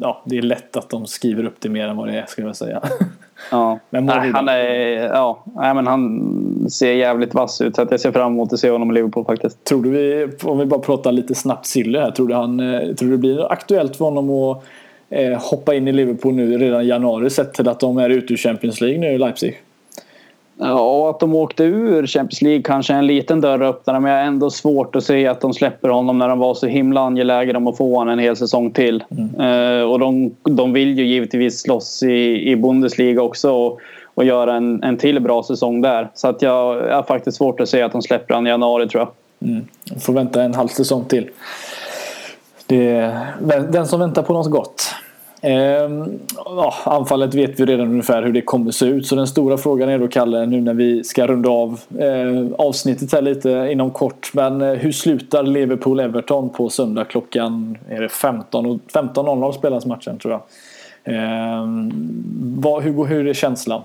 ja, 0.00 0.22
det 0.24 0.38
är 0.38 0.42
lätt 0.42 0.76
att 0.76 0.90
de 0.90 1.06
skriver 1.06 1.44
upp 1.44 1.56
det 1.58 1.68
mer 1.68 1.88
än 1.88 1.96
vad 1.96 2.08
det 2.08 2.18
är 2.18 2.26
skulle 2.26 2.46
jag 2.46 2.56
säga. 2.56 2.82
Ja, 3.50 3.78
men 3.90 4.06
nej, 4.06 4.30
han, 4.34 4.48
är, 4.48 4.64
ja 5.14 5.44
nej, 5.56 5.74
men 5.74 5.86
han 5.86 6.70
ser 6.70 6.92
jävligt 6.92 7.34
vass 7.34 7.60
ut. 7.60 7.76
Så 7.76 7.86
jag 7.90 8.00
ser 8.00 8.12
fram 8.12 8.32
emot 8.32 8.52
att 8.52 8.60
se 8.60 8.70
honom 8.70 8.90
i 8.90 8.94
Liverpool 8.94 9.24
faktiskt. 9.24 9.64
Tror 9.64 9.82
du 9.82 9.90
vi, 9.90 10.28
om 10.42 10.58
vi 10.58 10.66
bara 10.66 10.80
pratar 10.80 11.12
lite 11.12 11.34
snabbt 11.34 11.66
Sille 11.66 12.00
här. 12.00 12.10
Tror 12.10 12.28
du, 12.28 12.34
han, 12.34 12.60
eh, 12.60 12.80
tror 12.80 13.08
du 13.08 13.10
det 13.10 13.18
blir 13.18 13.52
aktuellt 13.52 13.96
för 13.96 14.04
honom 14.04 14.30
att 14.30 14.64
eh, 15.10 15.42
hoppa 15.50 15.74
in 15.74 15.88
i 15.88 15.92
Liverpool 15.92 16.34
nu 16.34 16.58
redan 16.58 16.82
i 16.82 16.86
januari 16.86 17.30
sett 17.30 17.54
till 17.54 17.68
att 17.68 17.80
de 17.80 17.98
är 17.98 18.10
ute 18.10 18.32
ur 18.32 18.36
Champions 18.36 18.80
League 18.80 18.98
nu 18.98 19.06
i 19.06 19.18
Leipzig? 19.18 19.60
Ja, 20.60 21.10
att 21.10 21.20
de 21.20 21.34
åkte 21.34 21.64
ur 21.64 22.06
Champions 22.06 22.42
League 22.42 22.62
kanske 22.62 22.94
är 22.94 22.98
en 22.98 23.06
liten 23.06 23.40
dörröppnare 23.40 24.00
men 24.00 24.12
jag 24.12 24.18
har 24.18 24.26
ändå 24.26 24.50
svårt 24.50 24.96
att 24.96 25.04
se 25.04 25.26
att 25.26 25.40
de 25.40 25.54
släpper 25.54 25.88
honom 25.88 26.18
när 26.18 26.28
de 26.28 26.38
var 26.38 26.54
så 26.54 26.66
himla 26.66 27.00
angelägna 27.00 27.58
om 27.58 27.66
att 27.66 27.76
få 27.76 27.96
honom 27.96 28.12
en 28.12 28.18
hel 28.18 28.36
säsong 28.36 28.70
till. 28.70 29.04
Mm. 29.10 29.50
Uh, 29.50 29.90
och 29.90 29.98
de, 29.98 30.36
de 30.42 30.72
vill 30.72 30.98
ju 30.98 31.06
givetvis 31.06 31.60
slåss 31.60 32.02
i, 32.02 32.50
i 32.50 32.56
Bundesliga 32.56 33.22
också 33.22 33.52
och, 33.52 33.80
och 34.14 34.24
göra 34.24 34.54
en, 34.54 34.82
en 34.82 34.96
till 34.96 35.20
bra 35.20 35.42
säsong 35.42 35.80
där. 35.80 36.10
Så 36.14 36.28
att 36.28 36.42
jag, 36.42 36.76
jag 36.88 36.94
har 36.94 37.02
faktiskt 37.02 37.36
svårt 37.36 37.60
att 37.60 37.68
se 37.68 37.82
att 37.82 37.92
de 37.92 38.02
släpper 38.02 38.34
honom 38.34 38.46
i 38.46 38.50
januari 38.50 38.88
tror 38.88 39.00
jag. 39.00 39.10
Mm. 39.50 39.64
Får 40.00 40.12
vänta 40.12 40.42
en 40.42 40.54
halv 40.54 40.68
säsong 40.68 41.04
till. 41.04 41.30
Det, 42.66 43.16
den 43.70 43.86
som 43.86 44.00
väntar 44.00 44.22
på 44.22 44.32
något 44.32 44.50
gott. 44.50 44.94
Eh, 45.42 46.06
ja, 46.44 46.74
anfallet 46.84 47.34
vet 47.34 47.60
vi 47.60 47.64
redan 47.64 47.88
ungefär 47.88 48.22
hur 48.22 48.32
det 48.32 48.40
kommer 48.40 48.70
se 48.70 48.86
ut. 48.86 49.06
Så 49.06 49.14
den 49.14 49.26
stora 49.26 49.56
frågan 49.56 49.88
är 49.88 49.98
då 49.98 50.08
Kalle, 50.08 50.46
nu 50.46 50.60
när 50.60 50.74
vi 50.74 51.04
ska 51.04 51.26
runda 51.26 51.50
av 51.50 51.80
eh, 51.98 52.52
avsnittet 52.58 53.12
här 53.12 53.22
lite 53.22 53.68
inom 53.72 53.90
kort. 53.90 54.30
Men 54.34 54.60
eh, 54.62 54.72
hur 54.72 54.92
slutar 54.92 55.42
Liverpool-Everton 55.42 56.48
på 56.48 56.68
söndag 56.68 57.04
klockan 57.04 57.78
är 57.88 58.00
det 58.00 58.08
15.00 58.08 58.80
15 58.92 59.52
spelas 59.52 59.86
matchen 59.86 60.18
tror 60.18 60.32
jag. 60.32 60.42
Eh, 61.14 61.66
vad, 62.56 62.82
hur, 62.82 63.04
hur 63.04 63.26
är 63.26 63.34
känslan? 63.34 63.82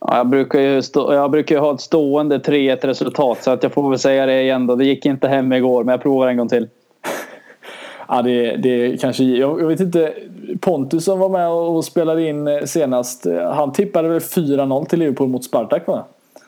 Ja, 0.00 0.16
jag, 0.16 0.26
brukar 0.26 0.60
ju 0.60 0.82
stå, 0.82 1.14
jag 1.14 1.30
brukar 1.30 1.58
ha 1.58 1.74
ett 1.74 1.80
stående 1.80 2.38
3-1 2.38 2.86
resultat 2.86 3.42
så 3.42 3.50
att 3.50 3.62
jag 3.62 3.72
får 3.72 3.90
väl 3.90 3.98
säga 3.98 4.26
det 4.26 4.42
igen 4.42 4.66
då. 4.66 4.76
Det 4.76 4.84
gick 4.84 5.06
inte 5.06 5.28
hem 5.28 5.52
igår 5.52 5.84
men 5.84 5.92
jag 5.92 6.02
provar 6.02 6.28
en 6.28 6.36
gång 6.36 6.48
till. 6.48 6.68
Ja, 8.08 8.22
det, 8.22 8.56
det 8.56 9.00
kanske, 9.00 9.24
jag, 9.24 9.60
jag 9.60 9.66
vet 9.66 9.80
inte. 9.80 10.14
Pontus 10.60 11.04
som 11.04 11.18
var 11.18 11.28
med 11.28 11.48
och 11.48 11.84
spelade 11.84 12.28
in 12.28 12.48
eh, 12.48 12.64
senast. 12.64 13.26
Eh, 13.26 13.52
han 13.52 13.72
tippade 13.72 14.08
väl 14.08 14.18
4-0 14.18 14.86
till 14.86 14.98
Liverpool 14.98 15.28
mot 15.28 15.44
Spartak 15.44 15.86
va? 15.86 16.04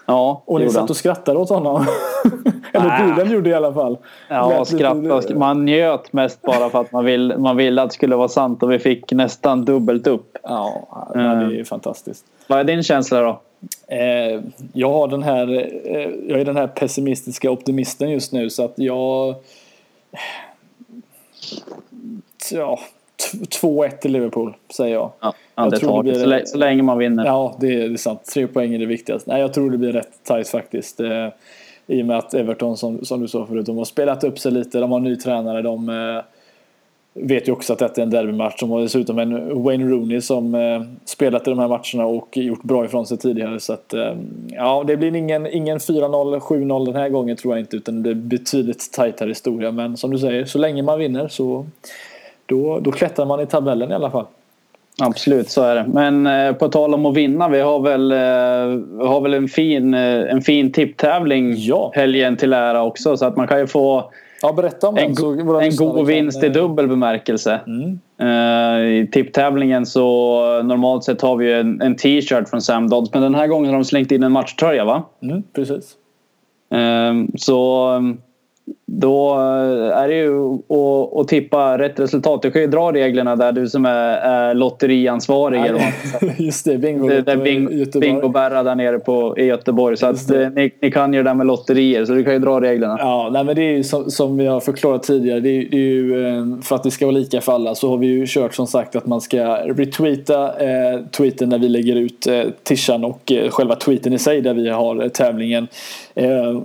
Ja, 0.06 0.42
Och 0.44 0.60
ni 0.60 0.70
satt 0.70 0.90
och 0.90 0.96
skrattade 0.96 1.38
åt 1.38 1.48
honom. 1.48 1.86
Eller 2.72 3.06
Duden 3.06 3.32
gjorde 3.32 3.50
i 3.50 3.54
alla 3.54 3.74
fall. 3.74 3.98
Ja, 4.28 4.64
skrattade. 4.64 5.34
Man 5.34 5.64
njöt 5.64 6.12
mest 6.12 6.42
bara 6.42 6.70
för 6.70 6.80
att 6.80 6.92
man, 6.92 7.04
vill, 7.04 7.34
man 7.38 7.56
ville 7.56 7.82
att 7.82 7.90
det 7.90 7.94
skulle 7.94 8.16
vara 8.16 8.28
sant 8.28 8.62
och 8.62 8.72
vi 8.72 8.78
fick 8.78 9.12
nästan 9.12 9.64
dubbelt 9.64 10.06
upp. 10.06 10.38
Ja, 10.42 10.88
det 11.14 11.20
är 11.20 11.42
mm. 11.42 11.64
fantastiskt. 11.64 12.24
Vad 12.46 12.58
är 12.58 12.64
din 12.64 12.82
känsla 12.82 13.20
då? 13.20 13.40
Eh, 13.88 14.40
jag 14.72 14.92
har 14.92 15.08
den 15.08 15.22
här, 15.22 15.46
jag 16.28 16.40
är 16.40 16.44
den 16.44 16.56
här 16.56 16.66
pessimistiska 16.66 17.50
optimisten 17.50 18.10
just 18.10 18.32
nu 18.32 18.50
så 18.50 18.64
att 18.64 18.74
jag... 18.76 19.34
Ja, 22.52 22.78
2-1 23.62 23.90
till 23.98 24.12
Liverpool 24.12 24.56
säger 24.76 24.94
jag. 24.94 25.10
Ja, 25.20 25.34
Jag 25.54 25.70
det 25.70 25.78
tror 25.78 26.02
det 26.02 26.12
blir- 26.12 26.44
så 26.44 26.58
länge 26.58 26.82
man 26.82 26.98
vinner. 26.98 27.24
Ja, 27.26 27.56
det 27.60 27.66
är, 27.66 27.88
det 27.88 27.94
är 27.94 27.96
sant. 27.96 28.24
Tre 28.34 28.46
poäng 28.46 28.74
är 28.74 28.78
det 28.78 28.86
viktigaste. 28.86 29.30
Nej, 29.30 29.40
jag 29.40 29.54
tror 29.54 29.70
det 29.70 29.78
blir 29.78 29.92
rätt 29.92 30.10
tajt 30.24 30.48
faktiskt. 30.48 31.00
Eh, 31.00 31.28
I 31.86 32.02
och 32.02 32.06
med 32.06 32.18
att 32.18 32.34
Everton, 32.34 32.76
som, 32.76 33.04
som 33.04 33.20
du 33.20 33.28
sa 33.28 33.46
förut, 33.46 33.66
de 33.66 33.76
har 33.78 33.84
spelat 33.84 34.24
upp 34.24 34.38
sig 34.38 34.52
lite. 34.52 34.78
De 34.78 34.92
har 34.92 35.00
ny 35.00 35.16
tränare. 35.16 35.62
De 35.62 35.88
eh, 35.88 36.22
vet 37.16 37.48
ju 37.48 37.52
också 37.52 37.72
att 37.72 37.78
detta 37.78 38.00
är 38.00 38.02
en 38.02 38.10
derbymatch. 38.10 38.60
De 38.60 38.70
har 38.70 38.80
dessutom 38.80 39.18
en 39.18 39.62
Wayne 39.62 39.84
Rooney 39.84 40.20
som 40.20 40.54
eh, 40.54 40.82
spelat 41.04 41.46
i 41.46 41.50
de 41.50 41.58
här 41.58 41.68
matcherna 41.68 42.06
och 42.06 42.36
gjort 42.36 42.62
bra 42.62 42.84
ifrån 42.84 43.06
sig 43.06 43.18
tidigare. 43.18 43.60
Så 43.60 43.72
att, 43.72 43.94
eh, 43.94 44.12
ja, 44.48 44.84
det 44.86 44.96
blir 44.96 45.16
ingen, 45.16 45.46
ingen 45.46 45.78
4-0, 45.78 46.40
7-0 46.40 46.86
den 46.86 46.96
här 46.96 47.08
gången 47.08 47.36
tror 47.36 47.54
jag 47.54 47.60
inte. 47.60 47.76
Utan 47.76 48.02
det 48.02 48.14
blir 48.14 48.38
betydligt 48.38 48.92
tajtare 48.92 49.28
historia. 49.28 49.72
Men 49.72 49.96
som 49.96 50.10
du 50.10 50.18
säger, 50.18 50.44
så 50.44 50.58
länge 50.58 50.82
man 50.82 50.98
vinner 50.98 51.28
så 51.28 51.66
då, 52.46 52.78
då 52.80 52.92
klättrar 52.92 53.26
man 53.26 53.40
i 53.40 53.46
tabellen 53.46 53.90
i 53.90 53.94
alla 53.94 54.10
fall. 54.10 54.26
Absolut, 55.02 55.50
så 55.50 55.62
är 55.62 55.74
det. 55.74 55.84
Men 55.88 56.26
eh, 56.26 56.52
på 56.52 56.68
tal 56.68 56.94
om 56.94 57.06
att 57.06 57.16
vinna, 57.16 57.48
vi 57.48 57.60
har 57.60 57.80
väl, 57.80 58.12
eh, 58.12 58.82
vi 58.98 59.06
har 59.06 59.20
väl 59.20 59.34
en 59.34 59.48
fin, 59.48 59.94
eh, 59.94 60.30
en 60.30 60.42
fin 60.42 60.72
tipptävling 60.72 61.54
Ja. 61.56 61.90
helgen 61.94 62.36
till 62.36 62.52
ära 62.52 62.82
också. 62.82 63.16
Så 63.16 63.26
att 63.26 63.36
man 63.36 63.48
kan 63.48 63.58
ju 63.58 63.66
få 63.66 64.10
Ja, 64.42 64.52
berätta 64.52 64.88
om 64.88 64.96
en, 64.96 65.04
den. 65.06 65.16
så 65.16 65.32
go- 65.34 65.44
våra 65.44 65.62
en 65.64 65.76
god 65.76 65.96
kan, 65.96 66.06
vinst 66.06 66.42
i 66.42 66.46
eh, 66.46 66.52
dubbel 66.52 66.88
bemärkelse. 66.88 67.60
Mm. 67.66 67.98
Eh, 68.20 68.86
I 68.86 69.08
tipptävlingen 69.12 69.86
så 69.86 70.38
normalt 70.62 71.04
sett 71.04 71.20
har 71.22 71.36
vi 71.36 71.46
ju 71.46 71.60
en, 71.60 71.80
en 71.82 71.96
t-shirt 71.96 72.48
från 72.48 72.62
Sam 72.62 72.88
Dodds. 72.88 73.12
Men 73.12 73.22
den 73.22 73.34
här 73.34 73.46
gången 73.46 73.70
har 73.70 73.78
de 73.78 73.84
slängt 73.84 74.12
in 74.12 74.22
en 74.22 74.32
matchtröja 74.32 74.84
va? 74.84 75.02
Mm, 75.22 75.42
precis. 75.52 75.94
Ehm, 76.70 77.30
Så 77.38 77.88
då 78.88 79.34
eh, 79.34 79.98
är 79.98 80.08
det 80.08 80.14
ju 80.14 80.54
att, 80.54 81.20
att 81.20 81.28
tippa 81.28 81.78
rätt 81.78 82.00
resultat. 82.00 82.42
Du 82.42 82.50
kan 82.50 82.62
ju 82.62 82.68
dra 82.68 82.92
reglerna 82.92 83.36
där 83.36 83.52
du 83.52 83.68
som 83.68 83.84
är, 83.84 84.16
är 84.16 84.54
lotteriansvarig. 84.54 85.60
vad. 85.72 86.30
Just 86.36 86.64
det, 86.64 86.78
bingo. 86.78 87.08
Det, 87.08 87.22
det 87.22 87.36
bing, 87.36 87.68
bingo-Berra 87.84 88.62
där 88.62 88.74
nere 88.74 88.98
på, 88.98 89.38
i 89.38 89.44
Göteborg. 89.44 89.96
Så 89.96 90.06
att, 90.06 90.30
eh, 90.30 90.50
ni, 90.50 90.70
ni 90.82 90.90
kan 90.90 91.12
ju 91.12 91.22
det 91.22 91.30
där 91.30 91.34
med 91.34 91.46
lotterier 91.46 92.04
så 92.04 92.12
du 92.12 92.24
kan 92.24 92.32
ju 92.32 92.38
dra 92.38 92.60
reglerna. 92.60 92.96
Ja, 92.98 93.30
nej, 93.32 93.44
men 93.44 93.56
det 93.56 93.62
är 93.62 93.76
ju 93.76 93.84
som, 93.84 94.10
som 94.10 94.36
vi 94.36 94.46
har 94.46 94.60
förklarat 94.60 95.02
tidigare. 95.02 95.40
Det 95.40 95.48
är, 95.48 95.68
det 95.70 95.76
är 95.76 95.80
ju, 95.80 96.26
eh, 96.26 96.44
för 96.62 96.76
att 96.76 96.82
det 96.82 96.90
ska 96.90 97.06
vara 97.06 97.16
lika 97.16 97.40
för 97.40 97.52
alla 97.52 97.74
så 97.74 97.90
har 97.90 97.98
vi 97.98 98.06
ju 98.06 98.24
kört 98.26 98.54
som 98.54 98.66
sagt 98.66 98.96
att 98.96 99.06
man 99.06 99.20
ska 99.20 99.56
retweeta 99.56 100.46
eh, 100.46 101.00
tweeten 101.16 101.48
när 101.48 101.58
vi 101.58 101.68
lägger 101.68 101.96
ut 101.96 102.26
eh, 102.26 102.42
tishan 102.62 103.04
och 103.04 103.32
eh, 103.32 103.50
själva 103.50 103.74
tweeten 103.74 104.12
i 104.12 104.18
sig 104.18 104.40
där 104.40 104.54
vi 104.54 104.68
har 104.68 105.08
tävlingen. 105.08 105.68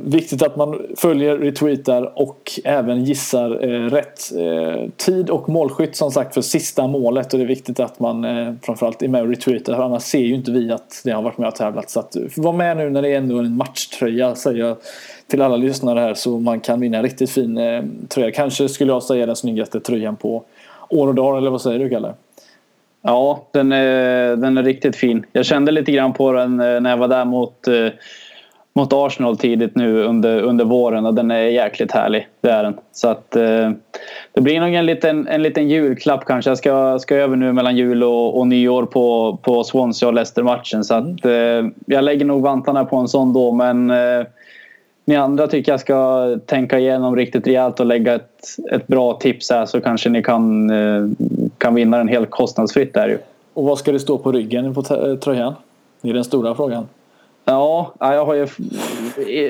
Viktigt 0.04 0.44
att 0.44 0.56
man 0.56 0.82
följer, 0.98 1.38
retweetar 1.38 2.11
och 2.16 2.52
även 2.64 3.04
gissar 3.04 3.64
eh, 3.64 3.90
rätt 3.90 4.32
eh, 4.38 4.90
tid 4.98 5.30
och 5.30 5.50
målskytt 5.50 5.96
som 5.96 6.12
sagt 6.12 6.34
för 6.34 6.42
sista 6.42 6.88
målet 6.88 7.34
och 7.34 7.40
det 7.40 7.46
är 7.46 7.48
viktigt 7.48 7.80
att 7.80 8.00
man 8.00 8.26
eh, 8.26 8.54
framförallt 8.62 9.02
är 9.02 9.08
med 9.08 9.22
och 9.22 9.30
retweetar 9.30 9.76
för 9.76 9.84
annars 9.84 10.04
ser 10.04 10.20
ju 10.20 10.36
inte 10.36 10.52
vi 10.52 10.72
att 10.72 11.02
det 11.04 11.12
har 11.12 11.22
varit 11.22 11.38
med 11.38 11.48
och 11.48 11.56
tävlat. 11.56 11.90
Så 11.90 12.00
att, 12.00 12.16
eh, 12.16 12.22
var 12.38 12.54
med 12.54 12.78
nu 12.78 12.90
när 12.90 13.02
det 13.02 13.10
är 13.10 13.18
ändå 13.18 13.40
en 13.40 13.58
matchtröja 13.58 14.36
säger 14.36 14.60
jag 14.60 14.78
till 15.28 15.42
alla 15.42 15.58
lyssnare 15.58 16.00
här 16.00 16.14
så 16.14 16.40
man 16.40 16.60
kan 16.60 16.80
vinna 16.80 16.98
en 16.98 17.04
riktigt 17.04 17.32
fin 17.32 17.58
eh, 17.58 17.84
tröja. 18.08 18.32
Kanske 18.32 18.70
skulle 18.70 18.92
jag 18.92 19.04
säga 19.04 19.26
den 19.26 19.36
snyggaste 19.36 19.80
tröjan 19.80 20.16
på 20.16 20.44
år 20.90 21.08
och 21.08 21.16
dag 21.16 21.38
eller 21.38 21.50
vad 21.50 21.62
säger 21.62 21.80
du 21.80 21.90
Kalle? 21.90 22.14
Ja, 23.02 23.48
den 23.52 23.72
är, 23.72 24.36
den 24.36 24.58
är 24.58 24.64
riktigt 24.64 24.96
fin. 24.96 25.26
Jag 25.32 25.46
kände 25.46 25.72
lite 25.72 25.92
grann 25.92 26.14
på 26.14 26.32
den 26.32 26.60
eh, 26.60 26.82
när 26.82 26.90
jag 26.90 26.98
var 26.98 27.08
där 27.08 27.26
mot, 27.26 27.68
eh, 27.68 27.88
mot 28.74 28.94
Arsenal 28.94 29.38
tidigt 29.38 29.76
nu 29.76 30.04
under, 30.04 30.42
under 30.42 30.66
våren 30.66 31.06
och 31.06 31.14
den 31.14 31.32
är 31.32 31.42
jäkligt 31.42 31.92
härlig. 31.92 32.28
Det 32.42 32.50
är 32.50 32.64
den. 32.64 32.78
Så 32.92 33.08
att 33.08 33.36
eh, 33.36 33.72
det 34.32 34.42
blir 34.42 34.60
nog 34.60 34.74
en 34.74 34.86
liten, 34.86 35.28
en 35.28 35.44
liten 35.44 35.70
julklapp 35.70 36.26
kanske. 36.26 36.52
Jag 36.52 36.58
ska, 36.58 37.00
ska 37.00 37.16
över 37.16 37.36
nu 37.36 37.54
mellan 37.54 37.78
jul 37.78 38.04
och, 38.04 38.40
och 38.40 38.48
nyår 38.48 38.86
på, 38.86 39.38
på 39.42 39.64
Swansea 39.64 40.08
och 40.08 40.14
Leicester-matchen. 40.14 40.84
Så 40.84 40.94
att 40.94 41.26
eh, 41.26 41.32
jag 41.86 42.04
lägger 42.04 42.26
nog 42.26 42.42
vantarna 42.42 42.86
på 42.86 42.98
en 42.98 43.08
sån 43.08 43.34
då 43.34 43.52
men 43.52 43.90
eh, 43.90 44.26
ni 45.06 45.16
andra 45.16 45.48
tycker 45.48 45.72
jag 45.72 45.80
ska 45.80 46.30
tänka 46.46 46.80
igenom 46.80 47.16
riktigt 47.16 47.48
rejält 47.48 47.80
och 47.80 47.86
lägga 47.86 48.14
ett, 48.14 48.46
ett 48.72 48.88
bra 48.88 49.14
tips 49.14 49.50
här 49.50 49.66
så 49.66 49.82
kanske 49.82 50.10
ni 50.10 50.24
kan, 50.24 50.70
eh, 50.70 51.08
kan 51.58 51.76
vinna 51.76 51.98
den 51.98 52.08
helt 52.08 52.30
kostnadsfritt 52.30 52.94
där 52.94 53.08
ju. 53.08 53.18
Och 53.54 53.64
vad 53.64 53.78
ska 53.78 53.92
det 53.92 54.00
stå 54.00 54.18
på 54.18 54.32
ryggen 54.32 54.74
på 54.74 54.82
tröjan? 55.22 55.54
Det 56.02 56.10
är 56.10 56.14
den 56.14 56.24
stora 56.24 56.56
frågan. 56.56 56.88
Ja, 57.46 57.94
ja, 58.00 58.14
jag 58.14 58.26
har 58.26 58.34
ju... 58.34 58.48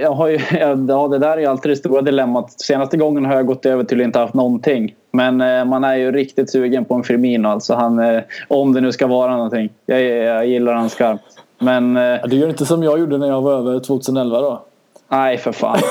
Jag 0.02 0.12
har 0.12 0.28
ju 0.28 0.40
ja, 0.88 1.08
det 1.08 1.18
där 1.20 1.32
är 1.32 1.38
ju 1.38 1.46
alltid 1.46 1.72
det 1.72 1.76
stora 1.76 2.02
dilemmat. 2.02 2.62
Senaste 2.62 2.98
gången 2.98 3.26
har 3.26 3.34
jag 3.34 3.46
gått 3.46 3.66
över 3.66 3.84
till 3.84 4.02
att 4.02 4.06
inte 4.06 4.20
haft 4.20 4.34
någonting. 4.34 4.96
Men 5.12 5.42
eh, 5.42 5.66
man 5.66 5.84
är 5.84 5.96
ju 5.96 6.12
riktigt 6.12 6.52
sugen 6.52 6.86
på 6.86 6.94
en 6.94 7.04
Firmino. 7.04 7.48
Alltså 7.48 7.74
han, 7.74 8.00
eh, 8.00 8.22
om 8.48 8.74
det 8.74 8.82
nu 8.82 8.92
ska 8.92 9.08
vara 9.08 9.36
någonting. 9.36 9.70
Jag, 9.86 10.02
jag 10.02 10.48
gillar 10.48 10.74
han 10.74 10.90
skarpt. 10.90 11.24
Men 11.60 11.98
eh, 11.98 12.04
Ja, 12.04 12.28
Du 12.28 12.36
gör 12.36 12.50
inte 12.50 12.66
som 12.66 12.84
jag 12.84 13.00
gjorde 13.00 13.18
när 13.18 13.28
jag 13.28 13.42
var 13.42 13.54
över 13.54 13.80
2011 13.80 14.42
då? 14.42 14.62
nej, 15.08 15.38
för 15.38 15.52
fan. 15.52 15.80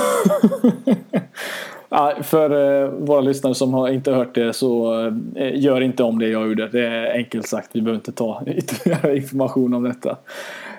Ja, 1.93 2.15
för 2.23 2.87
våra 2.87 3.21
lyssnare 3.21 3.55
som 3.55 3.75
har 3.75 3.89
inte 3.89 4.13
hört 4.13 4.35
det 4.35 4.53
så 4.53 4.95
gör 5.55 5.81
inte 5.81 6.03
om 6.03 6.19
det 6.19 6.29
jag 6.29 6.49
gjorde. 6.49 6.69
Det 6.69 6.87
är 6.87 7.13
enkelt 7.13 7.47
sagt. 7.49 7.69
Vi 7.73 7.81
behöver 7.81 7.99
inte 7.99 8.13
ta 8.13 8.43
ytterligare 8.47 9.17
information 9.17 9.75
om 9.75 9.83
detta. 9.83 10.17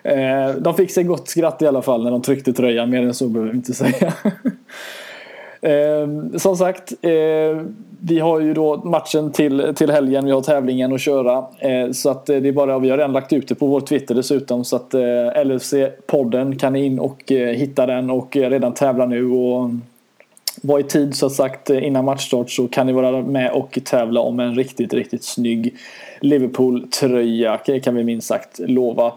Eh, 0.04 0.56
de 0.60 0.74
fick 0.74 0.91
sig 0.91 1.04
gott 1.04 1.28
skratt 1.28 1.62
i 1.62 1.68
alla 1.68 1.82
fall 1.82 2.04
när 2.04 2.12
de 2.12 2.22
tryckte 2.22 2.54
tröjan. 2.54 2.89
Mer 2.89 3.02
än 3.02 3.14
så 3.14 3.28
behöver 3.28 3.52
vi 3.52 3.58
inte 3.58 3.74
säga. 3.74 4.14
Eh, 5.64 6.08
som 6.38 6.58
sagt, 6.58 6.93
eh, 7.02 7.62
vi 8.04 8.20
har 8.20 8.39
ju 8.39 8.54
då 8.54 8.78
matchen 8.78 9.32
till, 9.32 9.74
till 9.76 9.91
helgen. 9.91 10.26
Vi 10.26 10.32
har 10.32 10.41
tävlingen 10.41 10.93
att 10.93 11.02
köra. 11.02 11.45
Eh, 11.60 11.91
så 11.91 12.10
att 12.10 12.30
eh, 12.30 12.38
det 12.38 12.47
är 12.47 12.54
bara, 12.54 12.80
vi 12.80 12.89
har 12.89 12.97
redan 12.97 13.14
lagt 13.14 13.34
ut 13.34 13.47
det 13.47 13.56
på 13.56 13.68
vår 13.68 13.82
Twitter 13.82 14.16
dessutom. 14.16 14.66
Så 14.66 14.76
att 14.76 14.93
eh, 14.93 14.99
LFC-podden 15.43 16.58
kan 16.58 16.74
ni 16.74 16.86
in 16.86 16.99
och 16.99 17.24
hitta 17.32 17.86
den 17.86 18.10
och 18.10 18.36
redan 18.36 18.74
tävla 18.74 19.06
nu. 19.06 19.32
Och 19.32 19.70
var 20.62 20.80
i 20.80 20.84
tid 20.84 21.16
så 21.16 21.30
sagt 21.30 21.70
innan 21.70 22.05
matchstart 22.05 22.51
så 22.51 22.68
kan 22.68 22.88
ni 22.88 22.93
vara 22.93 23.22
med 23.22 23.51
och 23.51 23.80
tävla 23.84 24.20
om 24.20 24.39
en 24.39 24.55
riktigt, 24.55 24.93
riktigt 24.93 25.24
snygg 25.24 25.76
Liverpool-tröja. 26.22 27.59
Det 27.66 27.80
kan 27.80 27.95
vi 27.95 28.03
minst 28.03 28.28
sagt 28.28 28.59
lova. 28.59 29.14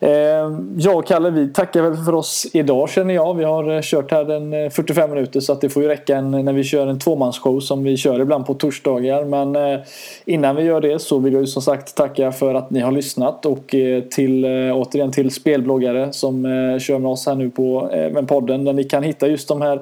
Ehm, 0.00 0.74
jag 0.78 0.98
och 0.98 1.06
Kalle, 1.06 1.30
vi 1.30 1.52
tackar 1.52 1.82
väl 1.82 1.96
för 1.96 2.14
oss 2.14 2.46
idag 2.52 2.90
känner 2.90 3.14
jag. 3.14 3.34
Vi 3.34 3.44
har 3.44 3.74
eh, 3.74 3.80
kört 3.82 4.10
här 4.10 4.24
den 4.24 4.52
eh, 4.52 4.70
45 4.70 5.10
minuter 5.10 5.40
så 5.40 5.52
att 5.52 5.60
det 5.60 5.68
får 5.68 5.82
ju 5.82 5.88
räcka 5.88 6.16
en, 6.16 6.30
när 6.30 6.52
vi 6.52 6.64
kör 6.64 6.86
en 6.86 6.98
tvåmansshow 6.98 7.60
som 7.60 7.84
vi 7.84 7.96
kör 7.96 8.20
ibland 8.20 8.46
på 8.46 8.54
torsdagar. 8.54 9.24
Men 9.24 9.56
eh, 9.56 9.80
innan 10.24 10.56
vi 10.56 10.62
gör 10.62 10.80
det 10.80 10.98
så 10.98 11.18
vill 11.18 11.32
jag 11.32 11.40
ju 11.40 11.46
som 11.46 11.62
sagt 11.62 11.94
tacka 11.94 12.32
för 12.32 12.54
att 12.54 12.70
ni 12.70 12.80
har 12.80 12.92
lyssnat 12.92 13.46
och 13.46 13.74
till, 14.10 14.44
återigen 14.74 15.12
till 15.12 15.30
spelbloggare 15.30 16.12
som 16.12 16.42
kör 16.80 16.98
med 16.98 17.10
oss 17.10 17.26
här 17.26 17.34
nu 17.34 17.50
på 17.50 17.90
med 18.12 18.28
podden 18.28 18.64
där 18.64 18.72
ni 18.72 18.84
kan 18.84 19.02
hitta 19.02 19.28
just 19.28 19.48
de 19.48 19.62
här 19.62 19.80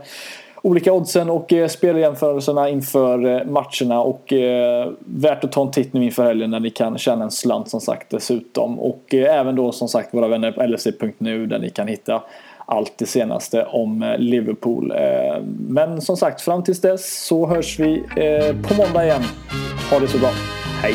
olika 0.66 0.92
oddsen 0.92 1.30
och 1.30 1.52
eh, 1.52 1.68
speljämförelserna 1.68 2.68
inför 2.68 3.24
eh, 3.26 3.44
matcherna 3.44 4.00
och 4.00 4.32
eh, 4.32 4.90
värt 4.98 5.44
att 5.44 5.52
ta 5.52 5.62
en 5.62 5.70
titt 5.70 5.92
nu 5.92 6.04
inför 6.04 6.24
helgen 6.24 6.50
när 6.50 6.60
ni 6.60 6.70
kan 6.70 6.98
tjäna 6.98 7.24
en 7.24 7.30
slant 7.30 7.68
som 7.68 7.80
sagt 7.80 8.10
dessutom 8.10 8.78
och 8.80 9.14
eh, 9.14 9.38
även 9.38 9.56
då 9.56 9.72
som 9.72 9.88
sagt 9.88 10.14
våra 10.14 10.28
vänner 10.28 10.52
på 10.52 10.62
LFC.nu 10.66 11.46
där 11.46 11.58
ni 11.58 11.70
kan 11.70 11.88
hitta 11.88 12.22
allt 12.66 12.92
det 12.98 13.06
senaste 13.06 13.64
om 13.64 14.02
eh, 14.02 14.18
Liverpool. 14.18 14.90
Eh, 14.90 15.42
men 15.68 16.00
som 16.00 16.16
sagt 16.16 16.40
fram 16.40 16.64
tills 16.64 16.80
dess 16.80 17.26
så 17.26 17.46
hörs 17.46 17.80
vi 17.80 18.04
eh, 18.16 18.68
på 18.68 18.74
måndag 18.74 19.04
igen. 19.04 19.22
Ha 19.90 19.98
det 19.98 20.08
så 20.08 20.18
bra. 20.18 20.30
Hej! 20.82 20.94